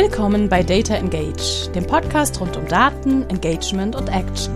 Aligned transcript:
Willkommen 0.00 0.48
bei 0.48 0.62
Data 0.62 0.94
Engage, 0.94 1.72
dem 1.74 1.84
Podcast 1.84 2.40
rund 2.40 2.56
um 2.56 2.68
Daten, 2.68 3.28
Engagement 3.30 3.96
und 3.96 4.06
Action. 4.06 4.54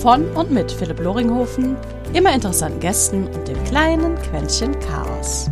Von 0.00 0.26
und 0.34 0.52
mit 0.52 0.72
Philipp 0.72 1.00
Loringhofen, 1.00 1.76
immer 2.14 2.34
interessanten 2.34 2.80
Gästen 2.80 3.26
und 3.26 3.46
dem 3.46 3.62
kleinen 3.64 4.16
Quäntchen 4.22 4.72
Chaos. 4.80 5.50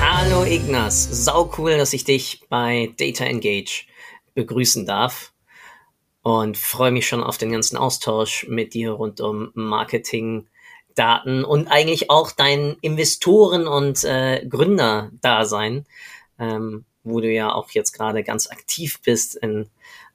Hallo 0.00 0.44
Ignas, 0.44 1.24
sau 1.26 1.52
cool, 1.58 1.76
dass 1.76 1.92
ich 1.92 2.04
dich 2.04 2.40
bei 2.48 2.90
Data 2.96 3.26
Engage 3.26 3.84
begrüßen 4.34 4.86
darf 4.86 5.33
und 6.24 6.56
freue 6.56 6.90
mich 6.90 7.06
schon 7.06 7.22
auf 7.22 7.36
den 7.36 7.52
ganzen 7.52 7.76
Austausch 7.76 8.46
mit 8.48 8.72
dir 8.72 8.92
rund 8.92 9.20
um 9.20 9.50
Marketing, 9.52 10.48
Daten 10.94 11.44
und 11.44 11.68
eigentlich 11.68 12.08
auch 12.08 12.32
dein 12.32 12.76
Investoren- 12.80 13.66
und 13.66 14.04
äh, 14.04 14.42
Gründerdasein, 14.46 15.84
ähm, 16.38 16.86
wo 17.02 17.20
du 17.20 17.30
ja 17.30 17.52
auch 17.52 17.70
jetzt 17.72 17.92
gerade 17.92 18.24
ganz 18.24 18.50
aktiv 18.50 19.00
bist 19.04 19.34
in 19.34 19.68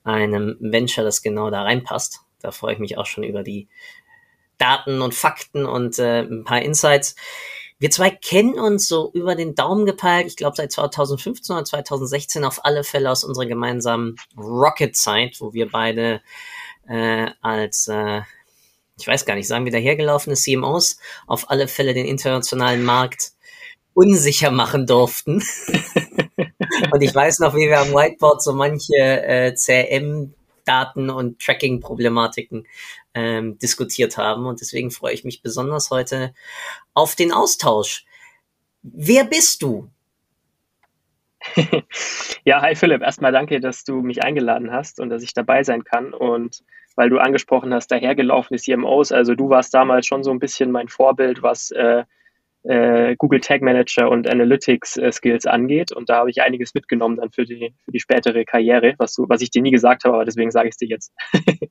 einem 0.04 0.58
Venture, 0.59 1.04
das 1.04 1.22
genau 1.22 1.52
da 1.52 1.62
reinpasst. 1.62 2.21
Da 2.41 2.49
freue 2.49 2.73
ich 2.73 2.80
mich 2.80 2.98
auch 2.98 3.05
schon 3.05 3.23
über 3.23 3.44
die 3.44 3.68
Daten 4.57 5.04
und 5.04 5.13
Fakten 5.13 5.68
und 5.68 5.99
äh, 5.99 6.21
ein 6.21 6.44
paar 6.44 6.63
Insights. 6.63 7.16
Wir 7.79 7.89
zwei 7.91 8.09
kennen 8.09 8.59
uns 8.59 8.89
so 8.89 9.09
über 9.13 9.35
den 9.35 9.55
Daumen 9.55 9.85
gepeilt, 9.85 10.27
ich 10.27 10.35
glaube 10.35 10.57
seit 10.57 10.71
2015 10.71 11.55
oder 11.55 11.63
2016 11.63 12.43
auf 12.43 12.65
alle 12.65 12.83
Fälle 12.83 13.09
aus 13.09 13.23
unserer 13.23 13.45
gemeinsamen 13.45 14.17
Rocket-Zeit, 14.37 15.37
wo 15.40 15.54
wir 15.54 15.71
beide 15.71 16.21
äh, 16.89 17.27
als, 17.41 17.87
äh, 17.87 18.21
ich 18.99 19.07
weiß 19.07 19.26
gar 19.26 19.35
nicht, 19.35 19.48
sagen 19.48 19.63
wir 19.63 19.71
dahergelaufene 19.71 20.35
CMOs 20.35 20.99
auf 21.26 21.49
alle 21.49 21.70
Fälle 21.70 21.93
den 21.93 22.05
internationalen 22.05 22.84
Markt 22.84 23.31
unsicher 23.93 24.51
machen 24.51 24.85
durften. 24.85 25.41
und 26.91 27.01
ich 27.01 27.15
weiß 27.15 27.39
noch, 27.39 27.55
wie 27.55 27.70
wir 27.70 27.79
am 27.79 27.93
Whiteboard 27.93 28.43
so 28.43 28.51
manche 28.54 28.98
äh, 28.98 29.54
CRM 29.54 30.34
Daten 30.65 31.09
und 31.09 31.39
Tracking-Problematiken 31.39 32.67
ähm, 33.13 33.57
diskutiert 33.60 34.18
haben. 34.18 34.46
Und 34.46 34.62
deswegen 34.62 34.91
freue 34.91 35.13
ich 35.13 35.24
mich 35.24 35.41
besonders 35.41 35.90
heute 35.90 36.34
auf 36.93 37.16
den 37.16 37.32
Austausch. 37.32 38.05
Wer 38.82 39.26
bist 39.26 39.62
du? 39.62 39.90
ja, 42.46 42.62
hi 42.62 42.76
Philipp. 42.76 43.01
Erstmal 43.01 43.32
danke, 43.32 43.60
dass 43.60 43.84
du 43.84 44.01
mich 44.01 44.24
eingeladen 44.24 44.71
hast 44.71 44.99
und 44.99 45.10
dass 45.10 45.24
ich 45.24 45.34
dabei 45.34 45.63
sein 45.63 45.84
kann. 45.84 46.13
Und 46.13 46.63
weil 46.96 47.10
du 47.10 47.18
angesprochen 47.18 47.74
hast, 47.74 47.88
dahergelaufene 47.88 48.60
CMOs, 48.60 49.12
also 49.12 49.35
du 49.35 49.49
warst 49.49 49.73
damals 49.73 50.05
schon 50.05 50.23
so 50.23 50.32
ein 50.32 50.40
bisschen 50.40 50.71
mein 50.71 50.90
Vorbild, 50.90 51.41
was 51.41 51.71
äh, 51.71 52.04
äh, 52.63 53.16
Google 53.18 53.40
Tag 53.40 53.62
Manager 53.62 54.10
und 54.10 54.27
Analytics 54.27 54.98
äh, 54.98 55.12
Skills 55.12 55.46
angeht. 55.46 55.91
Und 55.91 56.10
da 56.10 56.18
habe 56.18 56.29
ich 56.29 56.41
einiges 56.41 56.73
mitgenommen 56.73 57.18
dann 57.18 57.32
für 57.32 57.46
die, 57.46 57.73
für 57.85 57.91
die 57.91 57.99
spätere 57.99 58.44
Karriere, 58.44 58.96
was, 58.98 59.13
du, 59.13 59.27
was 59.29 59.41
ich 59.41 59.49
dir 59.49 59.62
nie 59.62 59.71
gesagt 59.71 60.04
habe, 60.04 60.16
aber 60.16 60.26
deswegen 60.26 60.51
sage 60.51 60.68
ich 60.68 60.73
es 60.73 60.77
dir 60.77 60.90
jetzt. 60.90 61.13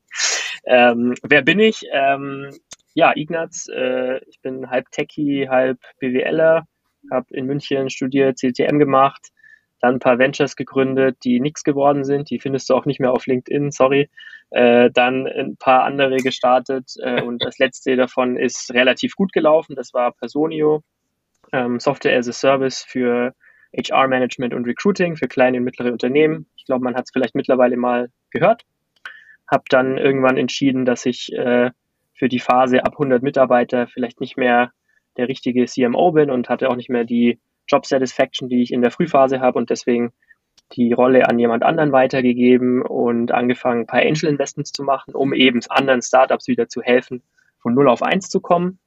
ähm, 0.69 1.15
wer 1.23 1.43
bin 1.43 1.59
ich? 1.59 1.83
Ähm, 1.93 2.51
ja, 2.95 3.13
Ignaz, 3.15 3.69
äh, 3.69 4.19
ich 4.27 4.41
bin 4.41 4.71
halb 4.71 4.91
Techie, 4.91 5.49
halb 5.49 5.79
BWLer, 6.01 6.67
habe 7.11 7.27
in 7.31 7.47
München 7.47 7.91
studiert, 7.91 8.39
CTM 8.39 8.79
gemacht, 8.79 9.29
dann 9.81 9.95
ein 9.95 10.01
paar 10.01 10.19
Ventures 10.19 10.57
gegründet, 10.57 11.19
die 11.25 11.41
nichts 11.41 11.63
geworden 11.63 12.05
sind. 12.05 12.31
Die 12.31 12.41
findest 12.41 12.69
du 12.69 12.75
auch 12.75 12.87
nicht 12.87 13.01
mehr 13.01 13.13
auf 13.13 13.27
LinkedIn, 13.27 13.71
sorry. 13.71 14.11
Äh, 14.51 14.91
dann 14.93 15.27
ein 15.27 15.57
paar 15.57 15.85
andere 15.85 16.17
gestartet 16.17 16.93
äh, 17.01 17.23
und 17.23 17.45
das 17.45 17.59
letzte 17.59 17.97
davon 17.97 18.37
ist 18.37 18.73
relativ 18.75 19.15
gut 19.15 19.33
gelaufen. 19.33 19.77
Das 19.77 19.95
war 19.95 20.13
Personio, 20.13 20.83
ähm, 21.53 21.79
Software 21.81 22.19
as 22.19 22.29
a 22.29 22.33
Service 22.33 22.83
für 22.83 23.35
HR-Management 23.77 24.55
und 24.55 24.67
Recruiting 24.67 25.17
für 25.17 25.29
kleine 25.29 25.59
und 25.59 25.65
mittlere 25.65 25.93
Unternehmen. 25.93 26.47
Ich 26.57 26.65
glaube, 26.65 26.83
man 26.83 26.95
hat 26.95 27.05
es 27.05 27.11
vielleicht 27.13 27.35
mittlerweile 27.35 27.77
mal 27.77 28.11
gehört. 28.31 28.65
Habe 29.51 29.65
dann 29.69 29.99
irgendwann 29.99 30.37
entschieden, 30.37 30.85
dass 30.85 31.07
ich 31.07 31.33
äh, 31.33 31.71
für 32.15 32.29
die 32.29 32.41
Phase 32.41 32.85
ab 32.85 32.93
100 32.93 33.23
Mitarbeiter 33.23 33.87
vielleicht 33.87 34.21
nicht 34.21 34.37
mehr 34.37 34.73
der 35.17 35.29
richtige 35.29 35.67
CMO 35.67 36.13
bin 36.13 36.31
und 36.31 36.49
hatte 36.49 36.69
auch 36.69 36.77
nicht 36.77 36.91
mehr 36.91 37.05
die 37.05 37.39
Job 37.67 37.87
Satisfaction, 37.87 38.49
die 38.49 38.63
ich 38.63 38.73
in 38.73 38.83
der 38.83 38.91
Frühphase 38.91 39.41
habe 39.41 39.59
und 39.59 39.71
deswegen 39.71 40.13
die 40.73 40.93
Rolle 40.93 41.29
an 41.29 41.39
jemand 41.39 41.63
anderen 41.63 41.93
weitergegeben 41.93 42.83
und 42.83 43.33
angefangen, 43.33 43.83
ein 43.83 43.87
paar 43.87 44.01
Angel 44.01 44.29
Investments 44.29 44.73
zu 44.73 44.83
machen, 44.83 45.15
um 45.15 45.33
eben 45.33 45.61
anderen 45.69 46.03
Startups 46.03 46.49
wieder 46.49 46.69
zu 46.69 46.83
helfen, 46.83 47.23
von 47.61 47.75
0 47.75 47.89
auf 47.89 48.03
1 48.03 48.29
zu 48.29 48.41
kommen. 48.41 48.79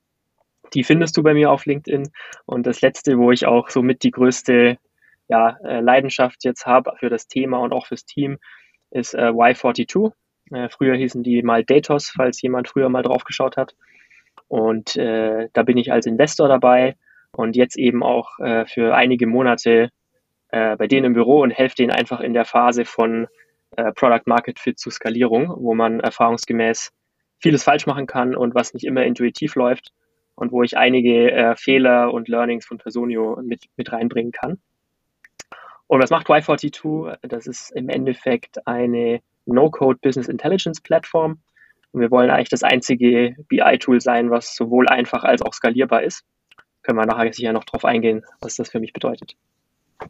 Die 0.73 0.83
findest 0.83 1.17
du 1.17 1.23
bei 1.23 1.33
mir 1.33 1.51
auf 1.51 1.65
LinkedIn. 1.65 2.11
Und 2.45 2.65
das 2.67 2.81
letzte, 2.81 3.17
wo 3.17 3.31
ich 3.31 3.45
auch 3.45 3.69
somit 3.69 4.03
die 4.03 4.11
größte 4.11 4.77
ja, 5.27 5.57
äh, 5.63 5.81
Leidenschaft 5.81 6.43
jetzt 6.43 6.65
habe 6.65 6.93
für 6.99 7.09
das 7.09 7.27
Thema 7.27 7.57
und 7.59 7.73
auch 7.73 7.87
fürs 7.87 8.05
Team, 8.05 8.37
ist 8.91 9.13
äh, 9.13 9.29
Y42. 9.29 10.11
Äh, 10.51 10.69
früher 10.69 10.95
hießen 10.95 11.23
die 11.23 11.41
mal 11.43 11.63
Datos, 11.63 12.11
falls 12.15 12.41
jemand 12.41 12.67
früher 12.67 12.89
mal 12.89 13.03
drauf 13.03 13.23
geschaut 13.23 13.57
hat. 13.57 13.75
Und 14.47 14.95
äh, 14.97 15.47
da 15.53 15.63
bin 15.63 15.77
ich 15.77 15.91
als 15.91 16.05
Investor 16.05 16.47
dabei 16.47 16.95
und 17.31 17.55
jetzt 17.55 17.77
eben 17.77 18.03
auch 18.03 18.37
äh, 18.39 18.65
für 18.65 18.93
einige 18.93 19.27
Monate 19.27 19.89
äh, 20.49 20.75
bei 20.75 20.87
denen 20.87 21.05
im 21.05 21.13
Büro 21.13 21.41
und 21.41 21.51
helfe 21.51 21.75
denen 21.75 21.91
einfach 21.91 22.19
in 22.19 22.33
der 22.33 22.45
Phase 22.45 22.83
von 22.83 23.27
äh, 23.77 23.93
Product 23.93 24.23
Market 24.25 24.59
Fit 24.59 24.77
zu 24.77 24.89
Skalierung, 24.89 25.53
wo 25.57 25.73
man 25.73 26.01
erfahrungsgemäß 26.01 26.91
vieles 27.39 27.63
falsch 27.63 27.87
machen 27.87 28.07
kann 28.07 28.35
und 28.35 28.53
was 28.53 28.73
nicht 28.73 28.85
immer 28.85 29.03
intuitiv 29.03 29.55
läuft 29.55 29.93
und 30.35 30.51
wo 30.51 30.63
ich 30.63 30.77
einige 30.77 31.55
Fehler 31.57 32.13
und 32.13 32.27
Learnings 32.27 32.65
von 32.65 32.77
Personio 32.77 33.39
mit, 33.43 33.65
mit 33.77 33.91
reinbringen 33.91 34.31
kann. 34.31 34.59
Und 35.87 36.01
was 36.01 36.09
macht 36.09 36.27
Y42? 36.27 37.17
Das 37.21 37.47
ist 37.47 37.71
im 37.71 37.89
Endeffekt 37.89 38.65
eine 38.67 39.21
No-Code 39.45 39.99
Business 40.01 40.27
Intelligence 40.27 40.81
Plattform. 40.81 41.39
Und 41.91 42.01
wir 42.01 42.11
wollen 42.11 42.29
eigentlich 42.29 42.49
das 42.49 42.63
einzige 42.63 43.35
BI-Tool 43.49 43.99
sein, 43.99 44.31
was 44.31 44.55
sowohl 44.55 44.87
einfach 44.87 45.23
als 45.23 45.41
auch 45.41 45.53
skalierbar 45.53 46.03
ist 46.03 46.23
können 46.83 46.97
wir 46.97 47.05
nachher 47.05 47.31
sicher 47.33 47.53
noch 47.53 47.63
drauf 47.63 47.85
eingehen, 47.85 48.23
was 48.39 48.55
das 48.55 48.69
für 48.69 48.79
mich 48.79 48.93
bedeutet. 48.93 49.35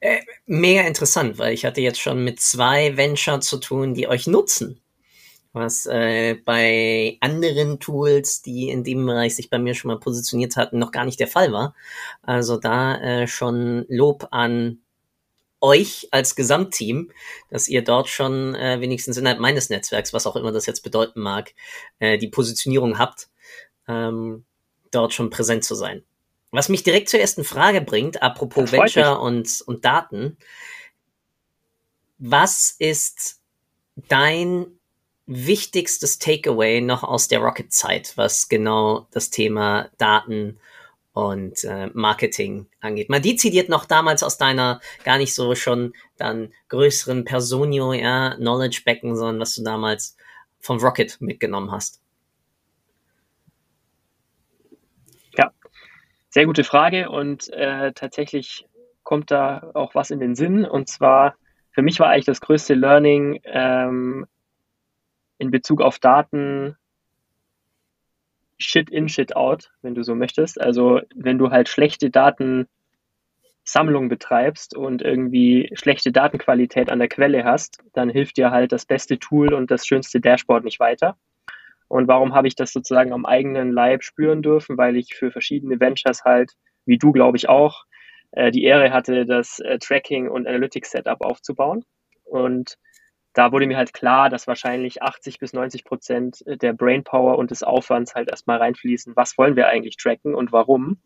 Äh, 0.00 0.20
mega 0.46 0.82
interessant, 0.82 1.38
weil 1.38 1.52
ich 1.52 1.64
hatte 1.64 1.80
jetzt 1.80 2.00
schon 2.00 2.22
mit 2.22 2.38
zwei 2.38 2.96
Venture 2.96 3.40
zu 3.40 3.58
tun, 3.58 3.94
die 3.94 4.06
euch 4.06 4.28
nutzen. 4.28 4.80
Was 5.52 5.86
äh, 5.86 6.36
bei 6.36 7.16
anderen 7.20 7.80
Tools, 7.80 8.40
die 8.40 8.68
in 8.68 8.84
dem 8.84 9.04
Bereich 9.04 9.34
sich 9.34 9.50
bei 9.50 9.58
mir 9.58 9.74
schon 9.74 9.88
mal 9.88 9.98
positioniert 9.98 10.54
hatten, 10.56 10.78
noch 10.78 10.92
gar 10.92 11.04
nicht 11.04 11.18
der 11.18 11.26
Fall 11.26 11.50
war. 11.50 11.74
Also 12.22 12.58
da 12.58 12.96
äh, 13.00 13.26
schon 13.26 13.86
Lob 13.88 14.28
an 14.30 14.78
euch 15.60 16.08
als 16.10 16.36
Gesamtteam, 16.36 17.10
dass 17.50 17.68
ihr 17.68 17.82
dort 17.82 18.08
schon 18.08 18.54
äh, 18.54 18.80
wenigstens 18.80 19.16
innerhalb 19.16 19.40
meines 19.40 19.70
Netzwerks, 19.70 20.12
was 20.12 20.26
auch 20.26 20.36
immer 20.36 20.52
das 20.52 20.66
jetzt 20.66 20.82
bedeuten 20.82 21.20
mag, 21.20 21.54
äh, 21.98 22.18
die 22.18 22.28
Positionierung 22.28 22.98
habt 22.98 23.28
ähm, 23.88 24.44
dort 24.90 25.14
schon 25.14 25.30
präsent 25.30 25.64
zu 25.64 25.74
sein. 25.74 26.04
Was 26.50 26.68
mich 26.68 26.82
direkt 26.82 27.08
zur 27.08 27.20
ersten 27.20 27.44
Frage 27.44 27.80
bringt, 27.80 28.22
apropos 28.22 28.72
Venture 28.72 29.20
und, 29.20 29.62
und 29.66 29.84
Daten. 29.84 30.38
Was 32.18 32.74
ist 32.78 33.40
dein 33.96 34.66
wichtigstes 35.26 36.18
Takeaway 36.18 36.80
noch 36.80 37.02
aus 37.02 37.28
der 37.28 37.40
Rocket-Zeit, 37.40 38.16
was 38.16 38.48
genau 38.48 39.06
das 39.10 39.28
Thema 39.28 39.90
Daten 39.98 40.58
und 41.12 41.64
äh, 41.64 41.90
Marketing 41.94 42.66
angeht? 42.80 43.10
Mal 43.10 43.20
dezidiert 43.20 43.68
noch 43.68 43.84
damals 43.84 44.22
aus 44.22 44.38
deiner 44.38 44.80
gar 45.04 45.18
nicht 45.18 45.34
so 45.34 45.54
schon 45.54 45.94
dann 46.16 46.52
größeren 46.68 47.24
Personio, 47.24 47.92
ja, 47.92 48.34
Knowledge-Becken, 48.36 49.16
sondern 49.16 49.40
was 49.40 49.54
du 49.54 49.62
damals 49.62 50.16
vom 50.60 50.78
Rocket 50.78 51.20
mitgenommen 51.20 51.72
hast. 51.72 52.00
Sehr 56.30 56.44
gute 56.44 56.62
Frage 56.62 57.08
und 57.08 57.50
äh, 57.54 57.92
tatsächlich 57.94 58.66
kommt 59.02 59.30
da 59.30 59.70
auch 59.72 59.94
was 59.94 60.10
in 60.10 60.20
den 60.20 60.34
Sinn. 60.34 60.66
Und 60.66 60.88
zwar, 60.88 61.36
für 61.72 61.80
mich 61.80 61.98
war 62.00 62.10
eigentlich 62.10 62.26
das 62.26 62.42
größte 62.42 62.74
Learning 62.74 63.40
ähm, 63.44 64.26
in 65.38 65.50
Bezug 65.50 65.80
auf 65.80 65.98
Daten 65.98 66.76
Shit 68.58 68.90
in, 68.90 69.08
Shit 69.08 69.36
out, 69.36 69.70
wenn 69.82 69.94
du 69.94 70.02
so 70.02 70.14
möchtest. 70.14 70.60
Also 70.60 71.00
wenn 71.14 71.38
du 71.38 71.50
halt 71.50 71.68
schlechte 71.68 72.10
Datensammlung 72.10 72.68
betreibst 74.08 74.76
und 74.76 75.02
irgendwie 75.02 75.70
schlechte 75.74 76.12
Datenqualität 76.12 76.90
an 76.90 76.98
der 76.98 77.08
Quelle 77.08 77.44
hast, 77.44 77.78
dann 77.92 78.10
hilft 78.10 78.36
dir 78.36 78.50
halt 78.50 78.72
das 78.72 78.84
beste 78.84 79.18
Tool 79.18 79.54
und 79.54 79.70
das 79.70 79.86
schönste 79.86 80.20
Dashboard 80.20 80.64
nicht 80.64 80.80
weiter. 80.80 81.16
Und 81.88 82.06
warum 82.06 82.34
habe 82.34 82.48
ich 82.48 82.54
das 82.54 82.72
sozusagen 82.72 83.12
am 83.12 83.24
eigenen 83.24 83.72
Leib 83.72 84.02
spüren 84.02 84.42
dürfen? 84.42 84.76
Weil 84.76 84.96
ich 84.96 85.14
für 85.14 85.30
verschiedene 85.30 85.80
Ventures 85.80 86.24
halt, 86.24 86.52
wie 86.84 86.98
du 86.98 87.12
glaube 87.12 87.36
ich 87.38 87.48
auch, 87.48 87.84
äh, 88.32 88.50
die 88.50 88.64
Ehre 88.64 88.92
hatte, 88.92 89.24
das 89.24 89.58
äh, 89.60 89.78
Tracking 89.78 90.28
und 90.28 90.46
Analytics 90.46 90.90
Setup 90.90 91.20
aufzubauen. 91.22 91.84
Und 92.24 92.76
da 93.34 93.52
wurde 93.52 93.66
mir 93.66 93.76
halt 93.76 93.92
klar, 93.92 94.30
dass 94.30 94.46
wahrscheinlich 94.46 95.02
80 95.02 95.38
bis 95.38 95.52
90 95.52 95.84
Prozent 95.84 96.42
der 96.46 96.72
Brainpower 96.72 97.38
und 97.38 97.50
des 97.50 97.62
Aufwands 97.62 98.14
halt 98.14 98.28
erstmal 98.30 98.58
reinfließen. 98.58 99.14
Was 99.16 99.38
wollen 99.38 99.56
wir 99.56 99.68
eigentlich 99.68 99.96
tracken 99.96 100.34
und 100.34 100.52
warum? 100.52 101.00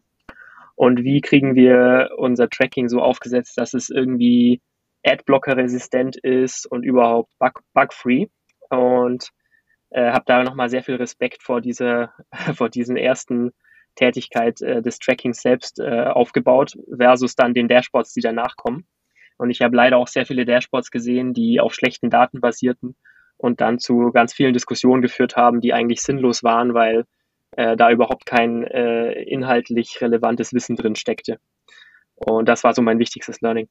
Und 0.75 1.05
wie 1.05 1.21
kriegen 1.21 1.55
wir 1.55 2.11
unser 2.17 2.49
Tracking 2.49 2.89
so 2.89 3.01
aufgesetzt, 3.01 3.59
dass 3.59 3.75
es 3.75 3.91
irgendwie 3.91 4.61
Adblocker-resistent 5.05 6.17
ist 6.17 6.67
und 6.67 6.85
überhaupt 6.85 7.31
bug-free? 7.75 8.27
Und 8.71 9.31
äh, 9.91 10.11
habe 10.13 10.25
da 10.27 10.43
nochmal 10.43 10.71
sehr 10.71 10.83
viel 10.83 10.97
Respekt 10.97 11.43
vor 11.43 11.61
dieser, 11.61 12.15
vor 12.55 12.71
diesen 12.71 12.97
ersten 12.97 13.53
Tätigkeit 13.95 14.63
äh, 14.63 14.81
des 14.81 14.99
Trackings 14.99 15.43
selbst 15.43 15.79
äh, 15.79 16.05
aufgebaut, 16.05 16.79
versus 16.97 17.35
dann 17.35 17.53
den 17.53 17.69
Dashboards, 17.69 18.15
die 18.15 18.23
danach 18.23 18.57
kommen. 18.57 18.87
Und 19.37 19.51
ich 19.51 19.61
habe 19.63 19.77
leider 19.77 19.97
auch 19.97 20.09
sehr 20.09 20.27
viele 20.27 20.45
Dashboards 20.45 20.91
gesehen, 20.91 21.35
die 21.35 21.61
auf 21.61 21.75
schlechten 21.75 22.11
Daten 22.11 22.41
basierten 22.41 22.97
und 23.37 23.61
dann 23.61 23.79
zu 23.79 24.13
ganz 24.13 24.33
vielen 24.33 24.53
Diskussionen 24.53 25.03
geführt 25.03 25.37
haben, 25.37 25.61
die 25.61 25.73
eigentlich 25.73 26.03
sinnlos 26.03 26.43
waren, 26.43 26.75
weil 26.75 27.05
äh, 27.53 27.77
da 27.77 27.91
überhaupt 27.91 28.25
kein 28.25 28.65
äh, 28.65 29.23
inhaltlich 29.23 30.01
relevantes 30.01 30.53
Wissen 30.53 30.77
drin 30.77 30.95
steckte. 30.95 31.39
Und 32.15 32.49
das 32.49 32.65
war 32.65 32.75
so 32.75 32.83
mein 32.83 32.99
wichtigstes 32.99 33.41
Learning. 33.41 33.69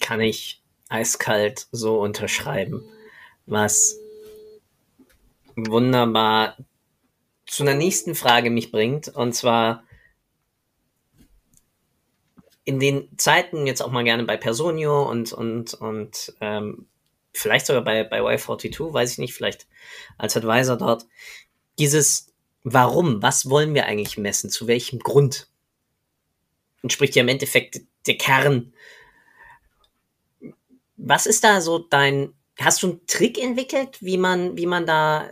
Kann 0.00 0.20
ich 0.20 0.62
eiskalt 0.88 1.66
so 1.72 1.98
unterschreiben, 2.00 2.82
was 3.46 3.98
wunderbar 5.56 6.56
zu 7.46 7.62
einer 7.62 7.74
nächsten 7.74 8.14
Frage 8.14 8.50
mich 8.50 8.70
bringt, 8.70 9.08
und 9.08 9.32
zwar 9.32 9.85
in 12.66 12.78
den 12.78 13.08
Zeiten 13.16 13.66
jetzt 13.66 13.80
auch 13.80 13.90
mal 13.90 14.04
gerne 14.04 14.24
bei 14.24 14.36
Personio 14.36 15.08
und 15.08 15.32
und 15.32 15.72
und 15.72 16.36
ähm, 16.42 16.86
vielleicht 17.32 17.64
sogar 17.64 17.82
bei 17.82 18.04
bei 18.04 18.20
Y42, 18.20 18.92
weiß 18.92 19.12
ich 19.12 19.18
nicht, 19.18 19.32
vielleicht 19.32 19.66
als 20.18 20.36
Advisor 20.36 20.76
dort. 20.76 21.06
Dieses 21.78 22.34
Warum, 22.68 23.22
was 23.22 23.48
wollen 23.48 23.74
wir 23.74 23.86
eigentlich 23.86 24.18
messen, 24.18 24.50
zu 24.50 24.66
welchem 24.66 24.98
Grund? 24.98 25.48
Entspricht 26.82 27.14
ja 27.14 27.22
im 27.22 27.28
Endeffekt 27.28 27.82
der 28.08 28.18
Kern. 28.18 28.74
Was 30.96 31.26
ist 31.26 31.44
da 31.44 31.60
so 31.60 31.78
dein, 31.78 32.34
hast 32.58 32.82
du 32.82 32.88
einen 32.88 33.06
Trick 33.06 33.42
entwickelt, 33.42 33.98
wie 34.00 34.16
man, 34.16 34.56
wie 34.56 34.66
man 34.66 34.86
da 34.86 35.28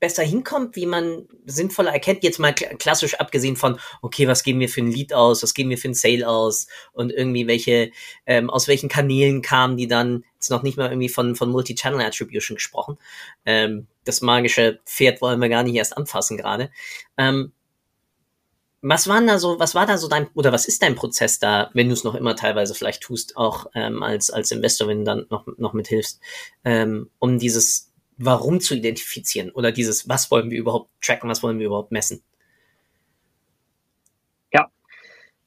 besser 0.00 0.22
hinkommt, 0.22 0.76
wie 0.76 0.86
man 0.86 1.28
sinnvoller 1.44 1.92
erkennt, 1.92 2.24
jetzt 2.24 2.38
mal 2.38 2.54
klassisch 2.54 3.14
abgesehen 3.14 3.56
von, 3.56 3.78
okay, 4.00 4.26
was 4.26 4.42
geben 4.42 4.60
wir 4.60 4.68
für 4.68 4.80
ein 4.80 4.90
Lead 4.90 5.12
aus, 5.12 5.42
was 5.42 5.52
geben 5.52 5.68
wir 5.68 5.78
für 5.78 5.88
ein 5.88 5.94
Sale 5.94 6.26
aus 6.26 6.68
und 6.92 7.12
irgendwie 7.12 7.46
welche, 7.46 7.90
ähm, 8.24 8.48
aus 8.48 8.66
welchen 8.66 8.88
Kanälen 8.88 9.42
kamen 9.42 9.76
die 9.76 9.88
dann, 9.88 10.24
jetzt 10.36 10.50
noch 10.50 10.62
nicht 10.62 10.78
mal 10.78 10.88
irgendwie 10.88 11.10
von, 11.10 11.36
von 11.36 11.50
Multi-Channel 11.50 12.00
Attribution 12.00 12.54
gesprochen. 12.54 12.98
Ähm, 13.44 13.88
das 14.04 14.22
magische 14.22 14.80
Pferd 14.86 15.20
wollen 15.20 15.40
wir 15.40 15.50
gar 15.50 15.62
nicht 15.62 15.74
erst 15.74 15.96
anfassen 15.96 16.38
gerade. 16.38 16.70
Ähm, 17.18 17.52
was 18.82 19.08
waren 19.08 19.26
da 19.26 19.38
so, 19.38 19.58
was 19.58 19.74
war 19.74 19.86
da 19.86 19.98
so 19.98 20.08
dein, 20.08 20.28
oder 20.34 20.52
was 20.52 20.66
ist 20.66 20.82
dein 20.82 20.94
Prozess 20.94 21.38
da, 21.38 21.70
wenn 21.74 21.88
du 21.88 21.92
es 21.92 22.04
noch 22.04 22.14
immer 22.14 22.34
teilweise 22.34 22.74
vielleicht 22.74 23.02
tust, 23.02 23.36
auch 23.36 23.66
ähm, 23.74 24.02
als, 24.02 24.30
als 24.30 24.50
Investor, 24.50 24.88
wenn 24.88 24.98
du 24.98 25.04
dann 25.04 25.26
noch, 25.28 25.46
noch 25.58 25.74
mithilfst, 25.74 26.20
ähm, 26.64 27.10
um 27.18 27.38
dieses 27.38 27.92
Warum 28.22 28.60
zu 28.60 28.74
identifizieren 28.74 29.50
oder 29.50 29.72
dieses, 29.72 30.08
was 30.08 30.30
wollen 30.30 30.50
wir 30.50 30.58
überhaupt 30.58 30.90
tracken, 31.02 31.30
was 31.30 31.42
wollen 31.42 31.58
wir 31.58 31.66
überhaupt 31.66 31.92
messen? 31.92 32.22
Ja, 34.52 34.70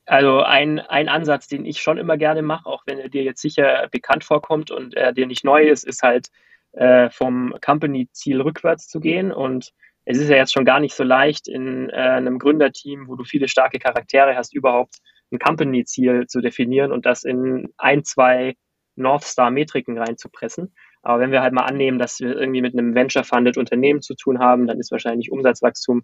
also 0.05 0.41
ein, 0.41 0.79
ein 0.79 1.09
Ansatz, 1.09 1.47
den 1.47 1.65
ich 1.65 1.81
schon 1.81 1.97
immer 1.97 2.17
gerne 2.17 2.41
mache, 2.41 2.67
auch 2.67 2.83
wenn 2.85 2.99
er 2.99 3.09
dir 3.09 3.23
jetzt 3.23 3.41
sicher 3.41 3.87
bekannt 3.91 4.23
vorkommt 4.23 4.71
und 4.71 4.95
er 4.95 5.11
dir 5.11 5.27
nicht 5.27 5.43
neu 5.43 5.67
ist, 5.67 5.83
ist 5.83 6.01
halt 6.01 6.29
äh, 6.71 7.09
vom 7.11 7.53
Company-Ziel 7.63 8.41
rückwärts 8.41 8.87
zu 8.87 8.99
gehen 8.99 9.31
und 9.31 9.73
es 10.05 10.17
ist 10.17 10.29
ja 10.29 10.35
jetzt 10.35 10.53
schon 10.53 10.65
gar 10.65 10.79
nicht 10.79 10.95
so 10.95 11.03
leicht, 11.03 11.47
in 11.47 11.89
äh, 11.89 11.93
einem 11.93 12.39
Gründerteam, 12.39 13.07
wo 13.07 13.15
du 13.15 13.23
viele 13.23 13.47
starke 13.47 13.79
Charaktere 13.79 14.35
hast, 14.35 14.53
überhaupt 14.53 14.95
ein 15.31 15.39
Company-Ziel 15.39 16.27
zu 16.27 16.41
definieren 16.41 16.91
und 16.91 17.05
das 17.05 17.23
in 17.23 17.69
ein, 17.77 18.03
zwei 18.03 18.55
North 18.95 19.23
Star-Metriken 19.23 19.97
reinzupressen. 19.97 20.73
Aber 21.01 21.19
wenn 21.19 21.31
wir 21.31 21.41
halt 21.41 21.53
mal 21.53 21.65
annehmen, 21.65 21.99
dass 21.99 22.19
wir 22.19 22.35
irgendwie 22.35 22.61
mit 22.61 22.77
einem 22.77 22.95
Venture-Funded 22.95 23.57
Unternehmen 23.57 24.01
zu 24.01 24.15
tun 24.15 24.39
haben, 24.39 24.67
dann 24.67 24.79
ist 24.79 24.91
wahrscheinlich 24.91 25.31
Umsatzwachstum 25.31 26.03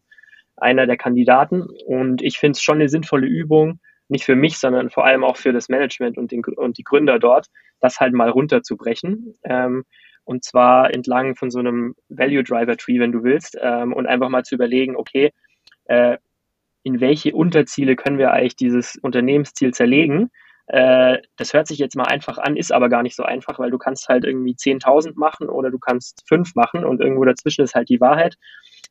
einer 0.57 0.87
der 0.87 0.97
Kandidaten. 0.97 1.67
Und 1.85 2.21
ich 2.21 2.37
finde 2.37 2.57
es 2.57 2.61
schon 2.61 2.75
eine 2.75 2.89
sinnvolle 2.89 3.27
Übung, 3.27 3.79
nicht 4.09 4.25
für 4.25 4.35
mich, 4.35 4.57
sondern 4.57 4.89
vor 4.89 5.05
allem 5.05 5.23
auch 5.23 5.37
für 5.37 5.53
das 5.53 5.69
Management 5.69 6.17
und, 6.17 6.31
den, 6.31 6.43
und 6.43 6.77
die 6.77 6.83
Gründer 6.83 7.19
dort, 7.19 7.47
das 7.79 7.99
halt 7.99 8.13
mal 8.13 8.29
runterzubrechen. 8.29 9.35
Ähm, 9.43 9.85
und 10.29 10.43
zwar 10.43 10.93
entlang 10.93 11.35
von 11.35 11.49
so 11.49 11.57
einem 11.57 11.95
Value 12.07 12.43
Driver 12.43 12.77
Tree, 12.77 12.99
wenn 12.99 13.11
du 13.11 13.23
willst, 13.23 13.57
ähm, 13.59 13.93
und 13.93 14.05
einfach 14.05 14.29
mal 14.29 14.43
zu 14.43 14.53
überlegen, 14.53 14.95
okay, 14.95 15.33
äh, 15.85 16.17
in 16.83 17.01
welche 17.01 17.33
Unterziele 17.33 17.95
können 17.95 18.19
wir 18.19 18.31
eigentlich 18.31 18.55
dieses 18.55 18.95
Unternehmensziel 19.01 19.73
zerlegen? 19.73 20.29
Äh, 20.67 21.17
das 21.35 21.53
hört 21.53 21.65
sich 21.65 21.79
jetzt 21.79 21.95
mal 21.95 22.03
einfach 22.03 22.37
an, 22.37 22.57
ist 22.57 22.71
aber 22.71 22.89
gar 22.89 23.01
nicht 23.01 23.15
so 23.15 23.23
einfach, 23.23 23.57
weil 23.57 23.71
du 23.71 23.79
kannst 23.79 24.07
halt 24.07 24.23
irgendwie 24.23 24.53
10.000 24.53 25.13
machen 25.15 25.49
oder 25.49 25.71
du 25.71 25.79
kannst 25.79 26.23
fünf 26.27 26.53
machen 26.53 26.85
und 26.85 27.01
irgendwo 27.01 27.25
dazwischen 27.25 27.63
ist 27.63 27.73
halt 27.73 27.89
die 27.89 27.99
Wahrheit. 27.99 28.35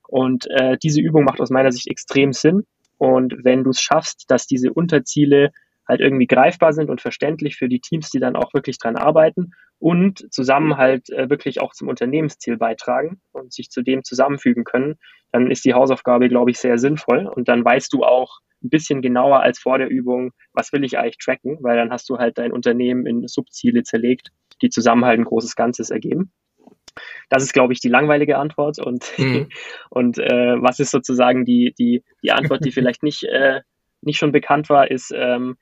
Und 0.08 0.48
äh, 0.50 0.76
diese 0.76 1.00
Übung 1.00 1.22
macht 1.22 1.40
aus 1.40 1.50
meiner 1.50 1.70
Sicht 1.70 1.86
extrem 1.86 2.32
Sinn. 2.32 2.66
Und 2.96 3.44
wenn 3.44 3.62
du 3.62 3.70
es 3.70 3.80
schaffst, 3.80 4.28
dass 4.28 4.48
diese 4.48 4.72
Unterziele 4.72 5.52
halt 5.88 6.00
irgendwie 6.00 6.26
greifbar 6.26 6.72
sind 6.72 6.90
und 6.90 7.00
verständlich 7.00 7.56
für 7.56 7.68
die 7.68 7.80
Teams, 7.80 8.10
die 8.10 8.20
dann 8.20 8.36
auch 8.36 8.52
wirklich 8.52 8.78
dran 8.78 8.96
arbeiten 8.96 9.52
und 9.78 10.32
zusammen 10.32 10.76
halt 10.76 11.08
äh, 11.10 11.30
wirklich 11.30 11.60
auch 11.60 11.72
zum 11.72 11.88
Unternehmensziel 11.88 12.56
beitragen 12.56 13.20
und 13.32 13.52
sich 13.52 13.70
zu 13.70 13.82
dem 13.82 14.04
zusammenfügen 14.04 14.64
können, 14.64 14.98
dann 15.32 15.50
ist 15.50 15.64
die 15.64 15.74
Hausaufgabe, 15.74 16.28
glaube 16.28 16.50
ich, 16.50 16.58
sehr 16.58 16.78
sinnvoll 16.78 17.26
und 17.26 17.48
dann 17.48 17.64
weißt 17.64 17.92
du 17.92 18.04
auch 18.04 18.40
ein 18.62 18.70
bisschen 18.70 19.02
genauer 19.02 19.40
als 19.40 19.58
vor 19.58 19.78
der 19.78 19.88
Übung, 19.88 20.32
was 20.52 20.72
will 20.72 20.84
ich 20.84 20.98
eigentlich 20.98 21.18
tracken, 21.18 21.58
weil 21.60 21.76
dann 21.76 21.90
hast 21.90 22.08
du 22.10 22.18
halt 22.18 22.38
dein 22.38 22.52
Unternehmen 22.52 23.06
in 23.06 23.26
Subziele 23.28 23.82
zerlegt, 23.82 24.30
die 24.62 24.68
zusammen 24.68 25.04
halt 25.04 25.20
ein 25.20 25.24
großes 25.24 25.54
Ganzes 25.54 25.90
ergeben. 25.90 26.32
Das 27.28 27.44
ist, 27.44 27.52
glaube 27.52 27.72
ich, 27.72 27.80
die 27.80 27.88
langweilige 27.88 28.38
Antwort. 28.38 28.78
Und, 28.78 29.12
mhm. 29.16 29.48
und 29.90 30.18
äh, 30.18 30.60
was 30.60 30.80
ist 30.80 30.90
sozusagen 30.90 31.44
die, 31.44 31.74
die, 31.78 32.02
die 32.22 32.32
Antwort, 32.32 32.64
die 32.64 32.72
vielleicht 32.72 33.02
nicht, 33.02 33.24
äh, 33.24 33.60
nicht 34.00 34.18
schon 34.18 34.32
bekannt 34.32 34.68
war, 34.68 34.90
ist, 34.90 35.12
ähm, 35.14 35.56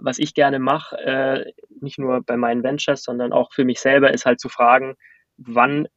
was 0.00 0.18
ich 0.18 0.34
gerne 0.34 0.58
mache, 0.58 0.96
äh, 0.98 1.52
nicht 1.80 1.98
nur 1.98 2.22
bei 2.22 2.36
meinen 2.36 2.62
Ventures, 2.62 3.02
sondern 3.02 3.32
auch 3.32 3.52
für 3.52 3.64
mich 3.64 3.80
selber, 3.80 4.12
ist 4.12 4.26
halt 4.26 4.40
zu 4.40 4.48
fragen, 4.48 4.96
wann 5.36 5.88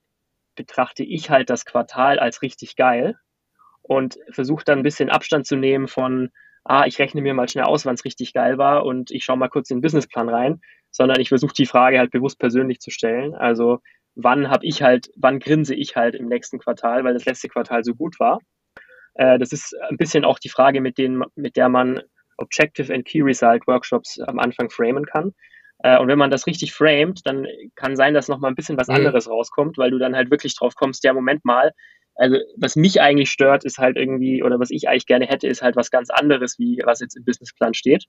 betrachte 0.55 1.03
ich 1.03 1.29
halt 1.29 1.49
das 1.49 1.65
Quartal 1.65 2.19
als 2.19 2.41
richtig 2.41 2.75
geil 2.75 3.15
und 3.81 4.17
versuche 4.31 4.63
dann 4.63 4.79
ein 4.79 4.83
bisschen 4.83 5.09
Abstand 5.09 5.45
zu 5.45 5.55
nehmen 5.55 5.87
von, 5.87 6.29
ah, 6.63 6.85
ich 6.85 6.99
rechne 6.99 7.21
mir 7.21 7.33
mal 7.33 7.49
schnell 7.49 7.65
aus, 7.65 7.85
wann 7.85 7.95
es 7.95 8.05
richtig 8.05 8.33
geil 8.33 8.57
war 8.57 8.85
und 8.85 9.11
ich 9.11 9.23
schaue 9.25 9.37
mal 9.37 9.49
kurz 9.49 9.69
in 9.69 9.77
den 9.77 9.81
Businessplan 9.81 10.29
rein, 10.29 10.61
sondern 10.91 11.19
ich 11.19 11.29
versuche 11.29 11.53
die 11.53 11.65
Frage 11.65 11.99
halt 11.99 12.11
bewusst 12.11 12.39
persönlich 12.39 12.79
zu 12.79 12.91
stellen. 12.91 13.35
Also 13.35 13.79
wann 14.15 14.49
habe 14.49 14.65
ich 14.65 14.81
halt, 14.81 15.09
wann 15.15 15.39
grinse 15.39 15.75
ich 15.75 15.95
halt 15.95 16.15
im 16.15 16.27
nächsten 16.27 16.59
Quartal, 16.59 17.03
weil 17.03 17.13
das 17.13 17.25
letzte 17.25 17.49
Quartal 17.49 17.83
so 17.83 17.95
gut 17.95 18.19
war. 18.19 18.39
Äh, 19.15 19.39
das 19.39 19.51
ist 19.51 19.75
ein 19.89 19.97
bisschen 19.97 20.23
auch 20.23 20.39
die 20.39 20.49
Frage, 20.49 20.81
mit, 20.81 20.97
denen, 20.97 21.23
mit 21.35 21.57
der 21.57 21.69
man 21.69 22.01
Objective 22.37 22.93
and 22.93 23.05
Key 23.05 23.21
Result 23.21 23.67
Workshops 23.67 24.19
am 24.19 24.39
Anfang 24.39 24.69
framen 24.69 25.05
kann. 25.05 25.33
Äh, 25.79 25.99
und 25.99 26.07
wenn 26.07 26.17
man 26.17 26.31
das 26.31 26.47
richtig 26.47 26.73
framet, 26.73 27.21
dann 27.25 27.45
kann 27.75 27.95
sein, 27.95 28.13
dass 28.13 28.29
noch 28.29 28.39
mal 28.39 28.47
ein 28.47 28.55
bisschen 28.55 28.77
was 28.77 28.87
mhm. 28.87 28.95
anderes 28.95 29.29
rauskommt, 29.29 29.77
weil 29.77 29.91
du 29.91 29.99
dann 29.99 30.15
halt 30.15 30.31
wirklich 30.31 30.55
drauf 30.55 30.75
kommst, 30.75 31.03
der 31.03 31.13
Moment 31.13 31.45
mal, 31.45 31.71
also 32.15 32.37
was 32.57 32.75
mich 32.75 33.01
eigentlich 33.01 33.31
stört, 33.31 33.65
ist 33.65 33.79
halt 33.79 33.97
irgendwie, 33.97 34.43
oder 34.43 34.59
was 34.59 34.69
ich 34.69 34.87
eigentlich 34.87 35.07
gerne 35.07 35.25
hätte, 35.25 35.47
ist 35.47 35.61
halt 35.61 35.75
was 35.75 35.89
ganz 35.89 36.09
anderes, 36.09 36.59
wie 36.59 36.79
was 36.85 36.99
jetzt 36.99 37.15
im 37.15 37.25
Businessplan 37.25 37.73
steht. 37.73 38.05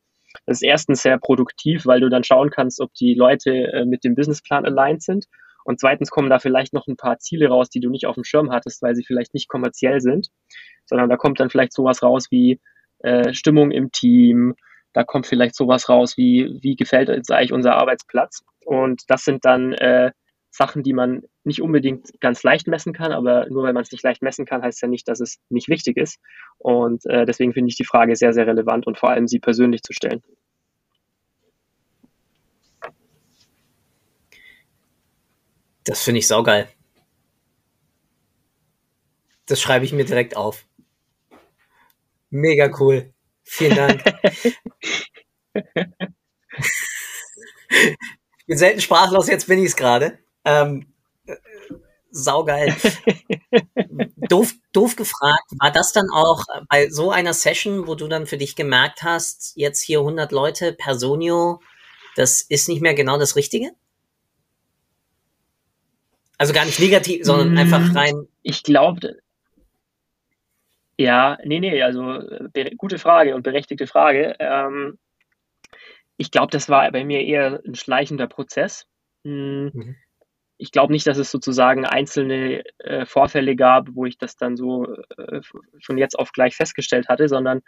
Das 0.46 0.58
ist 0.58 0.62
erstens 0.62 1.02
sehr 1.02 1.18
produktiv, 1.18 1.86
weil 1.86 2.00
du 2.00 2.10
dann 2.10 2.24
schauen 2.24 2.50
kannst, 2.50 2.80
ob 2.80 2.92
die 2.94 3.14
Leute 3.14 3.50
äh, 3.50 3.84
mit 3.86 4.04
dem 4.04 4.14
Businessplan 4.14 4.66
aligned 4.66 5.02
sind. 5.02 5.26
Und 5.64 5.80
zweitens 5.80 6.10
kommen 6.10 6.28
da 6.28 6.38
vielleicht 6.38 6.74
noch 6.74 6.86
ein 6.86 6.96
paar 6.96 7.18
Ziele 7.18 7.48
raus, 7.48 7.70
die 7.70 7.80
du 7.80 7.88
nicht 7.88 8.06
auf 8.06 8.16
dem 8.16 8.24
Schirm 8.24 8.50
hattest, 8.50 8.82
weil 8.82 8.94
sie 8.94 9.04
vielleicht 9.04 9.32
nicht 9.32 9.48
kommerziell 9.48 10.00
sind, 10.00 10.28
sondern 10.84 11.08
da 11.08 11.16
kommt 11.16 11.40
dann 11.40 11.48
vielleicht 11.48 11.72
sowas 11.72 12.02
raus 12.02 12.26
wie, 12.30 12.60
äh, 13.04 13.34
Stimmung 13.34 13.70
im 13.70 13.92
Team. 13.92 14.54
Da 14.92 15.04
kommt 15.04 15.26
vielleicht 15.26 15.54
sowas 15.54 15.88
raus 15.88 16.16
wie, 16.16 16.58
wie 16.62 16.76
gefällt 16.76 17.08
uns 17.08 17.30
eigentlich 17.30 17.52
unser 17.52 17.76
Arbeitsplatz? 17.76 18.42
Und 18.64 19.02
das 19.08 19.24
sind 19.24 19.44
dann 19.44 19.72
äh, 19.74 20.12
Sachen, 20.50 20.82
die 20.82 20.92
man 20.92 21.22
nicht 21.42 21.60
unbedingt 21.60 22.20
ganz 22.20 22.42
leicht 22.44 22.68
messen 22.68 22.92
kann, 22.92 23.12
aber 23.12 23.46
nur 23.50 23.64
weil 23.64 23.72
man 23.72 23.82
es 23.82 23.90
nicht 23.92 24.04
leicht 24.04 24.22
messen 24.22 24.46
kann, 24.46 24.62
heißt 24.62 24.80
ja 24.82 24.88
nicht, 24.88 25.08
dass 25.08 25.20
es 25.20 25.38
nicht 25.50 25.68
wichtig 25.68 25.96
ist. 25.96 26.20
Und 26.58 27.04
äh, 27.06 27.26
deswegen 27.26 27.52
finde 27.52 27.68
ich 27.68 27.76
die 27.76 27.84
Frage 27.84 28.14
sehr, 28.16 28.32
sehr 28.32 28.46
relevant 28.46 28.86
und 28.86 28.96
vor 28.96 29.10
allem 29.10 29.26
sie 29.26 29.40
persönlich 29.40 29.82
zu 29.82 29.92
stellen. 29.92 30.22
Das 35.82 36.02
finde 36.02 36.20
ich 36.20 36.28
saugeil. 36.28 36.68
Das 39.46 39.60
schreibe 39.60 39.84
ich 39.84 39.92
mir 39.92 40.04
direkt 40.04 40.36
auf. 40.36 40.64
Mega 42.34 42.68
cool. 42.80 43.14
Vielen 43.44 43.76
Dank. 43.76 44.02
ich 45.54 45.62
bin 48.48 48.58
selten 48.58 48.80
sprachlos, 48.80 49.28
jetzt 49.28 49.46
bin 49.46 49.60
ich 49.60 49.66
es 49.66 49.76
gerade. 49.76 50.18
Ähm, 50.44 50.92
saugeil. 52.10 52.74
doof, 54.28 54.52
doof 54.72 54.96
gefragt, 54.96 55.44
war 55.60 55.70
das 55.70 55.92
dann 55.92 56.08
auch 56.12 56.42
bei 56.68 56.90
so 56.90 57.12
einer 57.12 57.34
Session, 57.34 57.86
wo 57.86 57.94
du 57.94 58.08
dann 58.08 58.26
für 58.26 58.36
dich 58.36 58.56
gemerkt 58.56 59.04
hast, 59.04 59.52
jetzt 59.54 59.82
hier 59.82 60.00
100 60.00 60.32
Leute, 60.32 60.72
Personio, 60.72 61.60
das 62.16 62.42
ist 62.42 62.68
nicht 62.68 62.82
mehr 62.82 62.94
genau 62.94 63.16
das 63.16 63.36
Richtige? 63.36 63.70
Also 66.36 66.52
gar 66.52 66.64
nicht 66.64 66.80
negativ, 66.80 67.24
sondern 67.24 67.54
mm, 67.54 67.58
einfach 67.58 67.94
rein. 67.94 68.26
Ich 68.42 68.64
glaube, 68.64 69.18
ja, 70.98 71.38
nee, 71.44 71.60
nee, 71.60 71.82
also 71.82 72.20
gute 72.76 72.98
Frage 72.98 73.34
und 73.34 73.42
berechtigte 73.42 73.86
Frage. 73.86 74.36
Ähm, 74.38 74.98
ich 76.16 76.30
glaube, 76.30 76.50
das 76.50 76.68
war 76.68 76.90
bei 76.92 77.04
mir 77.04 77.22
eher 77.22 77.60
ein 77.66 77.74
schleichender 77.74 78.26
Prozess. 78.26 78.86
Hm, 79.24 79.70
mhm 79.72 79.96
ich 80.56 80.72
glaube 80.72 80.92
nicht, 80.92 81.06
dass 81.06 81.18
es 81.18 81.30
sozusagen 81.30 81.84
einzelne 81.84 82.64
äh, 82.78 83.06
Vorfälle 83.06 83.56
gab, 83.56 83.88
wo 83.94 84.06
ich 84.06 84.18
das 84.18 84.36
dann 84.36 84.56
so 84.56 84.86
äh, 85.16 85.40
von 85.82 85.98
jetzt 85.98 86.18
auf 86.18 86.32
gleich 86.32 86.56
festgestellt 86.56 87.08
hatte, 87.08 87.28
sondern 87.28 87.62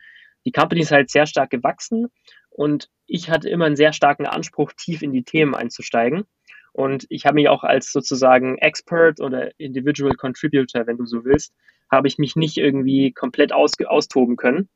die 0.45 0.53
Company 0.53 0.83
ist 0.83 0.93
halt 0.93 1.11
sehr 1.11 1.27
stark 1.27 1.51
gewachsen 1.51 2.09
und 2.51 2.89
ich 3.07 3.31
hatte 3.31 3.49
immer 3.49 3.67
einen 3.67 3.77
sehr 3.77 3.93
starken 3.93 4.27
Anspruch, 4.27 4.73
tief 4.73 5.03
in 5.03 5.13
die 5.13 5.25
Themen 5.25 5.55
einzusteigen. 5.55 6.25
Und 6.73 7.07
ich 7.09 7.25
habe 7.25 7.37
mich 7.37 7.49
auch 7.49 7.65
als 7.65 7.91
sozusagen 7.91 8.59
Expert 8.59 9.21
oder 9.21 9.51
Individual 9.59 10.15
Contributor, 10.15 10.87
wenn 10.87 10.99
du 10.99 11.07
so 11.07 11.25
willst, 11.25 11.55
habe 11.91 12.09
ich 12.09 12.19
mich 12.19 12.37
nicht 12.37 12.57
irgendwie 12.57 13.13
komplett 13.13 13.53
aus, 13.53 13.73
austoben 13.87 14.37
können. 14.37 14.69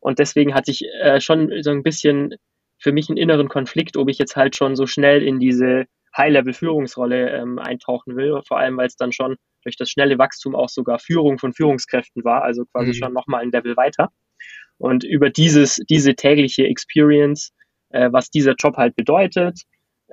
Und 0.00 0.18
deswegen 0.18 0.54
hatte 0.54 0.70
ich 0.70 0.84
äh, 1.00 1.20
schon 1.20 1.52
so 1.62 1.70
ein 1.70 1.82
bisschen 1.82 2.34
für 2.78 2.92
mich 2.92 3.08
einen 3.08 3.18
inneren 3.18 3.48
Konflikt, 3.48 3.96
ob 3.96 4.08
ich 4.08 4.18
jetzt 4.18 4.36
halt 4.36 4.56
schon 4.56 4.76
so 4.76 4.86
schnell 4.86 5.22
in 5.22 5.40
diese 5.40 5.86
High-Level-Führungsrolle 6.16 7.30
ähm, 7.30 7.58
eintauchen 7.58 8.16
will, 8.16 8.40
vor 8.46 8.58
allem 8.58 8.76
weil 8.76 8.86
es 8.86 8.96
dann 8.96 9.12
schon 9.12 9.36
durch 9.62 9.76
das 9.76 9.90
schnelle 9.90 10.18
Wachstum 10.18 10.54
auch 10.54 10.68
sogar 10.68 10.98
Führung 10.98 11.38
von 11.38 11.52
Führungskräften 11.52 12.24
war, 12.24 12.42
also 12.42 12.64
quasi 12.66 12.88
mhm. 12.88 12.94
schon 12.94 13.12
nochmal 13.12 13.42
ein 13.42 13.50
Level 13.50 13.76
weiter. 13.76 14.10
Und 14.78 15.04
über 15.04 15.30
dieses, 15.30 15.76
diese 15.88 16.14
tägliche 16.14 16.66
Experience, 16.66 17.52
äh, 17.90 18.10
was 18.12 18.30
dieser 18.30 18.54
Job 18.58 18.76
halt 18.76 18.94
bedeutet, 18.94 19.62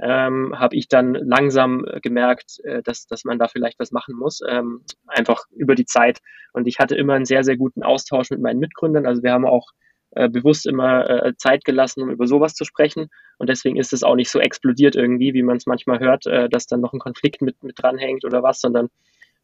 ähm, 0.01 0.53
habe 0.57 0.75
ich 0.75 0.87
dann 0.87 1.13
langsam 1.13 1.85
gemerkt, 2.01 2.59
äh, 2.63 2.81
dass, 2.81 3.05
dass 3.05 3.25
man 3.25 3.39
da 3.39 3.47
vielleicht 3.47 3.79
was 3.79 3.91
machen 3.91 4.15
muss, 4.15 4.41
ähm, 4.47 4.83
einfach 5.07 5.45
über 5.51 5.75
die 5.75 5.85
Zeit. 5.85 6.19
Und 6.53 6.67
ich 6.67 6.79
hatte 6.79 6.95
immer 6.95 7.13
einen 7.13 7.25
sehr, 7.25 7.43
sehr 7.43 7.57
guten 7.57 7.83
Austausch 7.83 8.31
mit 8.31 8.41
meinen 8.41 8.59
Mitgründern. 8.59 9.05
Also 9.05 9.23
wir 9.23 9.31
haben 9.31 9.45
auch 9.45 9.71
äh, 10.11 10.29
bewusst 10.29 10.65
immer 10.65 11.09
äh, 11.09 11.35
Zeit 11.37 11.65
gelassen, 11.65 12.01
um 12.03 12.09
über 12.09 12.27
sowas 12.27 12.53
zu 12.53 12.65
sprechen. 12.65 13.09
Und 13.37 13.49
deswegen 13.49 13.77
ist 13.77 13.93
es 13.93 14.03
auch 14.03 14.15
nicht 14.15 14.29
so 14.29 14.39
explodiert 14.39 14.95
irgendwie, 14.95 15.33
wie 15.33 15.43
man 15.43 15.57
es 15.57 15.65
manchmal 15.65 15.99
hört, 15.99 16.25
äh, 16.25 16.49
dass 16.49 16.67
dann 16.67 16.81
noch 16.81 16.93
ein 16.93 16.99
Konflikt 16.99 17.41
mit, 17.41 17.63
mit 17.63 17.81
dranhängt 17.81 18.25
oder 18.25 18.43
was, 18.43 18.61
sondern 18.61 18.89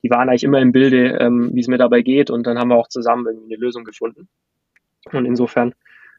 die 0.03 0.09
waren 0.09 0.29
eigentlich 0.29 0.43
immer 0.43 0.59
im 0.59 0.71
Bilde, 0.71 1.17
ähm, 1.19 1.51
wie 1.53 1.59
es 1.59 1.67
mir 1.67 1.77
dabei 1.77 2.01
geht. 2.01 2.29
Und 2.29 2.47
dann 2.47 2.57
haben 2.57 2.69
wir 2.69 2.77
auch 2.77 2.87
zusammen 2.87 3.25
irgendwie 3.27 3.53
eine 3.53 3.61
Lösung 3.61 3.83
gefunden. 3.83 4.29
Und 5.11 5.25
insofern 5.25 5.73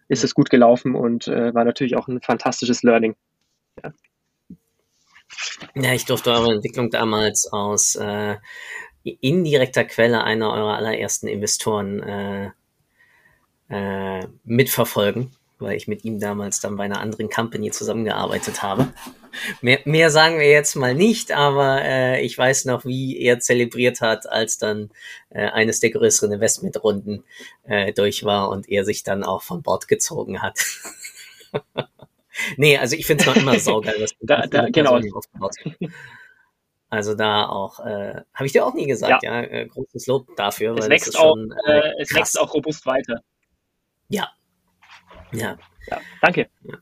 ist 0.08 0.25
es 0.25 0.34
gut 0.34 0.50
gelaufen 0.50 0.94
und 0.94 1.28
äh, 1.28 1.54
war 1.54 1.64
natürlich 1.64 1.96
auch 1.96 2.08
ein 2.08 2.20
fantastisches 2.20 2.82
Learning. 2.82 3.14
Ja. 3.82 3.92
Ja, 5.75 5.93
ich 5.93 6.05
durfte 6.05 6.31
eure 6.31 6.55
Entwicklung 6.55 6.90
damals 6.90 7.52
aus 7.52 7.95
äh, 7.97 8.37
indirekter 9.02 9.85
Quelle 9.85 10.25
einer 10.25 10.52
eurer 10.52 10.76
allerersten 10.76 11.29
Investoren 11.29 12.02
äh, 12.02 12.50
äh, 13.69 14.26
mitverfolgen, 14.45 15.33
weil 15.59 15.76
ich 15.76 15.88
mit 15.88 16.05
ihm 16.05 16.19
damals 16.19 16.61
dann 16.61 16.76
bei 16.76 16.85
einer 16.85 17.00
anderen 17.00 17.31
Company 17.31 17.71
zusammengearbeitet 17.71 18.62
habe. 18.62 18.93
Mehr, 19.61 19.79
mehr 19.85 20.11
sagen 20.11 20.38
wir 20.38 20.50
jetzt 20.50 20.75
mal 20.75 20.95
nicht, 20.95 21.31
aber 21.33 21.83
äh, 21.83 22.21
ich 22.23 22.37
weiß 22.37 22.64
noch, 22.64 22.85
wie 22.85 23.17
er 23.19 23.38
zelebriert 23.38 24.00
hat, 24.00 24.29
als 24.29 24.59
dann 24.59 24.90
äh, 25.31 25.47
eines 25.47 25.81
der 25.81 25.90
größeren 25.90 26.33
Investmentrunden 26.33 27.25
äh, 27.62 27.93
durch 27.93 28.25
war 28.25 28.49
und 28.49 28.69
er 28.69 28.85
sich 28.85 29.05
dann 29.05 29.23
auch 29.23 29.43
von 29.43 29.62
Bord 29.62 29.87
gezogen 29.87 30.43
hat. 30.43 30.59
nee, 32.56 32.76
also 32.78 32.96
ich 32.96 33.06
finde 33.06 33.22
es 33.22 33.26
noch 33.26 33.37
immer 33.37 33.58
saugeil, 33.58 33.96
was 34.00 34.10
du 34.18 34.26
da, 34.26 34.46
da, 34.46 34.68
genau. 34.70 35.00
aufgebaut 35.14 35.54
Also 36.90 37.14
da 37.14 37.49
auch, 37.49 37.78
äh, 37.80 38.22
habe 38.34 38.46
ich 38.46 38.52
dir 38.52 38.66
auch 38.66 38.75
nie 38.75 38.87
gesagt, 38.87 39.22
ja, 39.22 39.40
ja 39.40 39.49
äh, 39.49 39.66
großes 39.66 40.08
Lob 40.08 40.34
dafür. 40.34 40.76
Es 40.76 40.88
wächst 40.88 41.16
auch, 41.16 41.34
schon, 41.34 41.52
äh, 41.64 41.92
es 42.00 42.12
wächst 42.12 42.38
auch 42.38 42.52
robust 42.52 42.84
weiter. 42.84 43.22
Ja. 44.08 44.32
Ja. 45.32 45.56
ja 45.88 46.00
danke. 46.20 46.50
Ja. 46.64 46.78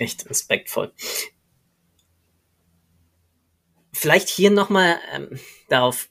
Echt 0.00 0.28
respektvoll. 0.28 0.92
Vielleicht 3.92 4.28
hier 4.28 4.50
nochmal 4.50 4.98
ähm, 5.12 5.38
darauf, 5.68 6.08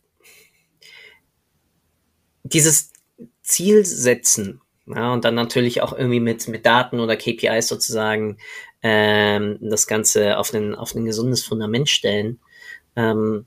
dieses 2.44 2.94
Ziel 3.42 3.84
setzen, 3.84 4.62
ja, 4.94 5.14
und 5.14 5.24
dann 5.24 5.36
natürlich 5.36 5.82
auch 5.84 5.94
irgendwie 5.94 6.20
mit, 6.20 6.48
mit 6.48 6.66
Daten 6.66 7.00
oder 7.00 7.16
KPIs 7.16 7.68
sozusagen 7.68 8.38
ähm, 8.82 9.60
das 9.62 9.86
Ganze 9.86 10.38
auf 10.38 10.52
ein, 10.54 10.74
auf 10.74 10.96
ein 10.96 11.06
gesundes 11.06 11.44
Fundament 11.46 11.90
stellen. 11.90 12.40
Ähm, 12.96 13.46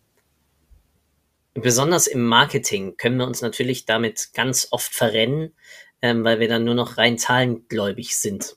besonders 1.55 2.07
im 2.07 2.25
Marketing 2.25 2.97
können 2.97 3.17
wir 3.17 3.27
uns 3.27 3.43
natürlich 3.43 3.87
damit 3.87 4.31
ganz 4.35 4.69
oft 4.71 4.95
verrennen, 4.95 5.53
ähm, 6.01 6.23
weil 6.23 6.39
wir 6.39 6.47
dann 6.47 6.65
nur 6.65 6.77
noch 6.77 6.97
rein 6.97 7.19
zahlengläubig 7.19 8.17
sind. 8.17 8.57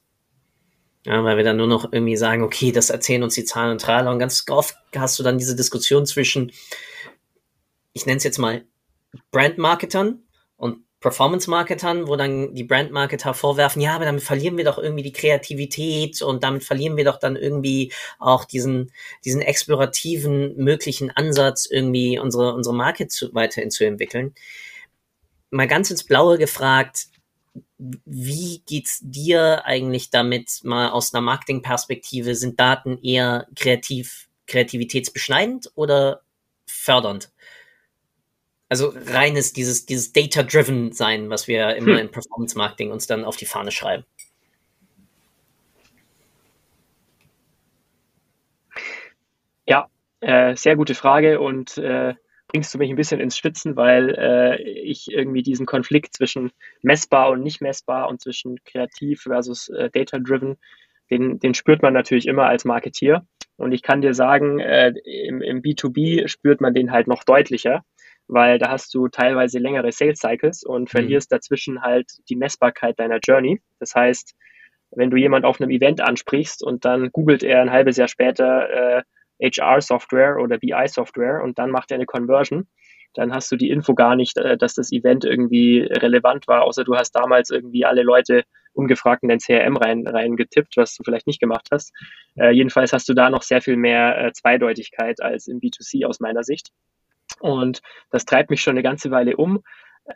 Ja, 1.08 1.24
weil 1.24 1.38
wir 1.38 1.44
dann 1.44 1.58
nur 1.58 1.68
noch 1.68 1.92
irgendwie 1.92 2.18
sagen, 2.18 2.44
okay, 2.44 2.72
das 2.72 2.92
erzählen 2.92 3.24
uns 3.24 3.34
die 3.34 3.46
Zahlen 3.46 3.72
und 3.72 3.82
Trailer. 3.82 4.12
Und 4.12 4.20
ganz 4.20 4.46
oft 4.48 4.75
hast 4.96 5.18
du 5.18 5.24
dann 5.24 5.39
diese 5.39 5.56
Diskussion 5.56 6.06
zwischen, 6.06 6.51
ich 7.94 8.06
nenne 8.06 8.18
es 8.18 8.24
jetzt 8.24 8.38
mal 8.38 8.63
Brandmarketern 9.32 10.25
Performance-Marketern, 11.05 12.07
wo 12.07 12.15
dann 12.15 12.55
die 12.55 12.63
Brand-Marketer 12.63 13.35
vorwerfen, 13.35 13.79
ja, 13.79 13.93
aber 13.93 14.05
damit 14.05 14.24
verlieren 14.24 14.57
wir 14.57 14.63
doch 14.63 14.79
irgendwie 14.79 15.03
die 15.03 15.13
Kreativität 15.13 16.24
und 16.24 16.43
damit 16.43 16.63
verlieren 16.63 16.97
wir 16.97 17.05
doch 17.05 17.19
dann 17.19 17.35
irgendwie 17.35 17.93
auch 18.17 18.43
diesen, 18.43 18.91
diesen 19.24 19.41
explorativen 19.41 20.57
möglichen 20.57 21.12
Ansatz, 21.12 21.67
irgendwie 21.69 22.17
unsere, 22.17 22.55
unsere 22.55 22.75
Marke 22.75 23.07
zu, 23.07 23.31
weiterhin 23.35 23.69
zu 23.69 23.85
entwickeln. 23.85 24.33
Mal 25.51 25.67
ganz 25.67 25.91
ins 25.91 26.03
Blaue 26.03 26.39
gefragt, 26.39 27.09
wie 27.77 28.63
geht's 28.65 29.00
dir 29.03 29.63
eigentlich 29.63 30.09
damit 30.09 30.62
mal 30.63 30.89
aus 30.89 31.13
einer 31.13 31.21
Marketingperspektive? 31.21 32.33
Sind 32.33 32.59
Daten 32.59 32.97
eher 33.03 33.45
kreativ, 33.55 34.27
kreativitätsbeschneidend 34.47 35.71
oder 35.75 36.21
fördernd? 36.65 37.29
Also 38.67 38.93
reines 38.95 39.53
dieses, 39.53 39.86
dieses 39.86 40.12
Data-driven 40.12 40.91
sein, 40.91 41.29
was 41.29 41.48
wir 41.48 41.75
immer 41.75 41.93
hm. 41.93 42.00
in 42.00 42.12
Performance 42.12 42.57
Marketing 42.57 42.91
uns 42.91 43.05
dann 43.05 43.24
auf 43.24 43.38
die 43.38 43.45
Fahne 43.45 43.72
schreiben. 43.72 44.05
Ja, 49.67 49.88
äh, 50.19 50.55
sehr 50.55 50.75
gute 50.75 50.95
Frage 50.95 51.39
und 51.39 51.77
äh, 51.77 52.15
bringst 52.48 52.74
du 52.74 52.77
mich 52.77 52.89
ein 52.89 52.95
bisschen 52.95 53.19
ins 53.19 53.38
Schwitzen, 53.38 53.75
weil 53.75 54.15
äh, 54.17 54.62
ich 54.62 55.12
irgendwie 55.12 55.43
diesen 55.43 55.65
Konflikt 55.65 56.15
zwischen 56.15 56.51
messbar 56.81 57.29
und 57.31 57.41
nicht 57.41 57.62
messbar 57.62 58.07
und 58.07 58.22
zwischen 58.22 58.63
kreativ 58.63 59.24
versus 59.24 59.69
äh, 59.69 59.89
data-driven, 59.89 60.57
den, 61.12 61.39
den 61.39 61.53
spürt 61.53 61.81
man 61.81 61.93
natürlich 61.93 62.27
immer 62.27 62.45
als 62.45 62.65
Marketier. 62.65 63.25
Und 63.57 63.72
ich 63.72 63.81
kann 63.81 64.01
dir 64.01 64.13
sagen, 64.13 64.60
äh, 64.60 64.93
im, 65.05 65.41
im 65.41 65.62
B2B 65.62 66.27
spürt 66.27 66.62
man 66.62 66.74
den 66.74 66.91
halt 66.91 67.07
noch 67.07 67.24
deutlicher, 67.24 67.84
weil 68.27 68.58
da 68.60 68.70
hast 68.70 68.94
du 68.94 69.08
teilweise 69.08 69.60
längere 69.60 69.91
Sales 69.91 70.20
Cycles 70.20 70.63
und 70.63 70.84
mhm. 70.84 70.88
verlierst 70.88 71.32
mhm. 71.32 71.36
dazwischen 71.36 71.82
halt 71.82 72.12
die 72.29 72.36
Messbarkeit 72.36 73.00
deiner 73.00 73.20
Journey. 73.24 73.62
Das 73.79 73.96
heißt, 73.96 74.36
wenn 74.91 75.12
du 75.12 75.17
jemand 75.17 75.46
auf 75.46 75.60
einem 75.60 75.72
Event 75.72 76.01
ansprichst 76.01 76.63
und 76.63 76.86
dann 76.86 77.12
googelt 77.12 77.44
er 77.44 77.62
ein 77.62 77.72
halbes 77.72 77.98
Jahr 77.98 78.08
später, 78.08 79.00
äh, 79.00 79.03
HR-Software 79.41 80.38
oder 80.39 80.58
BI-Software 80.58 81.44
und 81.44 81.60
dann 81.60 81.70
macht 81.70 81.91
er 81.91 81.96
eine 81.96 82.05
Conversion, 82.05 82.67
dann 83.13 83.34
hast 83.34 83.51
du 83.51 83.55
die 83.55 83.70
Info 83.70 83.94
gar 83.94 84.15
nicht, 84.15 84.38
äh, 84.38 84.58
dass 84.58 84.75
das 84.75 84.91
Event 84.91 85.25
irgendwie 85.25 85.82
relevant 85.82 86.48
war, 86.48 86.63
außer 86.63 86.84
du 86.84 86.96
hast 86.96 87.12
damals 87.12 87.50
irgendwie 87.50 87.86
alle 87.86 88.03
Leute 88.03 88.44
ungefragt 88.74 89.24
in 89.24 89.29
dein 89.29 89.39
CRM 89.39 89.77
rein, 89.77 90.05
rein 90.05 90.36
getippt, 90.36 90.75
was 90.75 90.96
du 90.96 91.03
vielleicht 91.03 91.27
nicht 91.27 91.39
gemacht 91.39 91.67
hast. 91.72 91.94
Äh, 92.36 92.51
jedenfalls 92.51 92.94
hast 92.94 93.08
du 93.08 93.13
da 93.13 93.29
noch 93.29 93.41
sehr 93.41 93.62
viel 93.62 93.77
mehr 93.77 94.17
äh, 94.17 94.32
Zweideutigkeit 94.34 95.22
als 95.22 95.48
im 95.48 95.60
B2C 95.60 96.05
aus 96.05 96.20
meiner 96.20 96.44
Sicht. 96.44 96.72
Und 97.39 97.82
das 98.12 98.25
treibt 98.25 98.50
mich 98.50 98.62
schon 98.62 98.72
eine 98.72 98.84
ganze 98.84 99.12
Weile 99.12 99.38
um. 99.38 99.63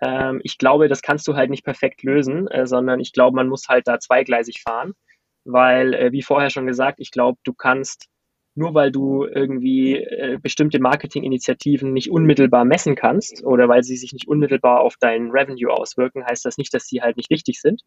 Ähm, 0.02 0.42
ich 0.44 0.58
glaube, 0.58 0.88
das 0.88 1.02
kannst 1.02 1.28
du 1.28 1.36
halt 1.36 1.50
nicht 1.50 1.66
perfekt 1.66 2.04
lösen, 2.04 2.48
äh, 2.48 2.68
sondern 2.68 3.00
ich 3.00 3.14
glaube, 3.14 3.36
man 3.36 3.50
muss 3.50 3.68
halt 3.68 3.88
da 3.88 4.00
zweigleisig 4.00 4.62
fahren, 4.62 4.94
weil, 5.46 5.94
äh, 5.94 6.12
wie 6.12 6.22
vorher 6.22 6.50
schon 6.50 6.68
gesagt, 6.68 7.00
ich 7.00 7.12
glaube, 7.12 7.40
du 7.44 7.54
kannst 7.54 8.08
nur 8.56 8.74
weil 8.74 8.92
du 8.92 9.26
irgendwie 9.26 9.96
äh, 9.96 10.38
bestimmte 10.42 10.80
Marketinginitiativen 10.80 11.94
nicht 11.94 12.12
unmittelbar 12.12 12.66
messen 12.66 12.96
kannst 12.96 13.44
oder 13.44 13.70
weil 13.70 13.84
sie 13.84 13.96
sich 13.96 14.14
nicht 14.14 14.28
unmittelbar 14.28 14.82
auf 14.82 14.96
dein 15.00 15.32
Revenue 15.32 15.72
auswirken, 15.72 16.26
heißt 16.26 16.46
das 16.46 16.58
nicht, 16.58 16.74
dass 16.74 16.86
sie 16.86 17.02
halt 17.02 17.18
nicht 17.18 17.30
wichtig 17.30 17.62
sind. 17.62 17.82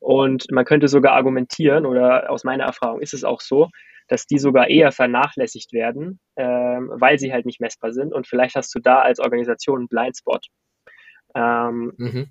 Und 0.00 0.50
man 0.50 0.64
könnte 0.64 0.88
sogar 0.88 1.14
argumentieren, 1.14 1.84
oder 1.84 2.30
aus 2.30 2.44
meiner 2.44 2.64
Erfahrung 2.64 3.00
ist 3.00 3.14
es 3.14 3.24
auch 3.24 3.40
so, 3.40 3.68
dass 4.08 4.26
die 4.26 4.38
sogar 4.38 4.68
eher 4.68 4.92
vernachlässigt 4.92 5.72
werden, 5.72 6.18
ähm, 6.36 6.90
weil 6.94 7.18
sie 7.18 7.32
halt 7.32 7.46
nicht 7.46 7.60
messbar 7.60 7.92
sind. 7.92 8.12
Und 8.12 8.26
vielleicht 8.26 8.56
hast 8.56 8.74
du 8.74 8.80
da 8.80 9.00
als 9.00 9.20
Organisation 9.20 9.80
einen 9.80 9.88
Blindspot. 9.88 10.46
Ähm, 11.34 11.92
mhm. 11.96 12.26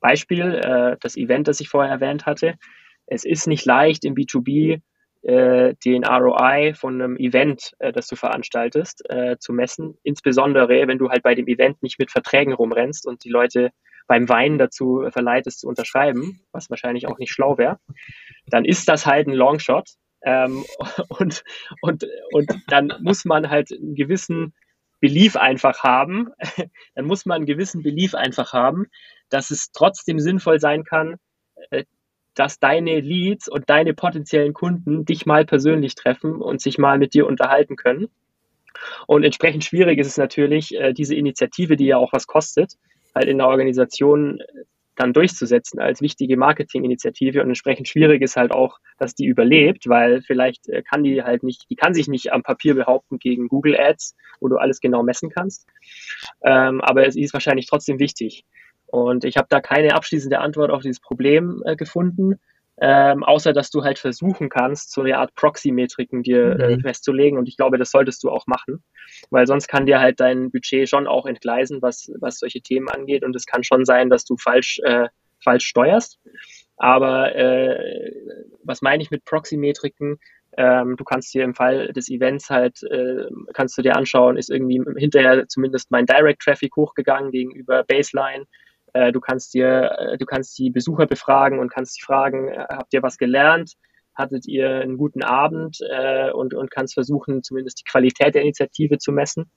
Beispiel, 0.00 0.54
äh, 0.54 0.96
das 1.00 1.16
Event, 1.16 1.48
das 1.48 1.60
ich 1.60 1.68
vorher 1.68 1.92
erwähnt 1.92 2.26
hatte. 2.26 2.54
Es 3.06 3.24
ist 3.24 3.46
nicht 3.46 3.64
leicht 3.64 4.04
im 4.04 4.14
B2B 4.14 4.80
äh, 5.22 5.74
den 5.84 6.04
ROI 6.04 6.72
von 6.74 6.94
einem 6.94 7.16
Event, 7.16 7.72
äh, 7.78 7.92
das 7.92 8.06
du 8.08 8.16
veranstaltest, 8.16 9.08
äh, 9.10 9.36
zu 9.38 9.52
messen. 9.52 9.98
Insbesondere, 10.02 10.86
wenn 10.88 10.98
du 10.98 11.10
halt 11.10 11.22
bei 11.22 11.34
dem 11.34 11.46
Event 11.46 11.82
nicht 11.82 11.98
mit 11.98 12.10
Verträgen 12.10 12.54
rumrennst 12.54 13.06
und 13.06 13.24
die 13.24 13.28
Leute 13.28 13.70
beim 14.06 14.28
Weinen 14.28 14.58
dazu 14.58 15.06
verleitest 15.10 15.60
zu 15.60 15.68
unterschreiben, 15.68 16.40
was 16.52 16.70
wahrscheinlich 16.70 17.06
auch 17.06 17.18
nicht 17.18 17.32
schlau 17.32 17.58
wäre, 17.58 17.78
dann 18.46 18.64
ist 18.64 18.88
das 18.88 19.06
halt 19.06 19.28
ein 19.28 19.34
Longshot. 19.34 19.90
Ähm, 20.22 20.64
und, 21.08 21.44
und, 21.80 22.06
und 22.32 22.50
dann 22.68 22.92
muss 23.00 23.24
man 23.24 23.50
halt 23.50 23.72
einen 23.72 23.94
gewissen 23.94 24.52
Belief 25.00 25.36
einfach 25.36 25.82
haben, 25.82 26.30
dann 26.94 27.06
muss 27.06 27.24
man 27.26 27.36
einen 27.36 27.46
gewissen 27.46 27.82
Belief 27.82 28.14
einfach 28.14 28.52
haben, 28.52 28.86
dass 29.30 29.50
es 29.50 29.72
trotzdem 29.72 30.20
sinnvoll 30.20 30.60
sein 30.60 30.84
kann, 30.84 31.16
äh, 31.70 31.84
dass 32.34 32.58
deine 32.58 33.00
Leads 33.00 33.48
und 33.48 33.68
deine 33.68 33.94
potenziellen 33.94 34.52
Kunden 34.52 35.04
dich 35.04 35.26
mal 35.26 35.44
persönlich 35.44 35.94
treffen 35.94 36.40
und 36.40 36.60
sich 36.60 36.78
mal 36.78 36.98
mit 36.98 37.14
dir 37.14 37.26
unterhalten 37.26 37.76
können. 37.76 38.08
Und 39.06 39.24
entsprechend 39.24 39.64
schwierig 39.64 39.98
ist 39.98 40.06
es 40.06 40.16
natürlich, 40.16 40.74
äh, 40.74 40.92
diese 40.92 41.14
Initiative, 41.14 41.76
die 41.76 41.86
ja 41.86 41.96
auch 41.96 42.12
was 42.12 42.26
kostet, 42.26 42.74
halt 43.14 43.26
in 43.26 43.38
der 43.38 43.48
Organisation 43.48 44.40
dann 45.00 45.12
durchzusetzen 45.12 45.80
als 45.80 46.02
wichtige 46.02 46.36
Marketinginitiative 46.36 47.40
und 47.40 47.48
entsprechend 47.48 47.88
schwierig 47.88 48.22
ist 48.22 48.36
halt 48.36 48.52
auch, 48.52 48.78
dass 48.98 49.14
die 49.14 49.26
überlebt, 49.26 49.88
weil 49.88 50.22
vielleicht 50.22 50.68
äh, 50.68 50.82
kann 50.82 51.02
die 51.02 51.22
halt 51.22 51.42
nicht, 51.42 51.68
die 51.70 51.76
kann 51.76 51.94
sich 51.94 52.06
nicht 52.06 52.32
am 52.32 52.42
Papier 52.42 52.74
behaupten 52.74 53.18
gegen 53.18 53.48
Google 53.48 53.76
Ads, 53.78 54.14
wo 54.40 54.48
du 54.48 54.56
alles 54.56 54.80
genau 54.80 55.02
messen 55.02 55.30
kannst. 55.30 55.66
Ähm, 56.42 56.80
aber 56.80 57.06
es 57.06 57.16
ist 57.16 57.32
wahrscheinlich 57.32 57.66
trotzdem 57.66 57.98
wichtig. 57.98 58.44
Und 58.86 59.24
ich 59.24 59.36
habe 59.36 59.46
da 59.48 59.60
keine 59.60 59.94
abschließende 59.94 60.40
Antwort 60.40 60.70
auf 60.70 60.82
dieses 60.82 61.00
Problem 61.00 61.62
äh, 61.64 61.76
gefunden, 61.76 62.40
ähm, 62.80 63.22
außer 63.22 63.52
dass 63.52 63.70
du 63.70 63.84
halt 63.84 63.98
versuchen 63.98 64.48
kannst, 64.48 64.92
so 64.92 65.02
eine 65.02 65.18
Art 65.18 65.34
Proxy-Metriken 65.34 66.22
dir 66.22 66.58
äh, 66.58 66.76
mhm. 66.76 66.80
festzulegen. 66.80 67.38
Und 67.38 67.46
ich 67.46 67.56
glaube, 67.56 67.76
das 67.76 67.90
solltest 67.90 68.22
du 68.24 68.30
auch 68.30 68.46
machen, 68.46 68.82
weil 69.30 69.46
sonst 69.46 69.68
kann 69.68 69.86
dir 69.86 70.00
halt 70.00 70.18
dein 70.18 70.50
Budget 70.50 70.88
schon 70.88 71.06
auch 71.06 71.26
entgleisen, 71.26 71.82
was, 71.82 72.10
was 72.20 72.38
solche 72.38 72.62
Themen 72.62 72.88
angeht. 72.88 73.22
Und 73.22 73.36
es 73.36 73.44
kann 73.44 73.64
schon 73.64 73.84
sein, 73.84 74.08
dass 74.08 74.24
du 74.24 74.36
falsch, 74.38 74.80
äh, 74.82 75.08
falsch 75.44 75.66
steuerst. 75.66 76.18
Aber 76.78 77.34
äh, 77.34 78.12
was 78.64 78.80
meine 78.80 79.02
ich 79.02 79.10
mit 79.10 79.26
Proxy-Metriken? 79.26 80.18
Ähm, 80.56 80.96
du 80.96 81.04
kannst 81.04 81.34
dir 81.34 81.44
im 81.44 81.54
Fall 81.54 81.92
des 81.92 82.08
Events 82.08 82.48
halt, 82.48 82.82
äh, 82.84 83.26
kannst 83.52 83.76
du 83.76 83.82
dir 83.82 83.94
anschauen, 83.94 84.38
ist 84.38 84.50
irgendwie 84.50 84.82
hinterher 84.96 85.46
zumindest 85.48 85.90
mein 85.90 86.06
Direct 86.06 86.42
Traffic 86.42 86.74
hochgegangen 86.74 87.30
gegenüber 87.30 87.84
Baseline 87.84 88.46
äh, 88.94 89.12
du 89.12 89.20
kannst 89.20 89.54
dir, 89.54 89.96
äh, 89.98 90.18
du 90.18 90.26
kannst 90.26 90.58
die 90.58 90.70
Besucher 90.70 91.06
befragen 91.06 91.58
und 91.58 91.70
kannst 91.70 91.98
die 91.98 92.02
fragen, 92.04 92.48
äh, 92.48 92.66
habt 92.68 92.92
ihr 92.92 93.02
was 93.02 93.18
gelernt? 93.18 93.74
Hattet 94.14 94.46
ihr 94.46 94.80
einen 94.80 94.98
guten 94.98 95.22
Abend? 95.22 95.78
Äh, 95.88 96.30
und, 96.32 96.54
und 96.54 96.70
kannst 96.70 96.94
versuchen, 96.94 97.42
zumindest 97.42 97.80
die 97.80 97.90
Qualität 97.90 98.34
der 98.34 98.42
Initiative 98.42 98.98
zu 98.98 99.12
messen 99.12 99.50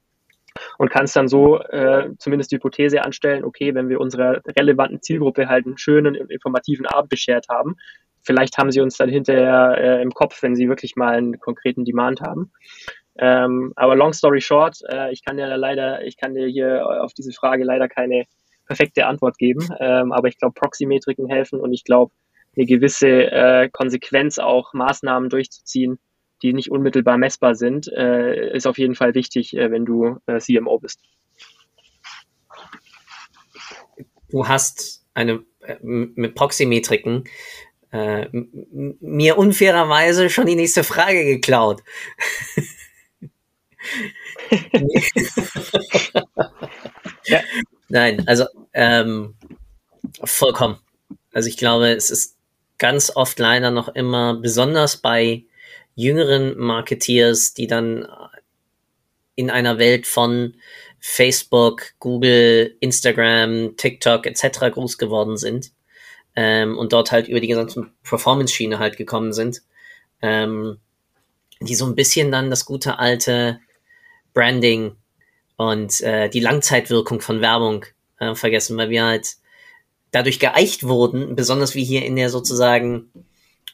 und 0.78 0.90
kannst 0.90 1.16
dann 1.16 1.28
so 1.28 1.60
äh, 1.60 2.10
zumindest 2.18 2.52
die 2.52 2.58
Hypothese 2.58 3.04
anstellen, 3.04 3.44
okay, 3.44 3.74
wenn 3.74 3.90
wir 3.90 4.00
unserer 4.00 4.42
relevanten 4.58 5.02
Zielgruppe 5.02 5.48
halt 5.48 5.66
einen 5.66 5.78
schönen, 5.78 6.16
informativen 6.16 6.86
Abend 6.86 7.10
beschert 7.10 7.48
haben, 7.50 7.76
vielleicht 8.22 8.58
haben 8.58 8.72
sie 8.72 8.82
uns 8.82 8.98
dann 8.98 9.10
hinterher 9.10 9.76
äh, 9.78 10.02
im 10.02 10.12
Kopf, 10.12 10.42
wenn 10.44 10.56
sie 10.56 10.70
wirklich 10.70 10.96
mal 10.96 11.16
einen 11.16 11.40
konkreten 11.40 11.86
Demand 11.86 12.22
haben. 12.22 12.52
Ähm, 13.16 13.74
aber 13.76 13.96
long 13.96 14.14
story 14.14 14.42
short, 14.42 14.80
äh, 14.90 15.12
ich 15.12 15.24
kann 15.24 15.38
dir 15.38 15.56
leider, 15.58 16.04
ich 16.04 16.18
kann 16.18 16.34
dir 16.34 16.48
hier 16.48 17.04
auf 17.04 17.14
diese 17.14 17.32
Frage 17.32 17.64
leider 17.64 17.88
keine 17.88 18.26
perfekte 18.74 19.06
Antwort 19.06 19.38
geben. 19.38 19.70
Ähm, 19.80 20.12
aber 20.12 20.28
ich 20.28 20.40
glaube, 20.40 20.60
Proxy-Metriken 20.60 21.28
helfen 21.28 21.60
und 21.60 21.74
ich 21.74 21.84
glaube, 21.84 22.12
eine 22.56 22.66
gewisse 22.66 23.08
äh, 23.08 23.70
Konsequenz 23.72 24.40
auch 24.40 24.74
Maßnahmen 24.74 25.30
durchzuziehen, 25.30 26.00
die 26.42 26.54
nicht 26.54 26.72
unmittelbar 26.72 27.18
messbar 27.18 27.56
sind, 27.56 27.88
äh, 27.88 28.56
ist 28.56 28.66
auf 28.66 28.80
jeden 28.80 28.96
Fall 28.96 29.14
wichtig, 29.14 29.56
äh, 29.56 29.72
wenn 29.72 29.86
du 29.86 30.18
äh, 30.26 30.40
CMO 30.40 30.80
bist. 30.80 31.02
Du 34.30 34.48
hast 34.48 35.06
eine 35.14 35.44
äh, 35.62 35.78
mit 35.82 36.34
Proxy-Metriken 36.34 37.26
äh, 37.92 38.28
mir 38.32 39.38
unfairerweise 39.38 40.32
schon 40.32 40.48
die 40.48 40.56
nächste 40.56 40.84
Frage 40.84 41.26
geklaut. 41.26 41.84
ja. 47.26 47.42
Nein, 47.94 48.28
also 48.28 48.46
ähm, 48.74 49.36
vollkommen. 50.24 50.80
Also 51.32 51.48
ich 51.48 51.58
glaube, 51.58 51.90
es 51.90 52.10
ist 52.10 52.38
ganz 52.80 53.16
oft 53.16 53.38
leider 53.38 53.70
noch 53.70 53.88
immer, 53.90 54.34
besonders 54.34 54.98
bei 54.98 55.44
jüngeren 55.94 56.58
Marketeers, 56.58 57.54
die 57.54 57.68
dann 57.68 58.08
in 59.36 59.52
einer 59.52 59.78
Welt 59.78 60.08
von 60.08 60.56
Facebook, 61.00 61.94
Google, 62.00 62.76
Instagram, 62.80 63.78
TikTok 63.78 64.26
etc. 64.26 64.72
groß 64.72 64.98
geworden 64.98 65.38
sind 65.38 65.72
ähm, 66.36 66.80
und 66.80 66.94
dort 66.94 67.12
halt 67.12 67.28
über 67.28 67.42
die 67.42 67.48
gesamte 67.48 67.92
Performance-Schiene 68.02 68.80
halt 68.80 68.98
gekommen 68.98 69.34
sind, 69.34 69.62
ähm, 70.24 70.80
die 71.62 71.76
so 71.76 71.86
ein 71.86 71.94
bisschen 71.94 72.32
dann 72.32 72.50
das 72.50 72.66
gute 72.66 72.98
alte 72.98 73.60
Branding 74.34 74.96
und 75.58 76.02
äh, 76.02 76.30
die 76.30 76.40
Langzeitwirkung 76.40 77.22
von 77.22 77.42
Werbung 77.42 77.86
äh, 78.20 78.36
vergessen, 78.36 78.78
weil 78.78 78.90
wir 78.90 79.06
halt 79.06 79.36
dadurch 80.12 80.40
geeicht 80.40 80.84
wurden, 80.84 81.36
besonders 81.36 81.76
wie 81.76 81.84
hier 81.84 82.06
in 82.06 82.16
der 82.16 82.30
sozusagen 82.30 83.10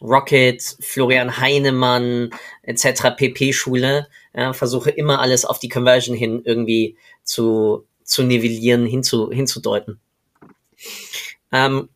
Rocket, 0.02 0.62
Florian 0.80 1.38
Heinemann 1.38 2.30
etc. 2.64 3.16
PP-Schule, 3.18 4.08
ja, 4.34 4.54
versuche 4.54 4.90
immer 4.90 5.20
alles 5.20 5.44
auf 5.46 5.60
die 5.60 5.70
Conversion 5.70 6.16
hin 6.16 6.42
irgendwie 6.46 6.98
zu, 7.24 7.86
zu 8.04 8.24
nivellieren, 8.24 8.86
hinzu, 8.86 9.30
hinzudeuten. 9.32 10.00
Ähm, 11.52 11.90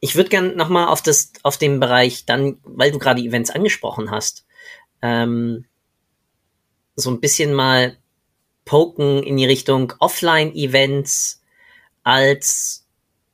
ich 0.00 0.16
würde 0.16 0.30
gern 0.30 0.56
nochmal 0.56 0.88
auf 0.88 1.02
das, 1.02 1.32
auf 1.42 1.58
den 1.58 1.80
Bereich 1.80 2.24
dann, 2.24 2.58
weil 2.64 2.90
du 2.90 2.98
gerade 2.98 3.20
Events 3.20 3.50
angesprochen 3.50 4.10
hast, 4.10 4.46
ähm, 5.02 5.66
so 6.94 7.10
ein 7.10 7.20
bisschen 7.20 7.52
mal 7.52 7.98
poken 8.66 9.22
in 9.22 9.38
die 9.38 9.46
Richtung 9.46 9.94
Offline-Events 9.98 11.40
als 12.02 12.84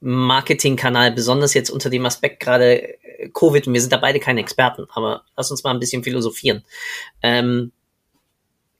Marketingkanal, 0.00 1.10
besonders 1.10 1.54
jetzt 1.54 1.70
unter 1.70 1.90
dem 1.90 2.06
Aspekt 2.06 2.40
gerade 2.40 2.98
äh, 3.02 3.28
Covid. 3.32 3.66
Wir 3.66 3.80
sind 3.80 3.92
da 3.92 3.96
beide 3.96 4.20
keine 4.20 4.40
Experten, 4.40 4.86
aber 4.92 5.24
lass 5.36 5.50
uns 5.50 5.64
mal 5.64 5.70
ein 5.70 5.80
bisschen 5.80 6.04
philosophieren. 6.04 6.64
Ähm, 7.22 7.72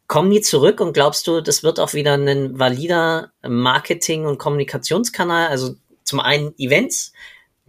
kommen 0.07 0.31
die 0.31 0.41
zurück 0.41 0.81
und 0.81 0.93
glaubst 0.93 1.27
du, 1.27 1.41
das 1.41 1.63
wird 1.63 1.81
auch 1.81 1.95
wieder 1.95 2.15
ein 2.15 2.59
valider 2.59 3.33
Marketing- 3.43 4.27
und 4.27 4.39
Kommunikationskanal? 4.39 5.49
Also 5.49 5.77
zum 6.05 6.21
einen 6.21 6.55
Events, 6.59 7.13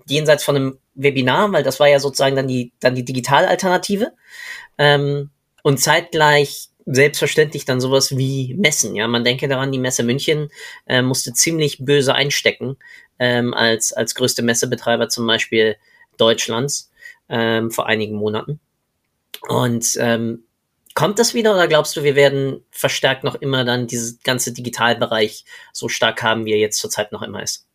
jenseits 0.08 0.44
von 0.44 0.56
einem 0.56 0.80
Webinar, 0.96 1.52
weil 1.54 1.64
das 1.64 1.80
war 1.80 1.88
ja 1.88 2.00
sozusagen 2.00 2.36
dann 2.36 2.48
die, 2.48 2.74
dann 2.80 2.96
die 2.96 3.06
Digitalalternative. 3.06 4.12
Ähm, 4.78 5.30
und 5.62 5.80
zeitgleich 5.80 6.70
selbstverständlich 6.86 7.66
dann 7.66 7.82
sowas 7.82 8.18
wie 8.18 8.56
Messen. 8.56 8.96
Ja, 8.96 9.08
man 9.08 9.24
denke 9.24 9.48
daran, 9.48 9.72
die 9.72 9.80
Messe 9.80 10.04
München 10.04 10.50
äh, 10.86 11.02
musste 11.02 11.34
ziemlich 11.34 11.84
böse 11.86 12.14
einstecken 12.14 12.78
ähm, 13.20 13.54
als 13.54 13.94
als 13.94 14.16
größte 14.16 14.42
Messebetreiber 14.42 15.10
zum 15.10 15.26
Beispiel 15.28 15.78
Deutschlands 16.18 16.92
ähm, 17.30 17.72
vor 17.72 17.88
einigen 17.88 18.16
Monaten. 18.16 18.60
Und 19.48 19.98
ähm, 20.00 20.44
kommt 20.94 21.20
das 21.20 21.34
wieder 21.34 21.54
oder 21.54 21.68
glaubst 21.68 21.96
du, 21.96 22.04
wir 22.04 22.16
werden 22.16 22.64
verstärkt 22.72 23.24
noch 23.24 23.36
immer 23.36 23.66
dann 23.66 23.88
dieses 23.88 24.22
ganze 24.24 24.54
Digitalbereich 24.54 25.46
so 25.72 25.90
stark 25.90 26.24
haben, 26.24 26.46
wie 26.46 26.52
er 26.52 26.60
jetzt 26.60 26.80
zurzeit 26.80 27.12
noch 27.12 27.22
immer 27.22 27.42
ist? 27.42 27.68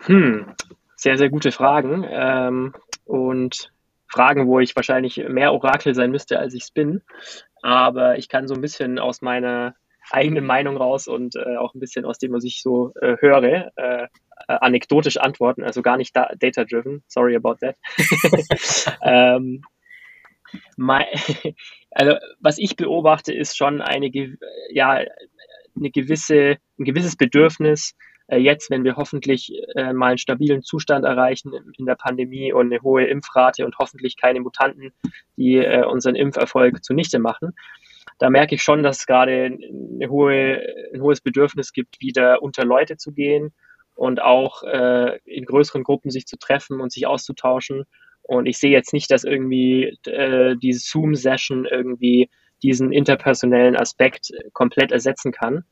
Hm, 0.00 0.54
sehr, 0.96 1.18
sehr 1.18 1.28
gute 1.28 1.52
Fragen. 1.52 2.06
Ähm, 2.08 2.74
und 3.04 3.72
Fragen, 4.08 4.46
wo 4.46 4.60
ich 4.60 4.74
wahrscheinlich 4.74 5.16
mehr 5.28 5.52
Orakel 5.52 5.94
sein 5.94 6.10
müsste, 6.10 6.38
als 6.38 6.54
ich 6.54 6.64
es 6.64 6.70
bin. 6.70 7.02
Aber 7.62 8.18
ich 8.18 8.28
kann 8.28 8.48
so 8.48 8.54
ein 8.54 8.60
bisschen 8.60 8.98
aus 8.98 9.20
meiner 9.22 9.74
eigenen 10.10 10.46
Meinung 10.46 10.76
raus 10.76 11.06
und 11.08 11.36
äh, 11.36 11.56
auch 11.56 11.74
ein 11.74 11.80
bisschen 11.80 12.04
aus 12.04 12.18
dem, 12.18 12.32
was 12.32 12.44
ich 12.44 12.62
so 12.62 12.92
äh, 13.00 13.16
höre, 13.20 13.42
äh, 13.44 13.70
äh 13.76 14.08
anekdotisch 14.46 15.18
antworten, 15.18 15.62
also 15.62 15.82
gar 15.82 15.96
nicht 15.96 16.16
da 16.16 16.30
data-driven. 16.38 17.02
Sorry 17.06 17.36
about 17.36 17.56
that. 17.56 17.76
ähm, 19.02 19.62
mein, 20.76 21.04
also 21.90 22.14
was 22.40 22.58
ich 22.58 22.76
beobachte, 22.76 23.32
ist 23.34 23.56
schon 23.56 23.82
eine, 23.82 24.10
ja, 24.70 25.04
eine 25.76 25.90
gewisse, 25.90 26.56
ein 26.78 26.84
gewisses 26.84 27.16
Bedürfnis 27.16 27.94
jetzt, 28.36 28.70
wenn 28.70 28.84
wir 28.84 28.96
hoffentlich 28.96 29.52
äh, 29.74 29.92
mal 29.92 30.08
einen 30.08 30.18
stabilen 30.18 30.62
Zustand 30.62 31.04
erreichen 31.04 31.52
in 31.78 31.86
der 31.86 31.94
Pandemie 31.94 32.52
und 32.52 32.66
eine 32.66 32.82
hohe 32.82 33.04
Impfrate 33.04 33.64
und 33.64 33.78
hoffentlich 33.78 34.16
keine 34.16 34.40
Mutanten, 34.40 34.92
die 35.36 35.56
äh, 35.56 35.84
unseren 35.84 36.14
Impferfolg 36.14 36.84
zunichte 36.84 37.18
machen, 37.18 37.54
da 38.18 38.30
merke 38.30 38.56
ich 38.56 38.62
schon, 38.62 38.82
dass 38.82 38.98
es 38.98 39.06
gerade 39.06 39.56
hohe, 40.08 40.60
ein 40.92 41.00
hohes 41.00 41.20
Bedürfnis 41.20 41.72
gibt, 41.72 42.00
wieder 42.00 42.42
unter 42.42 42.64
Leute 42.64 42.96
zu 42.96 43.12
gehen 43.12 43.52
und 43.94 44.20
auch 44.20 44.62
äh, 44.64 45.18
in 45.24 45.44
größeren 45.44 45.84
Gruppen 45.84 46.10
sich 46.10 46.26
zu 46.26 46.36
treffen 46.36 46.80
und 46.80 46.92
sich 46.92 47.06
auszutauschen. 47.06 47.84
Und 48.22 48.46
ich 48.46 48.58
sehe 48.58 48.70
jetzt 48.70 48.92
nicht, 48.92 49.10
dass 49.10 49.24
irgendwie 49.24 49.96
äh, 50.04 50.56
diese 50.56 50.80
Zoom-Session 50.80 51.64
irgendwie 51.64 52.28
diesen 52.62 52.92
interpersonellen 52.92 53.76
Aspekt 53.76 54.30
komplett 54.52 54.90
ersetzen 54.90 55.32
kann. 55.32 55.64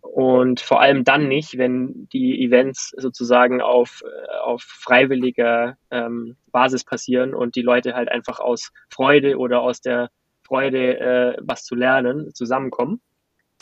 Und 0.00 0.60
vor 0.60 0.80
allem 0.80 1.04
dann 1.04 1.28
nicht, 1.28 1.58
wenn 1.58 2.08
die 2.12 2.42
Events 2.44 2.94
sozusagen 2.96 3.60
auf, 3.60 4.02
auf 4.42 4.62
freiwilliger 4.62 5.76
ähm, 5.90 6.36
Basis 6.52 6.84
passieren 6.84 7.34
und 7.34 7.54
die 7.56 7.62
Leute 7.62 7.94
halt 7.94 8.10
einfach 8.10 8.40
aus 8.40 8.72
Freude 8.88 9.36
oder 9.36 9.60
aus 9.60 9.80
der 9.80 10.10
Freude, 10.42 10.98
äh, 10.98 11.36
was 11.40 11.64
zu 11.64 11.74
lernen, 11.74 12.32
zusammenkommen. 12.34 13.00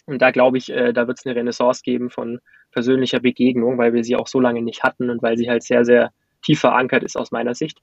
Und 0.06 0.20
da 0.20 0.30
glaube 0.30 0.58
ich, 0.58 0.70
äh, 0.70 0.92
da 0.92 1.06
wird 1.06 1.18
es 1.18 1.26
eine 1.26 1.34
Renaissance 1.34 1.82
geben 1.82 2.10
von 2.10 2.40
persönlicher 2.70 3.20
Begegnung, 3.20 3.78
weil 3.78 3.94
wir 3.94 4.04
sie 4.04 4.16
auch 4.16 4.26
so 4.26 4.38
lange 4.38 4.62
nicht 4.62 4.82
hatten 4.82 5.08
und 5.08 5.22
weil 5.22 5.36
sie 5.36 5.48
halt 5.48 5.62
sehr, 5.62 5.84
sehr 5.84 6.12
tief 6.44 6.60
verankert 6.60 7.02
ist 7.02 7.16
aus 7.16 7.30
meiner 7.30 7.54
Sicht. 7.54 7.80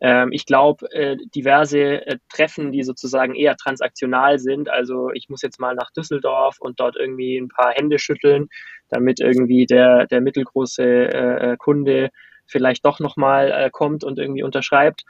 Ähm, 0.00 0.30
ich 0.32 0.46
glaube, 0.46 0.90
äh, 0.92 1.16
diverse 1.34 2.06
äh, 2.06 2.18
Treffen, 2.28 2.72
die 2.72 2.82
sozusagen 2.82 3.34
eher 3.34 3.56
transaktional 3.56 4.38
sind, 4.38 4.70
also 4.70 5.10
ich 5.12 5.28
muss 5.28 5.42
jetzt 5.42 5.60
mal 5.60 5.74
nach 5.74 5.90
Düsseldorf 5.90 6.56
und 6.60 6.80
dort 6.80 6.96
irgendwie 6.96 7.36
ein 7.36 7.48
paar 7.48 7.72
Hände 7.72 7.98
schütteln, 7.98 8.48
damit 8.88 9.20
irgendwie 9.20 9.66
der, 9.66 10.06
der 10.06 10.20
mittelgroße 10.20 10.84
äh, 10.84 11.56
Kunde 11.58 12.10
vielleicht 12.46 12.84
doch 12.84 12.98
nochmal 13.00 13.50
äh, 13.50 13.70
kommt 13.70 14.04
und 14.04 14.18
irgendwie 14.18 14.42
unterschreibt. 14.42 15.04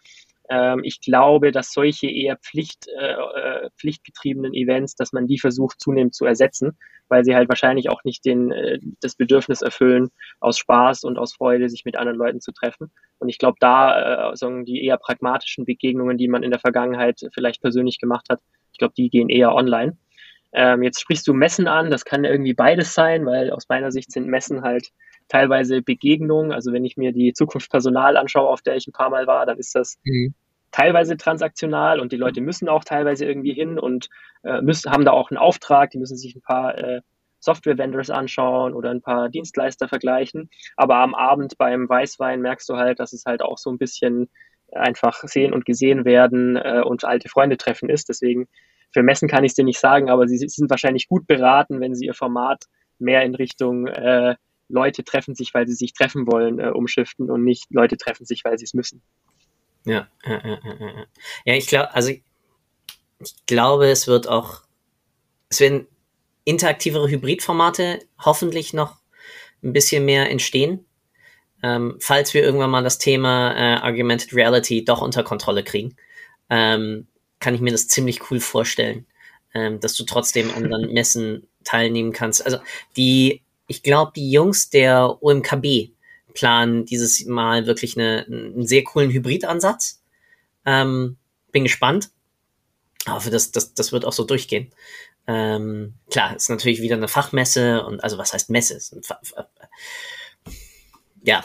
Ähm, 0.49 0.81
ich 0.83 1.01
glaube, 1.01 1.53
dass 1.53 1.73
solche 1.73 2.09
eher 2.09 2.37
Pflicht, 2.37 2.89
äh, 2.89 3.13
äh, 3.13 3.71
pflichtgetriebenen 3.79 4.55
Events, 4.55 4.95
dass 4.95 5.13
man 5.13 5.27
die 5.27 5.39
versucht 5.39 5.81
zunehmend 5.81 6.15
zu 6.15 6.25
ersetzen, 6.25 6.79
weil 7.09 7.25
sie 7.25 7.35
halt 7.35 7.49
wahrscheinlich 7.49 7.91
auch 7.91 8.05
nicht 8.05 8.25
den, 8.25 8.51
äh, 8.51 8.79
das 9.01 9.15
Bedürfnis 9.15 9.63
erfüllen, 9.63 10.09
aus 10.41 10.59
Spaß 10.59 11.05
und 11.05 11.19
aus 11.19 11.35
Freude 11.35 11.69
sich 11.69 11.85
mit 11.85 11.97
anderen 11.97 12.19
Leuten 12.19 12.41
zu 12.41 12.53
treffen. 12.53 12.91
Und 13.19 13.29
ich 13.29 13.39
glaube, 13.39 13.59
da 13.61 14.33
äh, 14.33 14.37
sagen 14.37 14.65
die 14.65 14.85
eher 14.85 14.97
pragmatischen 14.97 15.65
Begegnungen, 15.65 16.17
die 16.17 16.29
man 16.29 16.43
in 16.43 16.51
der 16.51 16.61
Vergangenheit 16.61 17.21
vielleicht 17.35 17.61
persönlich 17.61 17.99
gemacht 17.99 18.27
hat, 18.31 18.41
ich 18.73 18.79
glaube, 18.79 18.95
die 18.97 19.11
gehen 19.11 19.29
eher 19.29 19.55
online. 19.55 19.97
Ähm, 20.53 20.83
jetzt 20.83 21.01
sprichst 21.01 21.27
du 21.29 21.35
Messen 21.35 21.69
an, 21.69 21.91
das 21.91 22.05
kann 22.05 22.25
irgendwie 22.25 22.55
beides 22.55 22.95
sein, 22.95 23.27
weil 23.27 23.51
aus 23.51 23.69
meiner 23.69 23.93
Sicht 23.93 24.13
sind 24.13 24.29
Messen 24.29 24.63
halt 24.63 24.89
teilweise 25.29 25.83
Begegnungen. 25.83 26.53
Also 26.53 26.73
wenn 26.73 26.85
ich 26.85 26.97
mir 26.97 27.12
die 27.12 27.33
Zukunft 27.33 27.71
Personal 27.71 28.17
anschaue, 28.17 28.49
auf 28.49 28.62
der 28.62 28.77
ich 28.77 28.87
ein 28.87 28.93
paar 28.93 29.11
Mal 29.11 29.27
war, 29.27 29.47
dann 29.47 29.59
ist 29.59 29.75
das 29.75 29.99
mhm. 30.05 30.35
teilweise 30.71 31.17
transaktional 31.17 32.01
und 32.01 32.12
die 32.12 32.17
Leute 32.17 32.41
müssen 32.41 32.69
auch 32.69 32.85
teilweise 32.85 33.25
irgendwie 33.25 33.53
hin 33.53 33.79
und 33.79 34.09
äh, 34.43 34.61
müssen, 34.61 34.91
haben 34.91 35.05
da 35.05 35.12
auch 35.12 35.31
einen 35.31 35.38
Auftrag, 35.38 35.91
die 35.91 35.99
müssen 35.99 36.17
sich 36.17 36.35
ein 36.35 36.43
paar 36.43 36.77
äh, 36.79 37.01
Software-Vendors 37.41 38.11
anschauen 38.11 38.75
oder 38.75 38.91
ein 38.91 39.03
paar 39.03 39.29
Dienstleister 39.29 39.88
vergleichen. 39.88 40.51
Aber 40.77 40.97
am 40.97 41.14
Abend 41.14 41.57
beim 41.57 41.88
Weißwein 41.88 42.41
merkst 42.41 42.69
du 42.69 42.77
halt, 42.77 42.99
dass 42.99 43.12
es 43.12 43.25
halt 43.27 43.43
auch 43.43 43.59
so 43.59 43.71
ein 43.71 43.79
bisschen 43.79 44.29
einfach 44.73 45.23
sehen 45.23 45.53
und 45.53 45.64
gesehen 45.64 46.05
werden 46.05 46.57
äh, 46.57 46.83
und 46.85 47.05
alte 47.05 47.29
Freunde 47.29 47.57
treffen 47.57 47.88
ist. 47.88 48.09
Deswegen 48.09 48.49
für 48.93 49.03
Messen 49.03 49.29
kann 49.29 49.45
ich 49.45 49.51
es 49.51 49.55
dir 49.55 49.64
nicht 49.64 49.79
sagen, 49.79 50.11
aber 50.11 50.27
sie 50.29 50.37
sind 50.37 50.71
wahrscheinlich 50.71 51.09
gut 51.09 51.27
beraten, 51.27 51.81
wenn 51.81 51.95
sie 51.95 52.07
ihr 52.07 52.14
Format 52.14 52.64
mehr 52.99 53.23
in 53.23 53.35
Richtung 53.35 53.87
äh, 53.87 54.35
Leute 54.69 55.05
treffen 55.05 55.35
sich, 55.35 55.55
weil 55.55 55.67
sie 55.67 55.75
sich 55.75 55.93
treffen 55.93 56.27
wollen, 56.27 56.59
äh, 56.59 56.69
umschiften 56.69 57.31
und 57.31 57.45
nicht 57.45 57.67
Leute 57.71 57.97
treffen 57.97 58.27
sich, 58.27 58.45
weil 58.45 58.59
sie 58.59 58.65
es 58.65 58.75
müssen. 58.75 59.03
Ja, 59.85 60.09
ja, 60.25 60.47
ja, 60.47 60.61
ja. 60.65 61.07
ja 61.45 61.55
ich 61.55 61.67
glaube, 61.67 61.95
also 61.95 62.11
ich, 62.11 62.23
glaube, 63.47 63.87
es 63.87 64.07
wird 64.07 64.29
auch, 64.29 64.63
es 65.49 65.61
werden 65.61 65.87
interaktivere 66.45 67.09
Hybridformate 67.09 68.01
hoffentlich 68.19 68.73
noch 68.75 68.97
ein 69.63 69.73
bisschen 69.73 70.05
mehr 70.05 70.31
entstehen. 70.31 70.85
Ähm, 71.63 71.97
falls 72.01 72.35
wir 72.35 72.43
irgendwann 72.43 72.71
mal 72.71 72.85
das 72.85 72.99
Thema 72.99 73.53
äh, 73.53 73.81
Argumented 73.81 74.33
Reality 74.33 74.85
doch 74.85 75.03
unter 75.03 75.25
Kontrolle 75.25 75.65
kriegen, 75.65 75.97
ähm, 76.51 77.09
kann 77.41 77.55
ich 77.55 77.61
mir 77.61 77.73
das 77.73 77.89
ziemlich 77.89 78.31
cool 78.31 78.41
vorstellen, 78.41 79.07
ähm, 79.55 79.81
dass 79.81 79.95
du 79.95 80.05
trotzdem 80.05 80.53
an 80.55 80.93
Messen 80.93 81.49
teilnehmen 81.65 82.13
kannst. 82.13 82.45
Also 82.45 82.59
die 82.97 83.43
ich 83.69 83.83
glaube, 83.83 84.13
die 84.17 84.31
Jungs 84.31 84.71
der 84.71 85.23
OMKB 85.23 85.91
planen 86.35 86.85
dieses 86.85 87.25
Mal 87.27 87.67
wirklich 87.67 87.97
eine, 87.97 88.27
einen 88.27 88.67
sehr 88.67 88.83
coolen 88.83 89.11
Hybridansatz. 89.11 90.03
Ähm, 90.65 91.17
bin 91.53 91.65
gespannt. 91.65 92.11
Ich 93.07 93.13
hoffe, 93.13 93.31
das, 93.31 93.53
das, 93.53 93.75
das 93.75 93.93
wird 93.93 94.05
auch 94.05 94.13
so 94.13 94.25
durchgehen. 94.25 94.73
Ähm, 95.27 95.95
klar, 96.11 96.35
ist 96.35 96.49
natürlich 96.49 96.81
wieder 96.81 96.97
eine 96.97 97.09
Fachmesse 97.09 97.85
und 97.85 98.03
also 98.03 98.19
was 98.19 98.33
heißt 98.33 98.51
Messe? 98.51 98.81
ja, 101.23 101.45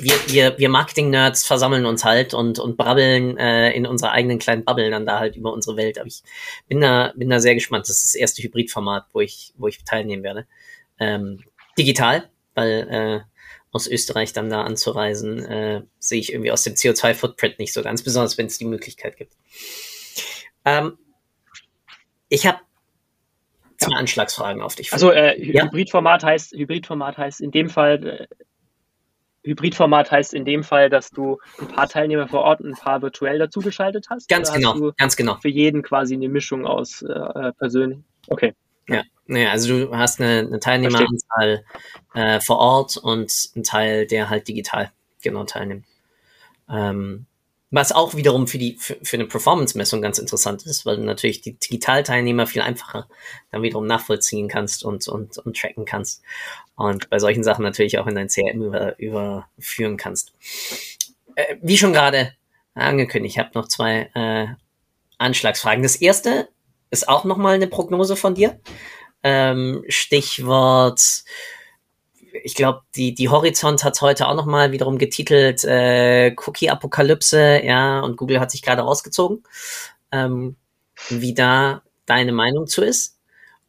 wir, 0.00 0.14
wir, 0.28 0.58
wir 0.58 0.68
Marketing-Nerds 0.68 1.44
versammeln 1.44 1.86
uns 1.86 2.04
halt 2.04 2.34
und, 2.34 2.60
und 2.60 2.76
brabbeln 2.76 3.36
äh, 3.36 3.72
in 3.72 3.86
unserer 3.86 4.12
eigenen 4.12 4.38
kleinen 4.38 4.64
Bubble 4.64 4.90
dann 4.90 5.06
da 5.06 5.18
halt 5.18 5.34
über 5.34 5.52
unsere 5.52 5.76
Welt. 5.76 5.98
Aber 5.98 6.06
ich 6.06 6.22
bin 6.68 6.80
da, 6.80 7.12
bin 7.16 7.30
da 7.30 7.40
sehr 7.40 7.54
gespannt. 7.54 7.88
Das 7.88 7.96
ist 7.96 8.14
das 8.14 8.14
erste 8.14 8.42
Hybridformat, 8.42 9.06
wo 9.12 9.20
ich, 9.20 9.52
wo 9.56 9.66
ich 9.66 9.82
teilnehmen 9.84 10.22
werde. 10.22 10.46
Ähm, 11.00 11.42
digital, 11.78 12.30
weil 12.54 12.88
äh, 12.90 13.34
aus 13.72 13.88
Österreich 13.88 14.32
dann 14.32 14.50
da 14.50 14.62
anzureisen, 14.62 15.44
äh, 15.44 15.82
sehe 15.98 16.20
ich 16.20 16.32
irgendwie 16.32 16.52
aus 16.52 16.62
dem 16.62 16.74
CO2-Footprint 16.74 17.58
nicht 17.58 17.72
so 17.72 17.82
ganz, 17.82 18.02
besonders 18.02 18.38
wenn 18.38 18.46
es 18.46 18.58
die 18.58 18.66
Möglichkeit 18.66 19.16
gibt. 19.16 19.34
Ähm, 20.64 20.96
ich 22.28 22.46
habe 22.46 22.60
zwei 23.78 23.92
ja. 23.92 23.98
Anschlagsfragen 23.98 24.62
auf 24.62 24.76
dich. 24.76 24.92
Also 24.92 25.10
äh, 25.10 25.40
ja? 25.44 25.64
Hybridformat 25.64 26.22
heißt 26.22 26.52
Hybridformat 26.52 27.18
heißt 27.18 27.40
in 27.40 27.50
dem 27.50 27.68
Fall 27.68 28.28
äh, 28.30 28.44
Hybridformat 29.44 30.10
heißt 30.10 30.34
in 30.34 30.44
dem 30.44 30.64
Fall, 30.64 30.88
dass 30.88 31.10
du 31.10 31.38
ein 31.60 31.68
paar 31.68 31.88
Teilnehmer 31.88 32.28
vor 32.28 32.40
Ort 32.40 32.60
und 32.60 32.68
ein 32.68 32.76
paar 32.76 33.02
virtuell 33.02 33.38
dazugeschaltet 33.38 34.06
hast. 34.08 34.28
Ganz 34.28 34.52
genau, 34.52 34.92
ganz 34.96 35.16
genau. 35.16 35.36
Für 35.36 35.50
jeden 35.50 35.82
quasi 35.82 36.14
eine 36.14 36.28
Mischung 36.28 36.64
aus 36.64 37.02
äh, 37.02 37.52
persönlich. 37.58 37.98
Okay. 38.28 38.54
Ja, 38.88 39.02
naja, 39.26 39.50
also 39.50 39.86
du 39.86 39.96
hast 39.96 40.20
eine, 40.20 40.40
eine 40.40 40.60
Teilnehmeranzahl 40.60 41.64
äh, 42.14 42.40
vor 42.40 42.58
Ort 42.58 42.96
und 42.96 43.50
einen 43.54 43.64
Teil, 43.64 44.06
der 44.06 44.30
halt 44.30 44.48
digital 44.48 44.92
genau 45.22 45.44
teilnimmt. 45.44 45.86
Ähm, 46.68 47.26
was 47.70 47.90
auch 47.90 48.14
wiederum 48.14 48.46
für 48.46 48.58
die 48.58 48.76
für, 48.78 48.96
für 49.02 49.16
eine 49.16 49.26
Performance-Messung 49.26 50.00
ganz 50.00 50.18
interessant 50.18 50.64
ist, 50.64 50.86
weil 50.86 50.96
du 50.96 51.02
natürlich 51.02 51.40
die 51.40 51.58
Digitalteilnehmer 51.58 52.46
viel 52.46 52.62
einfacher 52.62 53.08
dann 53.50 53.62
wiederum 53.62 53.86
nachvollziehen 53.86 54.46
kannst 54.48 54.84
und, 54.84 55.08
und, 55.08 55.38
und 55.38 55.56
tracken 55.56 55.84
kannst. 55.84 56.22
Und 56.76 57.10
bei 57.10 57.18
solchen 57.18 57.42
Sachen 57.42 57.64
natürlich 57.64 57.98
auch 57.98 58.06
in 58.06 58.14
dein 58.14 58.28
CRM 58.28 58.62
über, 58.62 58.98
überführen 58.98 59.96
kannst. 59.96 60.32
Äh, 61.34 61.56
wie 61.62 61.76
schon 61.76 61.92
gerade 61.92 62.34
angekündigt, 62.74 63.34
ich 63.34 63.38
habe 63.38 63.50
noch 63.54 63.66
zwei 63.66 64.10
äh, 64.14 64.46
Anschlagsfragen. 65.18 65.82
Das 65.82 65.96
erste 65.96 66.48
ist 66.90 67.08
auch 67.08 67.24
nochmal 67.24 67.56
eine 67.56 67.66
Prognose 67.66 68.14
von 68.14 68.34
dir. 68.34 68.60
Ähm, 69.24 69.82
Stichwort, 69.88 71.24
ich 72.44 72.54
glaube, 72.54 72.82
die, 72.94 73.14
die 73.14 73.28
Horizont 73.28 73.82
hat 73.82 74.00
heute 74.00 74.28
auch 74.28 74.34
nochmal 74.34 74.70
wiederum 74.70 74.98
getitelt 74.98 75.64
äh, 75.64 76.36
Cookie-Apokalypse, 76.36 77.62
ja, 77.64 78.00
und 78.00 78.16
Google 78.16 78.38
hat 78.38 78.52
sich 78.52 78.62
gerade 78.62 78.82
rausgezogen. 78.82 79.42
Ähm, 80.12 80.56
wie 81.08 81.34
da 81.34 81.82
deine 82.06 82.32
Meinung 82.32 82.66
zu 82.66 82.82
ist. 82.82 83.18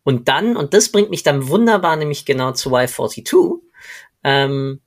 Und 0.03 0.27
dann, 0.27 0.55
und 0.55 0.73
das 0.73 0.89
bringt 0.89 1.09
mich 1.09 1.23
dann 1.23 1.47
wunderbar 1.47 1.95
nämlich 1.95 2.25
genau 2.25 2.51
zu 2.51 2.75
Y42, 2.75 3.59
ähm, 4.23 4.81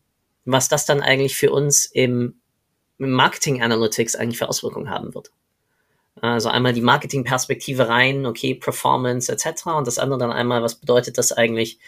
was 0.45 0.69
das 0.69 0.87
dann 0.87 1.01
eigentlich 1.01 1.37
für 1.37 1.51
uns 1.51 1.87
im, 1.87 2.41
im 2.99 3.11
Marketing 3.11 3.63
Analytics 3.63 4.15
eigentlich 4.15 4.39
für 4.39 4.49
Auswirkungen 4.49 4.91
haben 4.91 5.15
wird. 5.15 5.33
Also 6.23 6.49
einmal 6.49 6.73
die 6.73 6.81
Marketingperspektive 6.81 7.89
rein, 7.89 8.27
okay, 8.27 8.55
Performance 8.55 9.31
etc. 9.33 9.67
Und 9.67 9.87
das 9.87 9.99
andere 9.99 10.19
dann 10.19 10.33
einmal, 10.33 10.63
was 10.63 10.77
bedeutet 10.77 11.19
das 11.19 11.33
eigentlich 11.33 11.79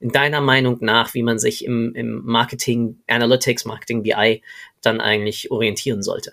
in 0.00 0.10
deiner 0.10 0.40
Meinung 0.40 0.78
nach, 0.80 1.14
wie 1.14 1.22
man 1.22 1.38
sich 1.38 1.64
im, 1.64 1.94
im 1.94 2.24
Marketing 2.24 3.00
Analytics, 3.08 3.64
Marketing 3.64 4.02
BI 4.02 4.42
dann 4.82 5.00
eigentlich 5.00 5.50
orientieren 5.50 6.02
sollte? 6.02 6.32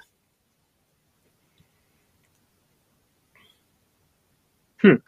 Hm. 4.77 5.01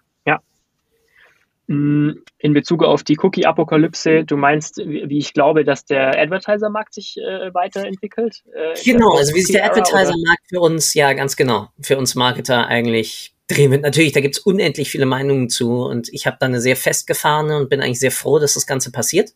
Mm, 1.67 2.11
in 2.37 2.53
Bezug 2.53 2.83
auf 2.83 3.03
die 3.03 3.17
Cookie-Apokalypse, 3.21 4.23
du 4.23 4.37
meinst, 4.37 4.77
wie 4.77 5.17
ich 5.17 5.33
glaube, 5.33 5.65
dass 5.65 5.83
der 5.85 6.17
Advertiser-Markt 6.17 6.93
sich 6.93 7.17
äh, 7.17 7.53
weiterentwickelt? 7.53 8.43
Äh, 8.53 8.81
genau, 8.83 9.15
also 9.17 9.35
wie 9.35 9.41
sich 9.41 9.53
der 9.53 9.65
Advertiser-Markt 9.65 10.43
für 10.49 10.61
uns, 10.61 10.93
ja, 10.93 11.11
ganz 11.13 11.35
genau, 11.35 11.67
für 11.81 11.97
uns 11.97 12.15
Marketer 12.15 12.67
eigentlich 12.67 13.33
drehen 13.47 13.71
wird. 13.71 13.81
Natürlich, 13.81 14.13
da 14.13 14.21
gibt's 14.21 14.39
unendlich 14.39 14.89
viele 14.89 15.05
Meinungen 15.05 15.49
zu 15.49 15.83
und 15.83 16.07
ich 16.13 16.25
habe 16.25 16.37
da 16.39 16.45
eine 16.45 16.61
sehr 16.61 16.77
festgefahrene 16.77 17.57
und 17.57 17.69
bin 17.69 17.81
eigentlich 17.81 17.99
sehr 17.99 18.11
froh, 18.11 18.39
dass 18.39 18.53
das 18.53 18.65
Ganze 18.65 18.91
passiert. 18.91 19.31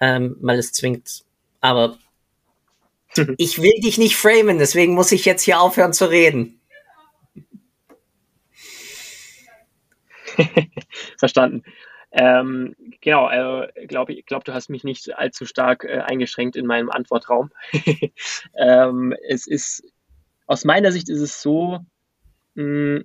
ähm, 0.00 0.36
weil 0.40 0.58
es 0.58 0.72
zwingt. 0.72 1.24
Aber 1.60 1.98
ich 3.36 3.60
will 3.60 3.78
dich 3.82 3.98
nicht 3.98 4.16
framen, 4.16 4.58
deswegen 4.58 4.94
muss 4.94 5.12
ich 5.12 5.24
jetzt 5.24 5.42
hier 5.42 5.60
aufhören 5.60 5.92
zu 5.92 6.10
reden. 6.10 6.57
Verstanden. 11.18 11.62
Ähm, 12.10 12.74
genau, 13.00 13.26
also 13.26 13.70
glaube 13.86 14.14
ich, 14.14 14.24
glaube, 14.24 14.44
du 14.44 14.54
hast 14.54 14.70
mich 14.70 14.82
nicht 14.82 15.16
allzu 15.18 15.44
stark 15.44 15.84
äh, 15.84 15.98
eingeschränkt 15.98 16.56
in 16.56 16.66
meinem 16.66 16.90
Antwortraum. 16.90 17.50
ähm, 18.56 19.14
es 19.28 19.46
ist 19.46 19.84
aus 20.46 20.64
meiner 20.64 20.90
Sicht 20.90 21.10
ist 21.10 21.20
es 21.20 21.42
so, 21.42 21.80
mh, 22.54 23.02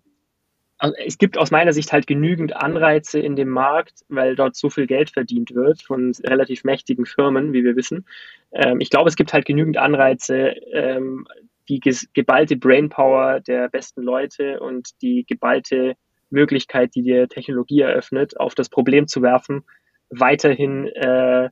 also 0.77 0.95
es 0.97 1.17
gibt 1.17 1.37
aus 1.37 1.51
meiner 1.51 1.71
Sicht 1.73 1.93
halt 1.93 2.07
genügend 2.07 2.55
Anreize 2.55 3.19
in 3.19 3.35
dem 3.35 3.49
Markt, 3.49 4.03
weil 4.09 4.35
dort 4.35 4.55
so 4.55 4.69
viel 4.69 4.87
Geld 4.87 5.11
verdient 5.11 5.53
wird 5.53 5.81
von 5.81 6.11
relativ 6.23 6.63
mächtigen 6.63 7.05
Firmen, 7.05 7.53
wie 7.53 7.63
wir 7.63 7.75
wissen. 7.75 8.05
Ähm, 8.51 8.81
ich 8.81 8.89
glaube, 8.89 9.09
es 9.09 9.15
gibt 9.15 9.33
halt 9.33 9.45
genügend 9.45 9.77
Anreize, 9.77 10.55
ähm, 10.73 11.27
die 11.69 11.79
geballte 12.13 12.57
Brainpower 12.57 13.39
der 13.39 13.69
besten 13.69 14.01
Leute 14.01 14.59
und 14.59 15.01
die 15.01 15.25
geballte 15.25 15.95
Möglichkeit, 16.33 16.95
die 16.95 17.03
dir 17.03 17.27
Technologie 17.27 17.81
eröffnet, 17.81 18.39
auf 18.39 18.55
das 18.55 18.69
Problem 18.69 19.07
zu 19.07 19.21
werfen, 19.21 19.63
weiterhin 20.09 20.87
äh, 20.87 21.49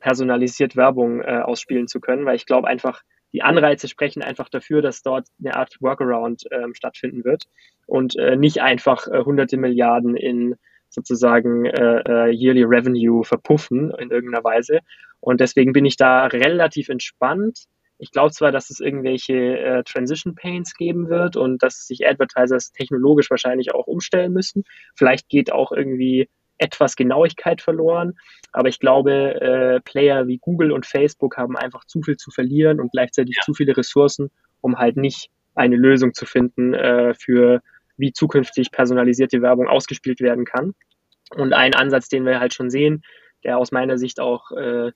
personalisiert 0.00 0.76
Werbung 0.76 1.20
äh, 1.20 1.40
ausspielen 1.42 1.86
zu 1.88 2.00
können, 2.00 2.24
weil 2.24 2.36
ich 2.36 2.46
glaube 2.46 2.68
einfach, 2.68 3.02
die 3.32 3.42
Anreize 3.42 3.88
sprechen 3.88 4.22
einfach 4.22 4.48
dafür, 4.48 4.82
dass 4.82 5.02
dort 5.02 5.26
eine 5.42 5.56
Art 5.56 5.76
Workaround 5.80 6.44
ähm, 6.50 6.74
stattfinden 6.74 7.24
wird 7.24 7.44
und 7.86 8.16
äh, 8.16 8.36
nicht 8.36 8.60
einfach 8.60 9.06
äh, 9.06 9.24
hunderte 9.24 9.56
Milliarden 9.56 10.16
in 10.16 10.56
sozusagen 10.90 11.64
äh, 11.64 12.02
äh, 12.06 12.30
Yearly 12.30 12.64
Revenue 12.64 13.24
verpuffen 13.24 13.90
in 13.98 14.10
irgendeiner 14.10 14.44
Weise. 14.44 14.80
Und 15.20 15.40
deswegen 15.40 15.72
bin 15.72 15.86
ich 15.86 15.96
da 15.96 16.26
relativ 16.26 16.90
entspannt. 16.90 17.64
Ich 18.02 18.10
glaube 18.10 18.32
zwar, 18.32 18.50
dass 18.50 18.68
es 18.68 18.80
irgendwelche 18.80 19.58
äh, 19.58 19.84
Transition 19.84 20.34
Pains 20.34 20.74
geben 20.74 21.08
wird 21.08 21.36
und 21.36 21.62
dass 21.62 21.86
sich 21.86 22.04
Advertisers 22.04 22.72
technologisch 22.72 23.30
wahrscheinlich 23.30 23.72
auch 23.72 23.86
umstellen 23.86 24.32
müssen. 24.32 24.64
Vielleicht 24.96 25.28
geht 25.28 25.52
auch 25.52 25.70
irgendwie 25.70 26.28
etwas 26.58 26.96
Genauigkeit 26.96 27.60
verloren. 27.60 28.14
Aber 28.50 28.68
ich 28.68 28.80
glaube, 28.80 29.40
äh, 29.40 29.80
Player 29.82 30.26
wie 30.26 30.38
Google 30.38 30.72
und 30.72 30.84
Facebook 30.84 31.36
haben 31.36 31.56
einfach 31.56 31.84
zu 31.84 32.02
viel 32.02 32.16
zu 32.16 32.32
verlieren 32.32 32.80
und 32.80 32.90
gleichzeitig 32.90 33.36
ja. 33.36 33.42
zu 33.44 33.54
viele 33.54 33.76
Ressourcen, 33.76 34.32
um 34.60 34.78
halt 34.78 34.96
nicht 34.96 35.30
eine 35.54 35.76
Lösung 35.76 36.12
zu 36.12 36.26
finden 36.26 36.74
äh, 36.74 37.14
für 37.14 37.62
wie 37.96 38.12
zukünftig 38.12 38.72
personalisierte 38.72 39.42
Werbung 39.42 39.68
ausgespielt 39.68 40.18
werden 40.18 40.44
kann. 40.44 40.74
Und 41.36 41.52
ein 41.52 41.76
Ansatz, 41.76 42.08
den 42.08 42.26
wir 42.26 42.40
halt 42.40 42.52
schon 42.52 42.68
sehen, 42.68 43.04
der 43.44 43.58
aus 43.58 43.70
meiner 43.70 43.96
Sicht 43.96 44.18
auch, 44.18 44.50
äh, 44.50 44.90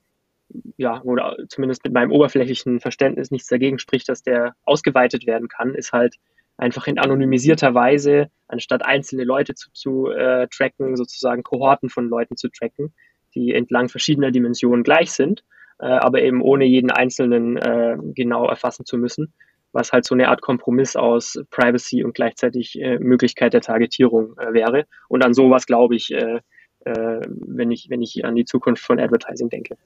ja, 0.77 1.03
oder 1.03 1.37
zumindest 1.49 1.85
mit 1.85 1.93
meinem 1.93 2.13
oberflächlichen 2.13 2.81
Verständnis 2.81 3.31
nichts 3.31 3.49
dagegen 3.49 3.79
spricht, 3.79 4.09
dass 4.09 4.23
der 4.23 4.55
ausgeweitet 4.65 5.27
werden 5.27 5.49
kann, 5.49 5.75
ist 5.75 5.93
halt 5.93 6.17
einfach 6.57 6.87
in 6.87 6.99
anonymisierter 6.99 7.75
Weise, 7.75 8.29
anstatt 8.49 8.85
einzelne 8.85 9.25
Leute 9.25 9.55
zu, 9.55 9.71
zu 9.73 10.11
äh, 10.11 10.47
tracken, 10.49 10.97
sozusagen 10.97 11.43
Kohorten 11.43 11.91
von 11.91 12.09
Leuten 12.09 12.37
zu 12.37 12.49
tracken, 12.49 12.95
die 13.35 13.53
entlang 13.53 13.89
verschiedener 13.89 14.31
Dimensionen 14.31 14.83
gleich 14.83 15.13
sind, 15.13 15.45
äh, 15.79 15.87
aber 15.87 16.23
eben 16.23 16.41
ohne 16.41 16.65
jeden 16.65 16.91
einzelnen 16.91 17.57
äh, 17.57 17.97
genau 18.15 18.47
erfassen 18.47 18.87
zu 18.87 18.97
müssen, 18.97 19.35
was 19.73 19.93
halt 19.93 20.07
so 20.07 20.15
eine 20.15 20.29
Art 20.29 20.41
Kompromiss 20.41 20.97
aus 20.97 21.39
Privacy 21.51 22.03
und 22.05 22.15
gleichzeitig 22.15 22.81
äh, 22.81 22.99
Möglichkeit 22.99 23.53
der 23.53 23.61
Targetierung 23.61 24.39
äh, 24.39 24.55
wäre. 24.55 24.87
Und 25.09 25.25
an 25.25 25.35
sowas 25.35 25.67
glaube 25.67 25.97
ich, 25.97 26.13
äh, 26.13 26.41
wenn 26.85 27.73
ich, 27.73 27.91
wenn 27.91 28.01
ich 28.01 28.25
an 28.25 28.37
die 28.37 28.45
Zukunft 28.45 28.81
von 28.81 29.01
Advertising 29.01 29.49
denke. 29.49 29.77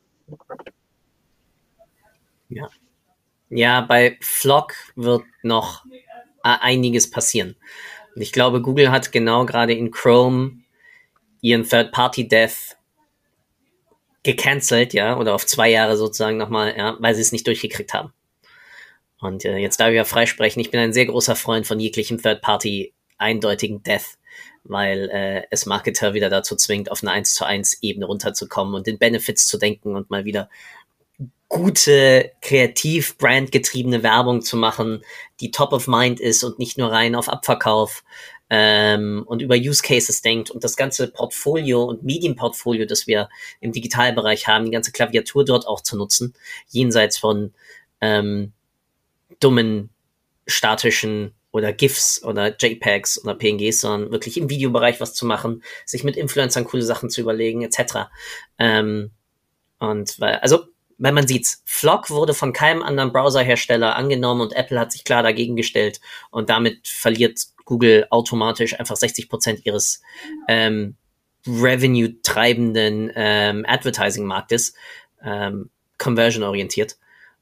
Ja. 2.50 2.68
Ja, 3.48 3.80
bei 3.80 4.16
Flock 4.20 4.74
wird 4.94 5.24
noch 5.42 5.84
einiges 6.42 7.10
passieren. 7.10 7.56
Und 8.14 8.22
ich 8.22 8.32
glaube, 8.32 8.62
Google 8.62 8.90
hat 8.90 9.12
genau 9.12 9.44
gerade 9.44 9.72
in 9.72 9.90
Chrome 9.90 10.60
ihren 11.40 11.68
Third-Party-Death 11.68 12.76
gecancelt, 14.22 14.92
ja, 14.92 15.16
oder 15.16 15.34
auf 15.34 15.46
zwei 15.46 15.70
Jahre 15.70 15.96
sozusagen 15.96 16.36
nochmal, 16.36 16.76
ja, 16.76 16.96
weil 17.00 17.14
sie 17.14 17.22
es 17.22 17.32
nicht 17.32 17.46
durchgekriegt 17.46 17.94
haben. 17.94 18.12
Und 19.18 19.44
äh, 19.44 19.56
jetzt 19.56 19.80
darf 19.80 19.90
ich 19.90 19.96
ja 19.96 20.04
freisprechen, 20.04 20.60
ich 20.60 20.70
bin 20.70 20.80
ein 20.80 20.92
sehr 20.92 21.06
großer 21.06 21.36
Freund 21.36 21.66
von 21.66 21.80
jeglichem 21.80 22.20
Third-Party 22.20 22.94
eindeutigen 23.18 23.82
Death, 23.82 24.18
weil 24.64 25.08
äh, 25.10 25.42
es 25.50 25.66
Marketer 25.66 26.14
wieder 26.14 26.30
dazu 26.30 26.56
zwingt, 26.56 26.90
auf 26.90 27.02
eine 27.02 27.12
1 27.12 27.34
zu 27.34 27.44
1 27.44 27.82
Ebene 27.82 28.06
runterzukommen 28.06 28.74
und 28.74 28.86
den 28.86 28.98
Benefits 28.98 29.46
zu 29.46 29.58
denken 29.58 29.94
und 29.94 30.10
mal 30.10 30.24
wieder 30.24 30.48
gute, 31.50 32.30
kreativ 32.40 33.18
brandgetriebene 33.18 34.04
Werbung 34.04 34.40
zu 34.40 34.56
machen, 34.56 35.02
die 35.40 35.50
top 35.50 35.72
of 35.72 35.88
mind 35.88 36.20
ist 36.20 36.44
und 36.44 36.60
nicht 36.60 36.78
nur 36.78 36.92
rein 36.92 37.16
auf 37.16 37.28
Abverkauf 37.28 38.04
ähm, 38.50 39.24
und 39.26 39.42
über 39.42 39.56
Use 39.56 39.82
Cases 39.82 40.22
denkt 40.22 40.50
und 40.50 40.62
das 40.62 40.76
ganze 40.76 41.08
Portfolio 41.08 41.82
und 41.82 42.04
Medienportfolio, 42.04 42.86
das 42.86 43.08
wir 43.08 43.28
im 43.60 43.72
Digitalbereich 43.72 44.46
haben, 44.46 44.64
die 44.64 44.70
ganze 44.70 44.92
Klaviatur 44.92 45.44
dort 45.44 45.66
auch 45.66 45.80
zu 45.80 45.96
nutzen, 45.96 46.34
jenseits 46.68 47.18
von 47.18 47.52
ähm, 48.00 48.52
dummen 49.40 49.90
statischen 50.46 51.34
oder 51.50 51.72
GIFs 51.72 52.22
oder 52.22 52.56
JPEGs 52.56 53.24
oder 53.24 53.34
PNGs, 53.34 53.80
sondern 53.80 54.12
wirklich 54.12 54.36
im 54.36 54.48
Videobereich 54.50 55.00
was 55.00 55.14
zu 55.14 55.26
machen, 55.26 55.64
sich 55.84 56.04
mit 56.04 56.16
Influencern 56.16 56.64
coole 56.64 56.84
Sachen 56.84 57.10
zu 57.10 57.20
überlegen, 57.20 57.62
etc. 57.62 58.08
Ähm, 58.56 59.10
und 59.80 60.20
weil, 60.20 60.36
also 60.36 60.66
weil 61.00 61.12
man 61.12 61.26
sieht's, 61.26 61.62
Flock 61.64 62.10
wurde 62.10 62.34
von 62.34 62.52
keinem 62.52 62.82
anderen 62.82 63.12
Browserhersteller 63.12 63.96
angenommen 63.96 64.42
und 64.42 64.52
Apple 64.52 64.78
hat 64.78 64.92
sich 64.92 65.02
klar 65.04 65.22
dagegen 65.22 65.56
gestellt 65.56 66.00
und 66.30 66.50
damit 66.50 66.86
verliert 66.86 67.40
Google 67.64 68.06
automatisch 68.10 68.78
einfach 68.78 68.96
60 68.96 69.28
Prozent 69.28 69.64
ihres 69.64 70.02
ähm, 70.46 70.96
Revenue-treibenden 71.46 73.10
ähm, 73.14 73.64
Advertising-Marktes 73.66 74.74
ähm, 75.24 75.70
conversion-orientiert. 75.98 76.98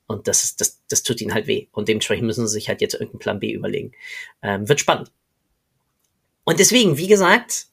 Und 0.07 0.29
das, 0.29 0.57
das, 0.57 0.83
das 0.89 1.03
tut 1.03 1.21
ihnen 1.21 1.35
halt 1.35 1.47
weh. 1.47 1.67
Und 1.73 1.89
dementsprechend 1.89 2.27
müssen 2.27 2.47
sie 2.47 2.55
sich 2.55 2.69
halt 2.69 2.81
jetzt 2.81 2.95
irgendeinen 2.95 3.19
Plan 3.19 3.41
B 3.41 3.53
überlegen. 3.53 3.93
Ähm, 4.41 4.69
wird 4.69 4.81
spannend. 4.81 5.11
Und 6.45 6.59
deswegen, 6.59 6.97
wie 6.97 7.09
gesagt, 7.09 7.67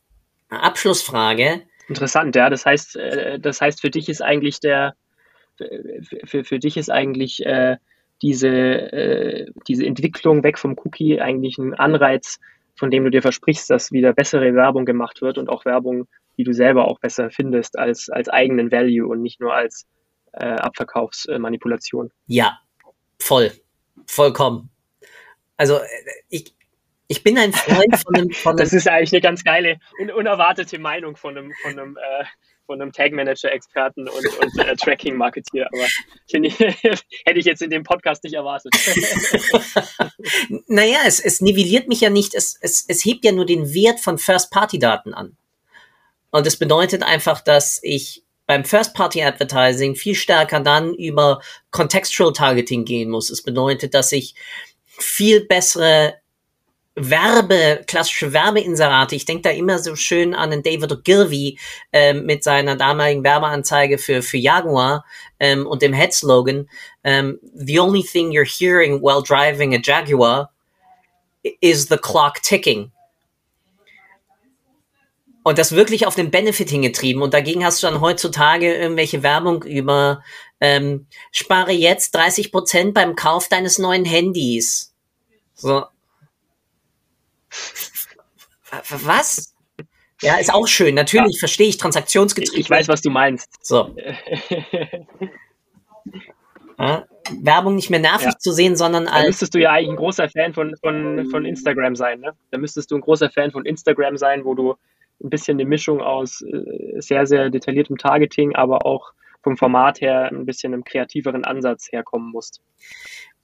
Abschlussfrage. 0.50 1.62
Interessant, 1.88 2.36
ja. 2.36 2.50
Das 2.50 2.66
heißt, 2.66 2.96
äh, 2.96 3.40
das 3.40 3.62
heißt, 3.62 3.80
für 3.82 3.90
dich 3.90 4.10
ist 4.10 4.22
eigentlich 4.22 4.60
der, 4.60 4.96
für, 6.26 6.44
für 6.44 6.60
dich 6.60 6.78
ist 6.78 6.90
eigentlich 6.90 7.46
äh, 7.46 7.78
diese, 8.22 8.48
äh, 8.50 9.52
diese 9.68 9.86
Entwicklung 9.86 10.44
weg 10.44 10.58
vom 10.58 10.76
Cookie 10.84 11.20
eigentlich 11.22 11.58
ein 11.58 11.74
Anreiz, 11.74 12.40
von 12.76 12.92
dem 12.92 13.04
du 13.04 13.12
dir 13.12 13.22
versprichst, 13.22 13.70
dass 13.70 13.92
wieder 13.92 14.14
bessere 14.14 14.54
Werbung 14.54 14.86
gemacht 14.86 15.22
wird 15.22 15.38
und 15.38 15.50
auch 15.50 15.66
Werbung, 15.66 16.08
die 16.38 16.44
du 16.44 16.54
selber 16.54 16.88
auch 16.88 17.00
besser 17.00 17.30
findest 17.30 17.78
als, 17.78 18.10
als 18.10 18.30
eigenen 18.30 18.72
Value 18.72 19.08
und 19.08 19.22
nicht 19.22 19.40
nur 19.40 19.54
als 19.54 19.88
äh, 20.34 20.46
Abverkaufsmanipulation. 20.46 22.12
Ja, 22.28 22.60
voll. 23.20 23.52
Vollkommen. 24.08 24.70
Also 25.58 25.78
äh, 25.78 25.88
ich, 26.30 26.54
ich 27.08 27.24
bin 27.24 27.38
ein 27.38 27.54
Freund 27.54 27.96
von 27.98 28.16
einem, 28.16 28.32
von 28.32 28.50
einem 28.52 28.58
Das 28.58 28.74
ist 28.74 28.88
eigentlich 28.88 29.14
eine 29.14 29.22
ganz 29.22 29.44
geile, 29.44 29.78
un 30.00 30.12
unerwartete 30.12 30.80
Meinung 30.80 31.16
von 31.16 31.38
einem, 31.38 31.54
von 31.62 31.72
einem 31.72 31.98
äh, 31.98 32.26
von 32.66 32.82
einem 32.82 32.92
Tag 32.92 33.12
Manager 33.12 33.52
Experten 33.52 34.08
und, 34.08 34.26
und 34.40 34.58
äh, 34.60 34.76
Tracking 34.76 35.16
Marketeer, 35.16 35.68
aber 35.68 35.86
ich, 36.28 36.60
hätte 36.60 37.40
ich 37.40 37.46
jetzt 37.46 37.62
in 37.62 37.70
dem 37.70 37.84
Podcast 37.84 38.24
nicht 38.24 38.34
erwartet. 38.34 38.74
naja, 40.68 41.00
es, 41.06 41.20
es 41.20 41.42
nivelliert 41.42 41.88
mich 41.88 42.02
ja 42.02 42.10
nicht, 42.10 42.34
es, 42.34 42.58
es, 42.62 42.86
es 42.88 43.06
hebt 43.06 43.26
ja 43.26 43.32
nur 43.32 43.46
den 43.46 43.74
Wert 43.74 44.00
von 44.00 44.18
First 44.18 44.52
Party 44.52 44.80
Daten 44.80 45.14
an. 45.14 45.38
Und 46.32 46.46
es 46.46 46.58
bedeutet 46.58 47.04
einfach, 47.04 47.42
dass 47.42 47.80
ich 47.82 48.24
beim 48.46 48.66
First 48.66 48.94
Party 48.94 49.24
Advertising 49.24 49.96
viel 49.96 50.16
stärker 50.16 50.60
dann 50.60 50.94
über 50.94 51.42
Contextual 51.72 52.34
Targeting 52.34 52.86
gehen 52.86 53.10
muss. 53.10 53.30
Es 53.30 53.42
bedeutet, 53.42 53.94
dass 53.94 54.12
ich 54.12 54.36
viel 54.86 55.46
bessere 55.46 56.16
Werbe, 56.96 57.84
klassische 57.88 58.32
Werbeinserate. 58.32 59.16
Ich 59.16 59.26
denke 59.26 59.44
da 59.44 59.50
immer 59.50 59.80
so 59.80 59.96
schön 59.98 60.34
an 60.34 60.52
den 60.52 60.64
David 60.64 60.94
Ogilvy 60.94 61.60
äh, 61.92 62.14
mit 62.14 62.44
seiner 62.44 62.78
damaligen 62.78 63.24
Werbeanzeige 63.24 63.98
für, 63.98 64.22
für 64.22 64.38
Jaguar 64.38 65.06
ähm, 65.40 65.68
und 65.68 65.82
dem 65.82 65.94
Headslogan 65.94 66.70
ähm, 67.04 67.40
The 67.54 67.80
only 67.80 68.02
thing 68.02 68.30
you're 68.30 68.48
hearing 68.48 69.02
while 69.02 69.22
driving 69.22 69.76
a 69.76 69.80
Jaguar 69.82 70.52
is 71.60 71.88
the 71.90 71.98
clock 71.98 72.42
ticking. 72.42 72.92
Und 75.44 75.60
das 75.60 75.74
wirklich 75.74 76.08
auf 76.08 76.16
den 76.16 76.32
Benefit 76.32 76.70
hingetrieben. 76.70 77.22
Und 77.22 77.34
dagegen 77.34 77.64
hast 77.64 77.84
du 77.84 77.88
dann 77.88 78.02
heutzutage 78.02 78.74
irgendwelche 78.74 79.22
Werbung 79.22 79.64
über 79.64 80.24
ähm, 80.60 81.06
spare 81.32 81.72
jetzt 81.72 82.18
30% 82.18 82.94
beim 82.94 83.16
Kauf 83.16 83.48
deines 83.48 83.78
neuen 83.78 84.06
Handys. 84.06 84.96
So, 85.54 85.86
was? 88.90 89.56
Ja, 90.22 90.38
ist 90.38 90.54
auch 90.54 90.68
schön. 90.68 90.96
Natürlich 90.96 91.36
ja. 91.36 91.40
verstehe 91.40 91.68
ich 91.68 91.78
transaktionsgetrieben. 91.78 92.60
Ich 92.60 92.70
weiß, 92.70 92.88
was 92.88 93.02
du 93.02 93.10
meinst. 93.10 93.66
So. 93.66 93.96
ja, 96.80 97.06
Werbung 97.42 97.76
nicht 97.76 97.90
mehr 97.90 98.00
nervig 98.00 98.28
ja. 98.28 98.38
zu 98.38 98.52
sehen, 98.52 98.76
sondern 98.76 99.08
als. 99.08 99.22
Da 99.22 99.28
müsstest 99.28 99.56
du 99.56 99.60
ja 99.60 99.72
eigentlich 99.72 99.90
ein 99.90 99.98
großer 99.98 100.30
Fan 100.30 100.54
von, 100.54 100.76
von, 100.78 101.26
von 101.30 101.46
Instagram 101.46 101.96
sein, 101.96 102.20
ne? 102.22 102.34
Da 102.52 102.58
müsstest 102.58 102.92
du 102.92 102.96
ein 102.96 103.02
großer 103.02 103.30
Fan 103.30 103.52
von 103.52 103.66
Instagram 103.66 104.18
sein, 104.18 104.46
wo 104.46 104.54
du 104.56 104.76
ein 105.24 105.30
bisschen 105.30 105.58
eine 105.58 105.68
Mischung 105.68 106.02
aus 106.02 106.42
äh, 106.42 107.00
sehr, 107.00 107.26
sehr 107.26 107.50
detailliertem 107.50 107.98
Targeting, 107.98 108.56
aber 108.56 108.86
auch 108.86 109.14
vom 109.44 109.58
Format 109.58 110.02
her 110.02 110.30
ein 110.32 110.46
bisschen 110.46 110.74
einem 110.74 110.84
kreativeren 110.84 111.46
Ansatz 111.46 111.92
herkommen 111.92 112.32
musst. 112.32 112.62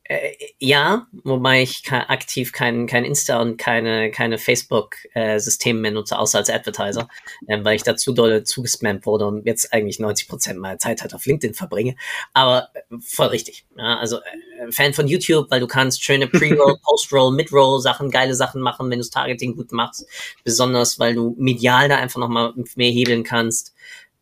Äh, 0.04 0.32
ja, 0.60 1.08
wobei 1.24 1.62
ich 1.62 1.84
aktiv 1.92 2.52
kein, 2.52 2.88
kein 2.88 3.06
Insta 3.06 3.40
und 3.40 3.58
keine, 3.58 4.12
keine 4.12 4.38
Facebook-Systeme 4.38 5.80
äh, 5.80 5.82
mehr 5.82 5.92
nutze, 5.92 6.18
außer 6.18 6.40
als 6.40 6.50
Advertiser, 6.50 7.08
äh, 7.48 7.64
weil 7.64 7.76
ich 7.76 7.84
da 7.84 7.96
zu 7.96 8.12
doll 8.12 8.44
zugespammt 8.44 9.06
wurde 9.06 9.28
und 9.28 9.46
jetzt 9.46 9.72
eigentlich 9.72 10.00
90 10.00 10.28
Prozent 10.28 10.60
meiner 10.60 10.80
Zeit 10.80 11.02
halt 11.02 11.14
auf 11.14 11.26
LinkedIn 11.26 11.54
verbringe. 11.54 11.96
Aber 12.34 12.70
äh, 12.74 12.82
voll 13.00 13.28
richtig. 13.28 13.66
Ja, 13.78 14.00
also 14.00 14.18
äh, 14.18 14.72
Fan 14.72 14.94
von 14.94 15.08
YouTube, 15.08 15.52
weil 15.52 15.60
du 15.60 15.68
kannst 15.68 16.04
schöne 16.04 16.28
Pre-Roll, 16.28 16.78
Post-Roll, 16.84 17.34
Mid-Roll 17.34 17.80
Sachen, 17.80 18.10
geile 18.10 18.34
Sachen 18.34 18.62
machen, 18.62 18.90
wenn 18.90 19.00
du 19.00 19.10
Targeting 19.10 19.56
gut 19.56 19.72
machst. 19.72 20.08
Besonders, 20.44 21.00
weil 21.00 21.14
du 21.14 21.36
medial 21.38 21.90
da 21.90 21.98
einfach 21.98 22.20
nochmal 22.20 22.54
mehr 22.76 22.92
hebeln 22.92 23.24
kannst. 23.24 23.74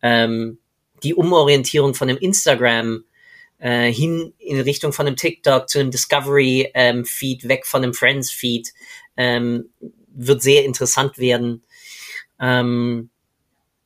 Ähm, 0.02 0.58
die 1.02 1.14
Umorientierung 1.14 1.94
von 1.94 2.08
dem 2.08 2.18
Instagram 2.18 3.04
äh, 3.60 3.92
hin 3.92 4.32
in 4.38 4.60
Richtung 4.60 4.92
von 4.92 5.06
einem 5.06 5.16
TikTok 5.16 5.68
zu 5.68 5.78
einem 5.78 5.90
Discovery 5.90 6.70
ähm, 6.74 7.04
Feed, 7.04 7.46
weg 7.46 7.66
von 7.66 7.82
einem 7.82 7.94
Friends 7.94 8.30
Feed, 8.30 8.72
ähm, 9.16 9.70
wird 10.08 10.42
sehr 10.42 10.64
interessant 10.64 11.18
werden. 11.18 11.62
Ähm, 12.40 13.10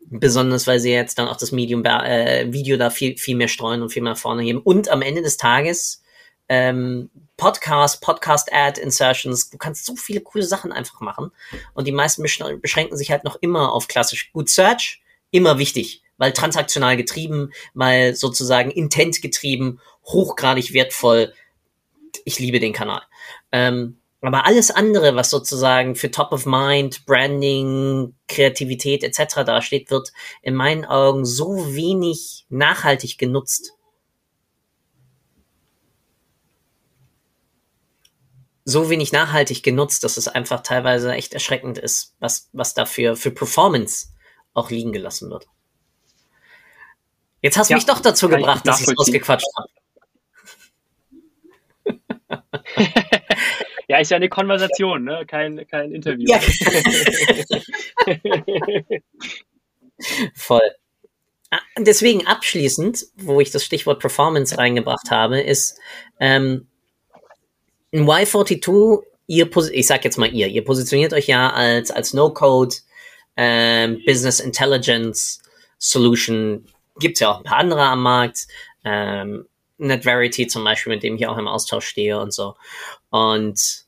besonders 0.06 0.66
weil 0.66 0.78
sie 0.78 0.92
jetzt 0.92 1.18
dann 1.18 1.28
auch 1.28 1.37
das 1.37 1.50
Medium 1.50 1.84
äh, 1.84 2.52
Video 2.52 2.76
da 2.76 2.90
viel 2.90 3.16
viel 3.16 3.37
mehr 3.37 3.48
streuen 3.48 3.82
und 3.82 3.90
viel 3.90 4.02
mehr 4.02 4.16
vorne 4.16 4.42
heben. 4.42 4.60
Und 4.60 4.88
am 4.88 5.02
Ende 5.02 5.22
des 5.22 5.37
Tages 5.37 6.02
ähm, 6.48 7.10
Podcast, 7.37 8.00
Podcast 8.00 8.52
Ad 8.52 8.80
Insertions, 8.80 9.50
du 9.50 9.58
kannst 9.58 9.87
so 9.87 9.96
viele 9.96 10.20
coole 10.20 10.44
Sachen 10.44 10.70
einfach 10.70 11.00
machen. 11.00 11.32
Und 11.72 11.88
die 11.88 11.92
meisten 11.92 12.22
beschränken 12.22 12.96
sich 12.96 13.10
halt 13.10 13.24
noch 13.24 13.37
immer 13.40 13.72
auf 13.72 13.88
klassisch. 13.88 14.30
Gut 14.32 14.48
Search, 14.48 15.02
immer 15.32 15.58
wichtig 15.58 16.03
weil 16.16 16.33
transaktional 16.33 16.96
getrieben, 16.96 17.53
weil 17.74 18.14
sozusagen 18.14 18.70
intent 18.70 19.22
getrieben, 19.22 19.81
hochgradig 20.05 20.72
wertvoll. 20.72 21.33
Ich 22.24 22.38
liebe 22.38 22.61
den 22.61 22.72
Kanal. 22.72 23.03
Ähm, 23.53 23.98
aber 24.27 24.46
alles 24.46 24.70
andere, 24.70 25.16
was 25.16 25.29
sozusagen 25.29 25.96
für 25.96 26.11
Top 26.11 26.33
of 26.33 26.46
Mind, 26.46 27.05
Branding, 27.05 28.14
Kreativität 28.27 29.05
etc. 29.05 29.44
dasteht, 29.44 29.90
wird 29.90 30.12
in 30.40 30.55
meinen 30.55 30.87
Augen 30.87 31.27
so 31.27 31.74
wenig 31.74 32.46
nachhaltig 32.48 33.18
genutzt. 33.18 33.72
So 38.64 38.88
wenig 38.88 39.12
nachhaltig 39.12 39.62
genutzt, 39.62 40.05
dass 40.05 40.16
es 40.16 40.27
einfach 40.27 40.62
teilweise 40.62 41.12
echt 41.12 41.35
erschreckend 41.35 41.77
ist, 41.77 42.14
was, 42.18 42.48
was 42.55 42.72
dafür 42.72 43.16
für 43.16 43.31
Performance 43.31 44.07
auch 44.55 44.70
liegen 44.70 44.92
gelassen 44.92 45.29
wird. 45.29 45.46
Jetzt 47.44 47.57
hast 47.59 47.68
du 47.68 47.72
ja, 47.72 47.76
mich 47.76 47.85
doch 47.85 48.00
dazu 48.00 48.30
gebracht, 48.30 48.66
dass 48.66 48.80
ich 48.80 48.88
es 48.88 48.96
ausgequatscht 48.96 49.46
habe. 49.54 49.68
ja, 53.87 53.98
ist 53.98 54.11
ja 54.11 54.16
eine 54.16 54.30
Konversation, 54.30 55.04
ne? 55.04 55.26
kein, 55.26 55.68
kein 55.68 55.92
Interview. 55.92 56.26
Ja. 56.26 56.40
Voll. 60.35 60.62
Ah, 61.50 61.61
deswegen 61.76 62.26
abschließend, 62.26 63.09
wo 63.16 63.42
ich 63.42 63.50
das 63.50 63.62
Stichwort 63.62 64.00
Performance 64.00 64.57
reingebracht 64.57 65.11
habe, 65.11 65.42
ist 65.42 65.78
ähm, 66.20 66.68
in 67.90 68.07
Y42, 68.07 69.02
ihr, 69.26 69.50
ich 69.70 69.87
sag 69.87 70.07
jetzt 70.07 70.16
mal 70.16 70.33
ihr, 70.33 70.48
ihr 70.48 70.64
positioniert 70.64 71.12
euch 71.12 71.26
ja 71.26 71.50
als, 71.50 71.90
als 71.90 72.14
No-Code 72.14 72.76
ähm, 73.37 74.00
Business 74.07 74.40
Intelligence 74.40 75.42
Solution 75.78 76.66
gibt 76.98 77.14
es 77.14 77.20
ja 77.20 77.30
auch 77.30 77.38
ein 77.38 77.44
paar 77.44 77.59
andere 77.59 77.83
am 77.83 78.02
Markt. 78.02 78.46
Ähm, 78.85 79.46
NetVerity 79.78 80.46
zum 80.46 80.64
Beispiel, 80.64 80.94
mit 80.94 81.02
dem 81.02 81.16
ich 81.16 81.26
auch 81.26 81.37
im 81.37 81.48
Austausch 81.48 81.87
stehe 81.87 82.20
und 82.20 82.33
so. 82.33 82.54
Und 83.11 83.85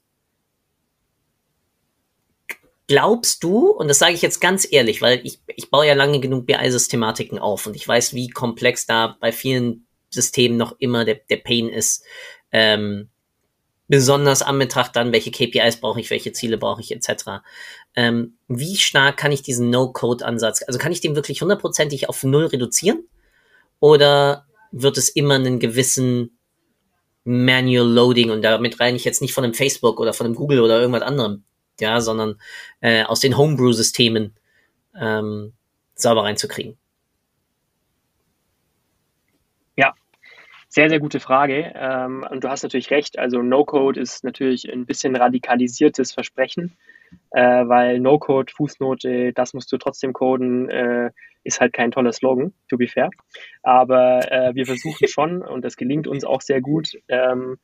glaubst 2.88 3.42
du, 3.42 3.70
und 3.70 3.88
das 3.88 3.98
sage 3.98 4.14
ich 4.14 4.22
jetzt 4.22 4.40
ganz 4.40 4.66
ehrlich, 4.70 5.02
weil 5.02 5.20
ich, 5.24 5.40
ich 5.54 5.70
baue 5.70 5.86
ja 5.86 5.94
lange 5.94 6.20
genug 6.20 6.46
BI-Systematiken 6.46 7.38
auf 7.38 7.66
und 7.66 7.76
ich 7.76 7.86
weiß, 7.86 8.14
wie 8.14 8.28
komplex 8.28 8.86
da 8.86 9.16
bei 9.20 9.32
vielen 9.32 9.86
Systemen 10.10 10.56
noch 10.56 10.76
immer 10.78 11.04
der, 11.04 11.16
der 11.16 11.38
Pain 11.38 11.68
ist, 11.68 12.04
ähm, 12.52 13.08
besonders 13.88 14.42
an 14.42 14.58
Betracht 14.58 14.96
dann, 14.96 15.12
welche 15.12 15.30
KPIs 15.30 15.80
brauche 15.80 16.00
ich, 16.00 16.10
welche 16.10 16.32
Ziele 16.32 16.58
brauche 16.58 16.80
ich, 16.80 16.92
etc. 16.92 17.42
Ähm, 17.94 18.38
wie 18.48 18.76
stark 18.76 19.16
kann 19.16 19.32
ich 19.32 19.42
diesen 19.42 19.70
No-Code-Ansatz, 19.70 20.62
also 20.66 20.78
kann 20.78 20.92
ich 20.92 21.00
den 21.00 21.14
wirklich 21.14 21.42
hundertprozentig 21.42 22.08
auf 22.08 22.24
Null 22.24 22.46
reduzieren? 22.46 23.08
Oder 23.78 24.46
wird 24.72 24.98
es 24.98 25.08
immer 25.08 25.34
einen 25.34 25.60
gewissen 25.60 26.38
Manual 27.24 27.88
Loading 27.88 28.30
und 28.30 28.42
damit 28.42 28.78
rein 28.80 28.94
ich 28.94 29.04
jetzt 29.04 29.20
nicht 29.20 29.34
von 29.34 29.44
einem 29.44 29.54
Facebook 29.54 30.00
oder 30.00 30.12
von 30.12 30.26
einem 30.26 30.36
Google 30.36 30.60
oder 30.60 30.80
irgendwas 30.80 31.02
anderem, 31.02 31.44
ja, 31.80 32.00
sondern 32.00 32.40
äh, 32.80 33.02
aus 33.04 33.20
den 33.20 33.36
Homebrew-Systemen 33.36 34.36
ähm, 34.98 35.52
sauber 35.94 36.24
reinzukriegen? 36.24 36.78
Sehr, 40.76 40.90
sehr 40.90 41.00
gute 41.00 41.20
Frage. 41.20 41.72
Ähm, 41.74 42.22
und 42.30 42.44
du 42.44 42.50
hast 42.50 42.62
natürlich 42.62 42.90
recht. 42.90 43.18
Also 43.18 43.40
No-Code 43.40 43.98
ist 43.98 44.24
natürlich 44.24 44.70
ein 44.70 44.84
bisschen 44.84 45.16
radikalisiertes 45.16 46.12
Versprechen, 46.12 46.76
äh, 47.30 47.66
weil 47.66 47.98
No-Code, 47.98 48.52
Fußnote, 48.54 49.32
das 49.32 49.54
musst 49.54 49.72
du 49.72 49.78
trotzdem 49.78 50.12
coden, 50.12 50.68
äh, 50.68 51.12
ist 51.44 51.62
halt 51.62 51.72
kein 51.72 51.92
toller 51.92 52.12
Slogan, 52.12 52.52
to 52.68 52.76
be 52.76 52.88
fair. 52.88 53.08
Aber 53.62 54.30
äh, 54.30 54.54
wir 54.54 54.66
versuchen 54.66 55.08
schon, 55.08 55.40
und 55.40 55.64
das 55.64 55.78
gelingt 55.78 56.06
uns 56.06 56.26
auch 56.26 56.42
sehr 56.42 56.60
gut, 56.60 56.90
ähm, 57.08 57.56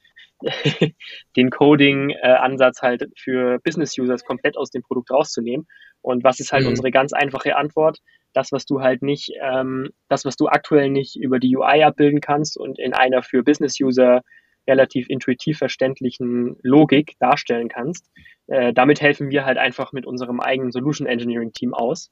den 1.37 1.51
Coding-Ansatz 1.51 2.83
halt 2.83 3.09
für 3.17 3.59
Business-Users 3.61 4.25
komplett 4.25 4.57
aus 4.57 4.71
dem 4.71 4.83
Produkt 4.83 5.11
rauszunehmen. 5.11 5.67
Und 6.01 6.25
was 6.25 6.41
ist 6.41 6.53
halt 6.53 6.65
mhm. 6.65 6.71
unsere 6.71 6.91
ganz 6.91 7.13
einfache 7.13 7.57
Antwort? 7.57 7.99
das, 8.33 8.53
was 8.53 8.67
du 8.67 8.81
halt 8.81 9.03
nicht, 9.03 9.33
ähm, 9.41 9.91
das, 10.09 10.25
was 10.25 10.37
du 10.37 10.49
aktuell 10.49 10.91
nicht 10.91 11.17
über 11.17 11.39
die 11.39 11.57
UI 11.57 11.83
abbilden 11.83 12.21
kannst 12.21 12.57
und 12.57 12.79
in 12.79 12.95
einer 12.95 13.23
für 13.23 13.43
Business-User 13.43 14.23
relativ 14.67 15.09
intuitiv 15.09 15.59
verständlichen 15.59 16.57
Logik 16.63 17.17
darstellen 17.19 17.69
kannst. 17.69 18.11
Äh, 18.47 18.73
damit 18.73 19.01
helfen 19.01 19.31
wir 19.31 19.45
halt 19.45 19.59
einfach 19.59 19.93
mit 19.93 20.07
unserem 20.07 20.41
eigenen 20.41 20.73
Solution 20.73 21.07
Engineering 21.07 21.53
Team 21.53 21.75
aus. 21.75 22.11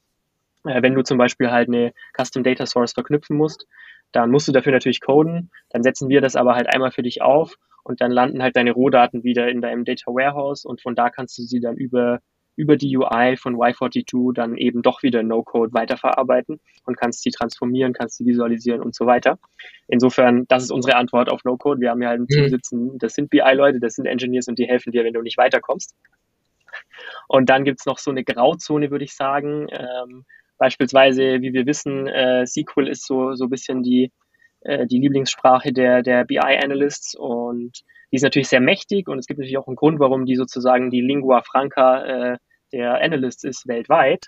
Äh, 0.64 0.82
wenn 0.82 0.94
du 0.94 1.02
zum 1.02 1.16
Beispiel 1.16 1.50
halt 1.50 1.68
eine 1.68 1.92
Custom 2.16 2.42
Data 2.42 2.66
Source 2.66 2.92
verknüpfen 2.92 3.36
musst, 3.36 3.66
dann 4.12 4.30
musst 4.30 4.48
du 4.48 4.52
dafür 4.52 4.72
natürlich 4.72 5.00
coden. 5.00 5.50
Dann 5.70 5.84
setzen 5.84 6.08
wir 6.08 6.20
das 6.20 6.34
aber 6.34 6.56
halt 6.56 6.66
einmal 6.74 6.90
für 6.90 7.02
dich 7.02 7.22
auf 7.22 7.56
und 7.84 8.00
dann 8.00 8.10
landen 8.10 8.42
halt 8.42 8.56
deine 8.56 8.72
Rohdaten 8.72 9.24
wieder 9.24 9.48
in 9.48 9.60
deinem 9.60 9.84
Data 9.84 10.10
Warehouse 10.10 10.64
und 10.64 10.80
von 10.80 10.94
da 10.94 11.10
kannst 11.10 11.38
du 11.38 11.42
sie 11.42 11.60
dann 11.60 11.76
über 11.76 12.20
über 12.56 12.76
die 12.76 12.94
UI 12.94 13.36
von 13.38 13.56
Y42 13.56 14.34
dann 14.34 14.56
eben 14.56 14.82
doch 14.82 15.02
wieder 15.02 15.22
No-Code 15.22 15.72
weiterverarbeiten 15.72 16.60
und 16.84 16.96
kannst 16.98 17.22
sie 17.22 17.30
transformieren, 17.30 17.94
kannst 17.94 18.18
sie 18.18 18.26
visualisieren 18.26 18.82
und 18.82 18.94
so 18.94 19.06
weiter. 19.06 19.38
Insofern, 19.88 20.44
das 20.48 20.64
ist 20.64 20.70
unsere 20.70 20.96
Antwort 20.96 21.30
auf 21.30 21.42
No-Code. 21.44 21.80
Wir 21.80 21.90
haben 21.90 22.02
ja 22.02 22.10
ein 22.10 22.26
Team 22.26 22.44
mhm. 22.44 22.48
sitzen, 22.50 22.98
das 22.98 23.14
sind 23.14 23.30
BI-Leute, 23.30 23.80
das 23.80 23.94
sind 23.94 24.04
Engineers 24.04 24.48
und 24.48 24.58
die 24.58 24.66
helfen 24.66 24.92
dir, 24.92 25.04
wenn 25.04 25.14
du 25.14 25.22
nicht 25.22 25.38
weiterkommst. 25.38 25.96
Und 27.28 27.48
dann 27.48 27.64
gibt 27.64 27.80
es 27.80 27.86
noch 27.86 27.98
so 27.98 28.10
eine 28.10 28.24
Grauzone, 28.24 28.90
würde 28.90 29.04
ich 29.04 29.14
sagen. 29.14 29.68
Ähm, 29.70 30.24
beispielsweise, 30.58 31.40
wie 31.40 31.52
wir 31.54 31.64
wissen, 31.64 32.06
äh, 32.08 32.46
SQL 32.46 32.88
ist 32.88 33.06
so, 33.06 33.34
so 33.34 33.44
ein 33.44 33.50
bisschen 33.50 33.82
die, 33.82 34.12
äh, 34.60 34.86
die 34.86 34.98
Lieblingssprache 34.98 35.72
der, 35.72 36.02
der 36.02 36.24
BI-Analysts 36.24 37.14
und 37.14 37.82
die 38.10 38.16
ist 38.16 38.22
natürlich 38.22 38.48
sehr 38.48 38.60
mächtig 38.60 39.08
und 39.08 39.18
es 39.18 39.26
gibt 39.26 39.38
natürlich 39.38 39.58
auch 39.58 39.68
einen 39.68 39.76
Grund, 39.76 40.00
warum 40.00 40.26
die 40.26 40.36
sozusagen 40.36 40.90
die 40.90 41.00
Lingua 41.00 41.42
Franca 41.42 42.04
äh, 42.32 42.38
der 42.72 43.00
Analysts 43.00 43.44
ist 43.44 43.68
weltweit. 43.68 44.26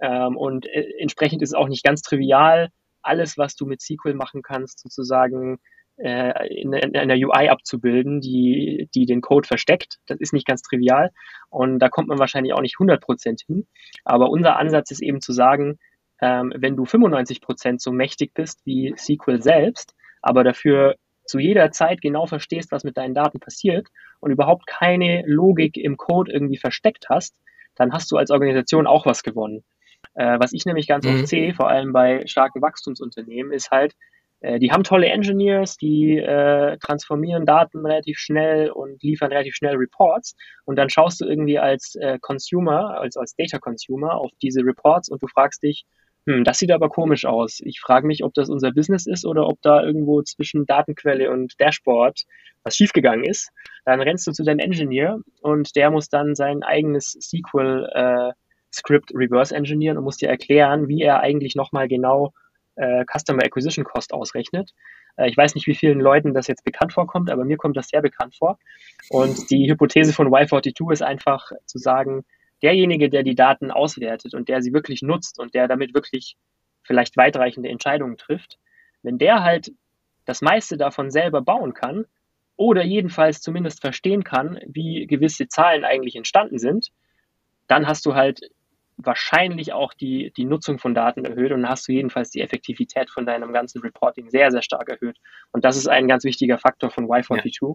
Ähm, 0.00 0.36
und 0.36 0.66
äh, 0.66 0.86
entsprechend 0.98 1.42
ist 1.42 1.50
es 1.50 1.54
auch 1.54 1.68
nicht 1.68 1.84
ganz 1.84 2.02
trivial, 2.02 2.68
alles, 3.02 3.38
was 3.38 3.56
du 3.56 3.66
mit 3.66 3.80
SQL 3.80 4.14
machen 4.14 4.42
kannst, 4.42 4.80
sozusagen 4.80 5.58
äh, 5.96 6.48
in, 6.48 6.72
in 6.72 6.96
einer 6.96 7.14
UI 7.14 7.48
abzubilden, 7.48 8.20
die, 8.20 8.88
die 8.94 9.06
den 9.06 9.20
Code 9.20 9.46
versteckt. 9.46 9.98
Das 10.06 10.18
ist 10.20 10.32
nicht 10.32 10.46
ganz 10.46 10.62
trivial 10.62 11.10
und 11.50 11.78
da 11.78 11.88
kommt 11.88 12.08
man 12.08 12.18
wahrscheinlich 12.18 12.52
auch 12.52 12.60
nicht 12.60 12.76
100% 12.76 13.46
hin. 13.46 13.66
Aber 14.04 14.30
unser 14.30 14.56
Ansatz 14.56 14.90
ist 14.90 15.02
eben 15.02 15.20
zu 15.20 15.32
sagen, 15.32 15.78
ähm, 16.22 16.54
wenn 16.56 16.76
du 16.76 16.84
95% 16.84 17.80
so 17.80 17.90
mächtig 17.90 18.32
bist 18.32 18.60
wie 18.64 18.94
SQL 18.96 19.42
selbst, 19.42 19.94
aber 20.22 20.44
dafür 20.44 20.94
zu 21.26 21.38
jeder 21.38 21.72
Zeit 21.72 22.00
genau 22.00 22.26
verstehst, 22.26 22.70
was 22.70 22.84
mit 22.84 22.96
deinen 22.96 23.14
Daten 23.14 23.40
passiert 23.40 23.88
und 24.20 24.30
überhaupt 24.30 24.66
keine 24.66 25.24
Logik 25.26 25.76
im 25.76 25.96
Code 25.96 26.32
irgendwie 26.32 26.58
versteckt 26.58 27.06
hast, 27.10 27.34
dann 27.74 27.92
hast 27.92 28.10
du 28.12 28.16
als 28.16 28.30
Organisation 28.30 28.86
auch 28.86 29.04
was 29.04 29.22
gewonnen. 29.22 29.64
Äh, 30.14 30.38
was 30.38 30.52
ich 30.52 30.64
nämlich 30.64 30.86
ganz 30.86 31.04
mhm. 31.06 31.14
oft 31.14 31.28
sehe, 31.28 31.54
vor 31.54 31.68
allem 31.68 31.92
bei 31.92 32.24
starken 32.26 32.62
Wachstumsunternehmen, 32.62 33.52
ist 33.52 33.70
halt, 33.70 33.94
äh, 34.40 34.60
die 34.60 34.70
haben 34.70 34.84
tolle 34.84 35.06
Engineers, 35.06 35.76
die 35.76 36.18
äh, 36.18 36.76
transformieren 36.78 37.46
Daten 37.46 37.84
relativ 37.84 38.18
schnell 38.18 38.70
und 38.70 39.02
liefern 39.02 39.30
relativ 39.30 39.56
schnell 39.56 39.76
Reports. 39.76 40.36
Und 40.66 40.76
dann 40.76 40.90
schaust 40.90 41.20
du 41.20 41.24
irgendwie 41.24 41.58
als 41.58 41.96
äh, 41.96 42.18
Consumer, 42.20 43.00
als, 43.00 43.16
als 43.16 43.34
Data 43.34 43.58
Consumer 43.58 44.14
auf 44.14 44.30
diese 44.40 44.60
Reports 44.60 45.08
und 45.08 45.20
du 45.22 45.26
fragst 45.26 45.62
dich, 45.62 45.84
hm, 46.26 46.44
das 46.44 46.58
sieht 46.58 46.70
aber 46.70 46.88
komisch 46.88 47.24
aus. 47.24 47.60
Ich 47.64 47.80
frage 47.80 48.06
mich, 48.06 48.22
ob 48.22 48.32
das 48.34 48.48
unser 48.48 48.70
Business 48.72 49.06
ist 49.06 49.26
oder 49.26 49.48
ob 49.48 49.60
da 49.62 49.82
irgendwo 49.82 50.22
zwischen 50.22 50.66
Datenquelle 50.66 51.30
und 51.30 51.58
Dashboard 51.60 52.22
was 52.64 52.76
schiefgegangen 52.76 53.24
ist. 53.24 53.50
Dann 53.84 54.00
rennst 54.00 54.26
du 54.26 54.32
zu 54.32 54.44
deinem 54.44 54.60
Engineer 54.60 55.18
und 55.40 55.74
der 55.74 55.90
muss 55.90 56.08
dann 56.08 56.36
sein 56.36 56.62
eigenes 56.62 57.16
SQL 57.20 57.88
äh, 57.92 58.32
reverse 59.14 59.54
engineeren 59.54 59.98
und 59.98 60.04
muss 60.04 60.16
dir 60.16 60.28
erklären, 60.28 60.88
wie 60.88 61.02
er 61.02 61.20
eigentlich 61.20 61.56
nochmal 61.56 61.88
genau 61.88 62.32
äh, 62.76 63.04
Customer 63.04 63.42
Acquisition 63.44 63.84
Cost 63.84 64.14
ausrechnet. 64.14 64.72
Äh, 65.16 65.28
ich 65.28 65.36
weiß 65.36 65.54
nicht, 65.56 65.66
wie 65.66 65.74
vielen 65.74 66.00
Leuten 66.00 66.34
das 66.34 66.46
jetzt 66.46 66.64
bekannt 66.64 66.92
vorkommt, 66.92 67.30
aber 67.30 67.44
mir 67.44 67.56
kommt 67.56 67.76
das 67.76 67.88
sehr 67.88 68.00
bekannt 68.00 68.36
vor. 68.36 68.58
Und 69.10 69.50
die 69.50 69.68
Hypothese 69.68 70.12
von 70.12 70.28
Y42 70.28 70.92
ist 70.92 71.02
einfach 71.02 71.50
zu 71.66 71.78
sagen, 71.78 72.24
derjenige, 72.62 73.08
der 73.10 73.22
die 73.22 73.34
Daten 73.34 73.70
auswertet 73.70 74.34
und 74.34 74.48
der 74.48 74.62
sie 74.62 74.72
wirklich 74.72 75.02
nutzt 75.02 75.38
und 75.38 75.54
der 75.54 75.68
damit 75.68 75.94
wirklich 75.94 76.36
vielleicht 76.82 77.16
weitreichende 77.16 77.68
Entscheidungen 77.68 78.16
trifft, 78.16 78.58
wenn 79.02 79.18
der 79.18 79.42
halt 79.42 79.72
das 80.24 80.40
meiste 80.40 80.76
davon 80.76 81.10
selber 81.10 81.42
bauen 81.42 81.74
kann 81.74 82.06
oder 82.56 82.84
jedenfalls 82.84 83.40
zumindest 83.40 83.80
verstehen 83.80 84.24
kann, 84.24 84.60
wie 84.66 85.06
gewisse 85.06 85.48
Zahlen 85.48 85.84
eigentlich 85.84 86.16
entstanden 86.16 86.58
sind, 86.58 86.88
dann 87.66 87.86
hast 87.86 88.06
du 88.06 88.14
halt 88.14 88.40
wahrscheinlich 88.96 89.72
auch 89.72 89.94
die, 89.94 90.32
die 90.36 90.44
Nutzung 90.44 90.78
von 90.78 90.94
Daten 90.94 91.24
erhöht 91.24 91.52
und 91.52 91.68
hast 91.68 91.88
du 91.88 91.92
jedenfalls 91.92 92.30
die 92.30 92.40
Effektivität 92.40 93.10
von 93.10 93.26
deinem 93.26 93.52
ganzen 93.52 93.80
Reporting 93.80 94.30
sehr, 94.30 94.50
sehr 94.50 94.62
stark 94.62 94.88
erhöht. 94.88 95.16
Und 95.50 95.64
das 95.64 95.76
ist 95.76 95.88
ein 95.88 96.08
ganz 96.08 96.24
wichtiger 96.24 96.58
Faktor 96.58 96.90
von 96.90 97.06
Y42. 97.06 97.58
Ja. 97.62 97.74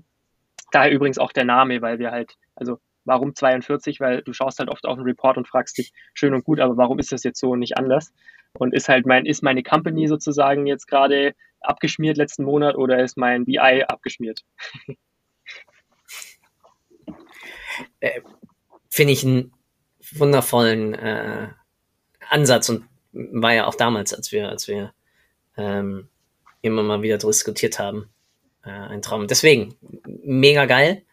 Daher 0.71 0.91
übrigens 0.91 1.17
auch 1.17 1.31
der 1.31 1.45
Name, 1.45 1.81
weil 1.81 1.99
wir 1.99 2.11
halt, 2.11 2.35
also 2.55 2.79
Warum 3.07 3.33
42? 3.33 3.99
Weil 3.99 4.21
du 4.21 4.33
schaust 4.33 4.59
halt 4.59 4.69
oft 4.69 4.85
auf 4.85 4.97
einen 4.97 5.07
Report 5.07 5.37
und 5.37 5.47
fragst 5.47 5.77
dich, 5.77 5.93
schön 6.13 6.33
und 6.33 6.43
gut, 6.43 6.59
aber 6.59 6.77
warum 6.77 6.99
ist 6.99 7.11
das 7.11 7.23
jetzt 7.23 7.39
so 7.39 7.51
und 7.51 7.59
nicht 7.59 7.77
anders? 7.77 8.13
Und 8.53 8.73
ist 8.73 8.89
halt 8.89 9.05
mein, 9.05 9.25
ist 9.25 9.43
meine 9.43 9.63
Company 9.63 10.07
sozusagen 10.07 10.67
jetzt 10.67 10.87
gerade 10.87 11.33
abgeschmiert 11.61 12.17
letzten 12.17 12.43
Monat 12.43 12.75
oder 12.75 13.03
ist 13.03 13.17
mein 13.17 13.45
BI 13.45 13.83
abgeschmiert? 13.87 14.43
Äh, 17.99 18.21
Finde 18.89 19.13
ich 19.13 19.23
einen 19.23 19.53
wundervollen 20.13 20.95
äh, 20.95 21.47
Ansatz 22.27 22.69
und 22.69 22.85
war 23.11 23.53
ja 23.53 23.65
auch 23.65 23.75
damals, 23.75 24.13
als 24.13 24.31
wir, 24.31 24.49
als 24.49 24.67
wir 24.67 24.93
ähm, 25.57 26.09
immer 26.61 26.83
mal 26.83 27.01
wieder 27.01 27.17
diskutiert 27.17 27.79
haben, 27.79 28.09
äh, 28.63 28.69
ein 28.69 29.01
Traum. 29.01 29.27
Deswegen, 29.27 29.75
mega 30.05 30.65
geil. 30.65 31.03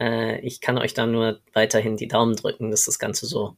Äh, 0.00 0.40
ich 0.40 0.60
kann 0.60 0.78
euch 0.78 0.94
da 0.94 1.06
nur 1.06 1.40
weiterhin 1.52 1.96
die 1.96 2.08
Daumen 2.08 2.36
drücken, 2.36 2.70
dass 2.70 2.84
das 2.84 2.98
Ganze 2.98 3.26
so 3.26 3.56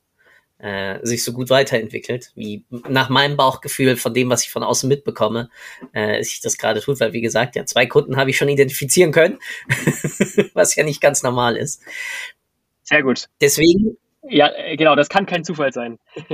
äh, 0.61 0.99
sich 1.05 1.25
so 1.25 1.33
gut 1.33 1.49
weiterentwickelt, 1.49 2.33
wie 2.35 2.65
nach 2.71 3.09
meinem 3.09 3.37
Bauchgefühl 3.37 3.97
von 3.97 4.13
dem, 4.13 4.29
was 4.29 4.45
ich 4.45 4.51
von 4.51 4.63
außen 4.63 4.89
mitbekomme, 4.89 5.49
äh, 5.93 6.23
sich 6.23 6.41
das 6.41 6.59
gerade 6.59 6.81
tut, 6.81 7.01
weil 7.01 7.13
wie 7.13 7.23
gesagt, 7.23 7.57
ja, 7.57 7.65
zwei 7.65 7.87
Kunden 7.87 8.17
habe 8.17 8.31
ich 8.31 8.37
schon 8.37 8.49
identifizieren 8.49 9.13
können, 9.13 9.39
was 10.55 10.77
ja 10.77 10.85
nicht 10.85 11.01
ganz 11.01 11.23
normal 11.23 11.57
ist. 11.57 11.83
Sehr 12.83 13.03
gut. 13.03 13.29
Deswegen. 13.41 13.97
Ja, 14.29 14.51
äh, 14.55 14.77
genau, 14.77 14.97
das 14.97 15.09
kann 15.09 15.25
kein 15.25 15.45
Zufall 15.45 15.73
sein. 15.73 15.99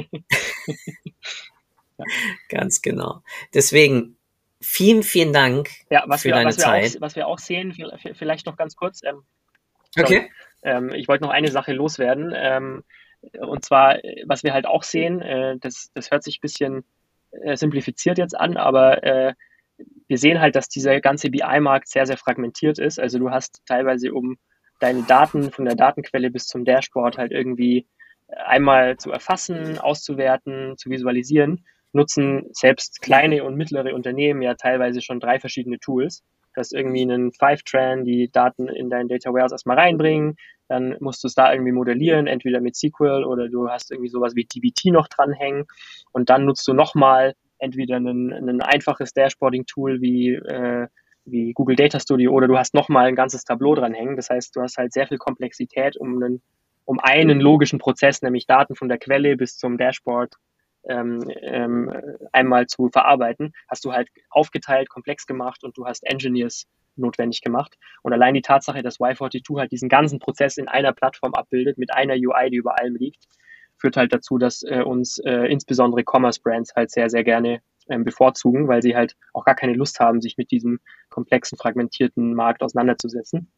ja. 1.98 2.04
Ganz 2.48 2.82
genau. 2.82 3.22
Deswegen 3.54 4.16
vielen, 4.60 5.04
vielen 5.04 5.32
Dank 5.32 5.70
ja, 5.90 6.02
was 6.08 6.22
für 6.22 6.28
wir, 6.28 6.34
deine 6.34 6.48
was 6.48 6.56
Zeit. 6.56 6.96
Auch, 6.96 7.00
was 7.00 7.14
wir 7.14 7.28
auch 7.28 7.38
sehen, 7.38 7.72
vielleicht 8.14 8.46
noch 8.46 8.56
ganz 8.56 8.74
kurz, 8.74 9.02
ähm, 9.04 9.22
Okay. 9.98 10.30
Ähm, 10.62 10.90
ich 10.94 11.08
wollte 11.08 11.24
noch 11.24 11.30
eine 11.30 11.50
Sache 11.50 11.72
loswerden. 11.72 12.32
Ähm, 12.34 12.84
und 13.38 13.64
zwar, 13.64 13.98
was 14.26 14.42
wir 14.44 14.52
halt 14.52 14.66
auch 14.66 14.82
sehen, 14.82 15.20
äh, 15.20 15.56
das, 15.58 15.90
das 15.94 16.10
hört 16.10 16.22
sich 16.22 16.38
ein 16.38 16.42
bisschen 16.42 16.84
äh, 17.30 17.56
simplifiziert 17.56 18.18
jetzt 18.18 18.38
an, 18.38 18.56
aber 18.56 19.02
äh, 19.02 19.34
wir 20.08 20.18
sehen 20.18 20.40
halt, 20.40 20.56
dass 20.56 20.68
dieser 20.68 21.00
ganze 21.00 21.30
BI-Markt 21.30 21.88
sehr, 21.88 22.06
sehr 22.06 22.16
fragmentiert 22.16 22.78
ist. 22.78 22.98
Also 22.98 23.18
du 23.18 23.30
hast 23.30 23.62
teilweise, 23.66 24.12
um 24.12 24.38
deine 24.80 25.02
Daten 25.02 25.50
von 25.50 25.64
der 25.64 25.74
Datenquelle 25.74 26.30
bis 26.30 26.46
zum 26.46 26.64
Dashboard 26.64 27.18
halt 27.18 27.32
irgendwie 27.32 27.86
einmal 28.28 28.96
zu 28.96 29.10
erfassen, 29.10 29.78
auszuwerten, 29.78 30.76
zu 30.76 30.90
visualisieren, 30.90 31.64
nutzen 31.92 32.48
selbst 32.52 33.00
kleine 33.02 33.44
und 33.44 33.56
mittlere 33.56 33.94
Unternehmen 33.94 34.42
ja 34.42 34.54
teilweise 34.54 35.00
schon 35.00 35.20
drei 35.20 35.40
verschiedene 35.40 35.78
Tools. 35.78 36.22
Du 36.56 36.60
hast 36.60 36.72
irgendwie 36.72 37.02
einen 37.02 37.32
Fivetran, 37.32 38.06
die 38.06 38.30
Daten 38.32 38.68
in 38.68 38.88
dein 38.88 39.08
Data 39.08 39.30
Warehouse 39.30 39.52
erstmal 39.52 39.78
reinbringen, 39.78 40.36
dann 40.68 40.96
musst 41.00 41.22
du 41.22 41.28
es 41.28 41.34
da 41.34 41.52
irgendwie 41.52 41.72
modellieren, 41.72 42.26
entweder 42.26 42.62
mit 42.62 42.76
SQL 42.76 43.24
oder 43.24 43.50
du 43.50 43.68
hast 43.68 43.92
irgendwie 43.92 44.08
sowas 44.08 44.34
wie 44.34 44.46
DBT 44.46 44.86
noch 44.86 45.06
dranhängen 45.08 45.66
und 46.12 46.30
dann 46.30 46.46
nutzt 46.46 46.66
du 46.66 46.72
nochmal 46.72 47.34
entweder 47.58 47.96
ein, 47.96 48.32
ein 48.32 48.62
einfaches 48.62 49.12
Dashboarding-Tool 49.12 50.00
wie, 50.00 50.32
äh, 50.32 50.88
wie 51.26 51.52
Google 51.52 51.76
Data 51.76 52.00
Studio 52.00 52.32
oder 52.32 52.48
du 52.48 52.56
hast 52.56 52.72
nochmal 52.72 53.06
ein 53.06 53.16
ganzes 53.16 53.44
Tableau 53.44 53.74
dranhängen. 53.74 54.16
Das 54.16 54.30
heißt, 54.30 54.56
du 54.56 54.62
hast 54.62 54.78
halt 54.78 54.94
sehr 54.94 55.06
viel 55.06 55.18
Komplexität, 55.18 55.98
um 55.98 56.16
einen, 56.16 56.40
um 56.86 56.98
einen 57.00 57.38
logischen 57.38 57.78
Prozess, 57.78 58.22
nämlich 58.22 58.46
Daten 58.46 58.76
von 58.76 58.88
der 58.88 58.96
Quelle 58.96 59.36
bis 59.36 59.58
zum 59.58 59.76
Dashboard 59.76 60.36
ähm, 60.88 61.30
ähm, 61.40 61.92
einmal 62.32 62.66
zu 62.66 62.88
verarbeiten, 62.88 63.52
hast 63.68 63.84
du 63.84 63.92
halt 63.92 64.08
aufgeteilt, 64.30 64.88
komplex 64.88 65.26
gemacht 65.26 65.64
und 65.64 65.76
du 65.76 65.86
hast 65.86 66.04
Engineers 66.04 66.66
notwendig 66.96 67.42
gemacht. 67.42 67.76
Und 68.02 68.12
allein 68.12 68.34
die 68.34 68.42
Tatsache, 68.42 68.82
dass 68.82 68.98
Y42 68.98 69.58
halt 69.58 69.72
diesen 69.72 69.88
ganzen 69.88 70.18
Prozess 70.18 70.56
in 70.56 70.68
einer 70.68 70.92
Plattform 70.92 71.34
abbildet, 71.34 71.78
mit 71.78 71.92
einer 71.92 72.14
UI, 72.14 72.50
die 72.50 72.56
über 72.56 72.78
allem 72.78 72.96
liegt, 72.96 73.24
führt 73.78 73.96
halt 73.96 74.12
dazu, 74.12 74.38
dass 74.38 74.62
äh, 74.62 74.82
uns 74.82 75.18
äh, 75.18 75.46
insbesondere 75.46 76.02
Commerce-Brands 76.04 76.74
halt 76.74 76.90
sehr, 76.90 77.10
sehr 77.10 77.24
gerne 77.24 77.60
ähm, 77.88 78.04
bevorzugen, 78.04 78.68
weil 78.68 78.82
sie 78.82 78.96
halt 78.96 79.16
auch 79.32 79.44
gar 79.44 79.54
keine 79.54 79.74
Lust 79.74 80.00
haben, 80.00 80.20
sich 80.20 80.38
mit 80.38 80.50
diesem 80.50 80.80
komplexen, 81.10 81.58
fragmentierten 81.58 82.34
Markt 82.34 82.62
auseinanderzusetzen. 82.62 83.50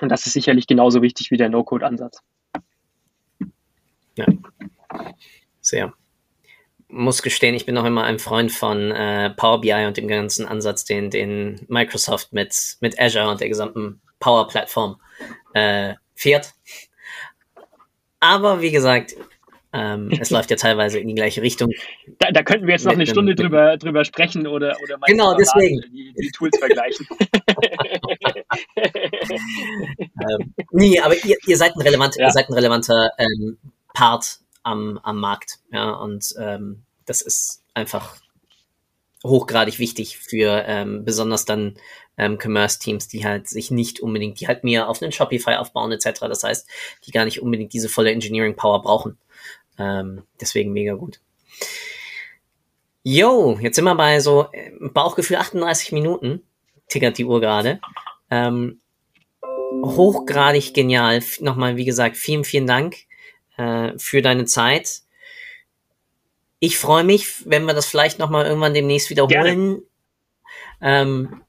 Und 0.00 0.08
das 0.08 0.26
ist 0.26 0.32
sicherlich 0.32 0.66
genauso 0.66 1.02
wichtig 1.02 1.30
wie 1.30 1.36
der 1.36 1.48
No-Code-Ansatz. 1.48 2.20
Ja, 4.16 4.26
sehr 5.60 5.92
muss 6.94 7.22
gestehen, 7.22 7.54
ich 7.54 7.66
bin 7.66 7.74
noch 7.74 7.84
immer 7.84 8.04
ein 8.04 8.18
Freund 8.18 8.52
von 8.52 8.90
äh, 8.90 9.30
Power 9.30 9.60
BI 9.60 9.84
und 9.86 9.96
dem 9.96 10.08
ganzen 10.08 10.46
Ansatz, 10.46 10.84
den, 10.84 11.10
den 11.10 11.60
Microsoft 11.68 12.32
mit, 12.32 12.76
mit 12.80 12.98
Azure 13.00 13.28
und 13.28 13.40
der 13.40 13.48
gesamten 13.48 14.00
Power-Plattform 14.20 15.00
äh, 15.52 15.94
fährt. 16.14 16.54
Aber 18.20 18.62
wie 18.62 18.70
gesagt, 18.70 19.16
ähm, 19.72 20.10
es 20.20 20.30
läuft 20.30 20.50
ja 20.50 20.56
teilweise 20.56 21.00
in 21.00 21.08
die 21.08 21.14
gleiche 21.14 21.42
Richtung. 21.42 21.70
Da, 22.18 22.30
da 22.30 22.42
könnten 22.42 22.66
wir 22.66 22.74
jetzt 22.74 22.84
noch 22.84 22.92
eine 22.92 23.06
Stunde 23.06 23.34
drüber, 23.34 23.76
drüber 23.76 24.04
sprechen 24.04 24.46
oder, 24.46 24.76
oder 24.82 24.98
genau, 25.06 25.34
deswegen. 25.34 25.80
Die, 25.92 26.14
die, 26.16 26.30
Tools 26.30 26.56
vergleichen. 26.58 27.06
ähm, 28.76 30.54
nee, 30.70 31.00
aber 31.00 31.16
ihr, 31.24 31.36
ihr 31.44 31.56
seid 31.56 31.74
ein 31.74 31.82
relevanter, 31.82 32.20
ja. 32.20 32.26
ihr 32.26 32.32
seid 32.32 32.48
ein 32.48 32.54
relevanter 32.54 33.10
ähm, 33.18 33.58
Part 33.92 34.38
am, 34.62 34.98
am 35.02 35.18
Markt. 35.18 35.58
Ja, 35.72 35.90
und 35.90 36.34
ähm, 36.38 36.83
das 37.06 37.22
ist 37.22 37.62
einfach 37.74 38.16
hochgradig 39.24 39.78
wichtig 39.78 40.18
für 40.18 40.64
ähm, 40.66 41.04
besonders 41.04 41.44
dann 41.44 41.76
ähm, 42.16 42.38
Commerce-Teams, 42.38 43.08
die 43.08 43.24
halt 43.24 43.48
sich 43.48 43.70
nicht 43.70 44.00
unbedingt, 44.00 44.38
die 44.40 44.46
halt 44.46 44.64
mehr 44.64 44.88
auf 44.88 45.02
einen 45.02 45.12
Shopify 45.12 45.54
aufbauen 45.54 45.92
etc. 45.92 46.20
Das 46.20 46.44
heißt, 46.44 46.68
die 47.06 47.10
gar 47.10 47.24
nicht 47.24 47.40
unbedingt 47.40 47.72
diese 47.72 47.88
volle 47.88 48.12
Engineering-Power 48.12 48.82
brauchen. 48.82 49.18
Ähm, 49.78 50.22
deswegen 50.40 50.72
mega 50.72 50.94
gut. 50.94 51.20
Yo, 53.02 53.58
jetzt 53.60 53.76
sind 53.76 53.84
wir 53.84 53.94
bei 53.94 54.20
so 54.20 54.48
äh, 54.52 54.72
Bauchgefühl 54.80 55.36
38 55.36 55.92
Minuten, 55.92 56.42
tickert 56.88 57.18
die 57.18 57.24
Uhr 57.24 57.40
gerade. 57.40 57.80
Ähm, 58.30 58.80
hochgradig 59.82 60.72
genial. 60.74 61.22
Nochmal, 61.40 61.76
wie 61.76 61.84
gesagt, 61.84 62.16
vielen, 62.16 62.44
vielen 62.44 62.66
Dank 62.66 62.96
äh, 63.56 63.92
für 63.98 64.22
deine 64.22 64.44
Zeit. 64.44 65.02
Ich 66.60 66.78
freue 66.78 67.04
mich, 67.04 67.48
wenn 67.48 67.64
wir 67.64 67.74
das 67.74 67.86
vielleicht 67.86 68.18
noch 68.18 68.30
mal 68.30 68.46
irgendwann 68.46 68.74
demnächst 68.74 69.10
wiederholen. 69.10 69.82
Ähm, 70.80 71.42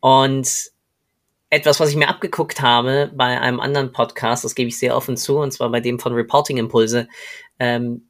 und 0.00 0.70
etwas, 1.50 1.80
was 1.80 1.90
ich 1.90 1.96
mir 1.96 2.08
abgeguckt 2.08 2.60
habe 2.60 3.10
bei 3.14 3.40
einem 3.40 3.60
anderen 3.60 3.92
Podcast, 3.92 4.44
das 4.44 4.54
gebe 4.54 4.68
ich 4.68 4.78
sehr 4.78 4.96
offen 4.96 5.16
zu, 5.16 5.38
und 5.38 5.52
zwar 5.52 5.70
bei 5.70 5.80
dem 5.80 5.98
von 5.98 6.12
Reporting 6.12 6.58
Impulse. 6.58 7.08
Ähm, 7.58 8.08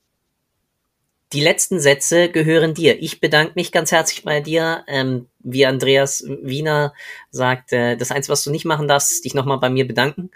die 1.34 1.43
letzten 1.43 1.78
Sätze 1.78 2.30
gehören 2.30 2.72
dir. 2.72 3.03
Ich 3.03 3.20
bedanke 3.20 3.53
mich 3.55 3.70
ganz 3.70 3.93
herzlich 3.93 4.24
bei 4.24 4.41
dir. 4.41 4.84
Ähm, 4.89 5.26
wie 5.41 5.66
Andreas 5.66 6.24
Wiener 6.43 6.95
sagt, 7.30 7.72
äh, 7.72 7.97
das 7.97 8.11
Einzige, 8.11 8.32
was 8.32 8.45
du 8.45 8.51
nicht 8.51 8.64
machen 8.64 8.89
darfst, 8.89 9.11
ist 9.11 9.24
dich 9.26 9.34
nochmal 9.34 9.59
bei 9.59 9.68
mir 9.68 9.86
bedanken. 9.86 10.30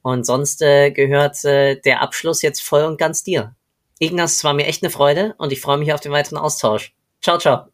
Und 0.00 0.24
sonst 0.24 0.62
äh, 0.62 0.90
gehört 0.90 1.44
äh, 1.44 1.78
der 1.78 2.00
Abschluss 2.00 2.40
jetzt 2.40 2.62
voll 2.62 2.84
und 2.84 2.96
ganz 2.98 3.22
dir. 3.22 3.54
Ignaz, 3.98 4.36
es 4.36 4.44
war 4.44 4.54
mir 4.54 4.66
echt 4.66 4.82
eine 4.82 4.90
Freude 4.90 5.34
und 5.38 5.52
ich 5.52 5.60
freue 5.60 5.78
mich 5.78 5.92
auf 5.92 6.00
den 6.00 6.12
weiteren 6.12 6.38
Austausch. 6.38 6.94
Ciao, 7.20 7.38
ciao. 7.38 7.66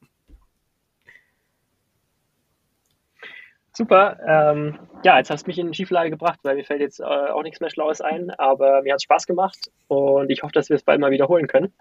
Super. 3.76 4.18
Ähm, 4.26 4.78
ja, 5.02 5.18
jetzt 5.18 5.30
hast 5.30 5.46
du 5.46 5.50
mich 5.50 5.58
in 5.58 5.74
Schieflage 5.74 6.10
gebracht, 6.10 6.38
weil 6.44 6.54
mir 6.54 6.64
fällt 6.64 6.80
jetzt 6.80 7.00
äh, 7.00 7.04
auch 7.04 7.42
nichts 7.42 7.60
mehr 7.60 7.70
Schlaues 7.70 8.00
ein, 8.00 8.30
aber 8.30 8.82
mir 8.82 8.92
hat 8.92 8.98
es 8.98 9.02
Spaß 9.02 9.26
gemacht 9.26 9.70
und 9.88 10.30
ich 10.30 10.42
hoffe, 10.42 10.52
dass 10.52 10.68
wir 10.68 10.76
es 10.76 10.84
bald 10.84 11.00
mal 11.00 11.10
wiederholen 11.10 11.48
können. 11.48 11.72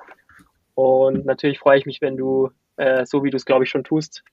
Und 0.73 1.25
natürlich 1.25 1.59
freue 1.59 1.77
ich 1.77 1.85
mich, 1.85 2.01
wenn 2.01 2.17
du, 2.17 2.49
äh, 2.77 3.05
so 3.05 3.23
wie 3.23 3.29
du 3.29 3.37
es, 3.37 3.45
glaube 3.45 3.63
ich, 3.63 3.69
schon 3.69 3.83
tust, 3.83 4.23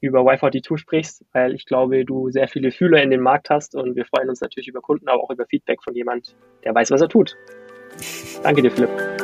über 0.00 0.20
Y42 0.20 0.78
sprichst, 0.78 1.24
weil 1.32 1.54
ich 1.54 1.66
glaube, 1.66 2.04
du 2.04 2.30
sehr 2.30 2.46
viele 2.46 2.70
Fühler 2.70 3.02
in 3.02 3.10
den 3.10 3.20
Markt 3.20 3.50
hast 3.50 3.74
und 3.74 3.96
wir 3.96 4.04
freuen 4.06 4.28
uns 4.28 4.40
natürlich 4.40 4.68
über 4.68 4.80
Kunden, 4.80 5.08
aber 5.08 5.22
auch 5.22 5.30
über 5.30 5.46
Feedback 5.46 5.82
von 5.82 5.94
jemand, 5.94 6.36
der 6.62 6.74
weiß, 6.74 6.92
was 6.92 7.00
er 7.00 7.08
tut. 7.08 7.36
Danke 8.42 8.62
dir, 8.62 8.70
Philipp. 8.70 9.23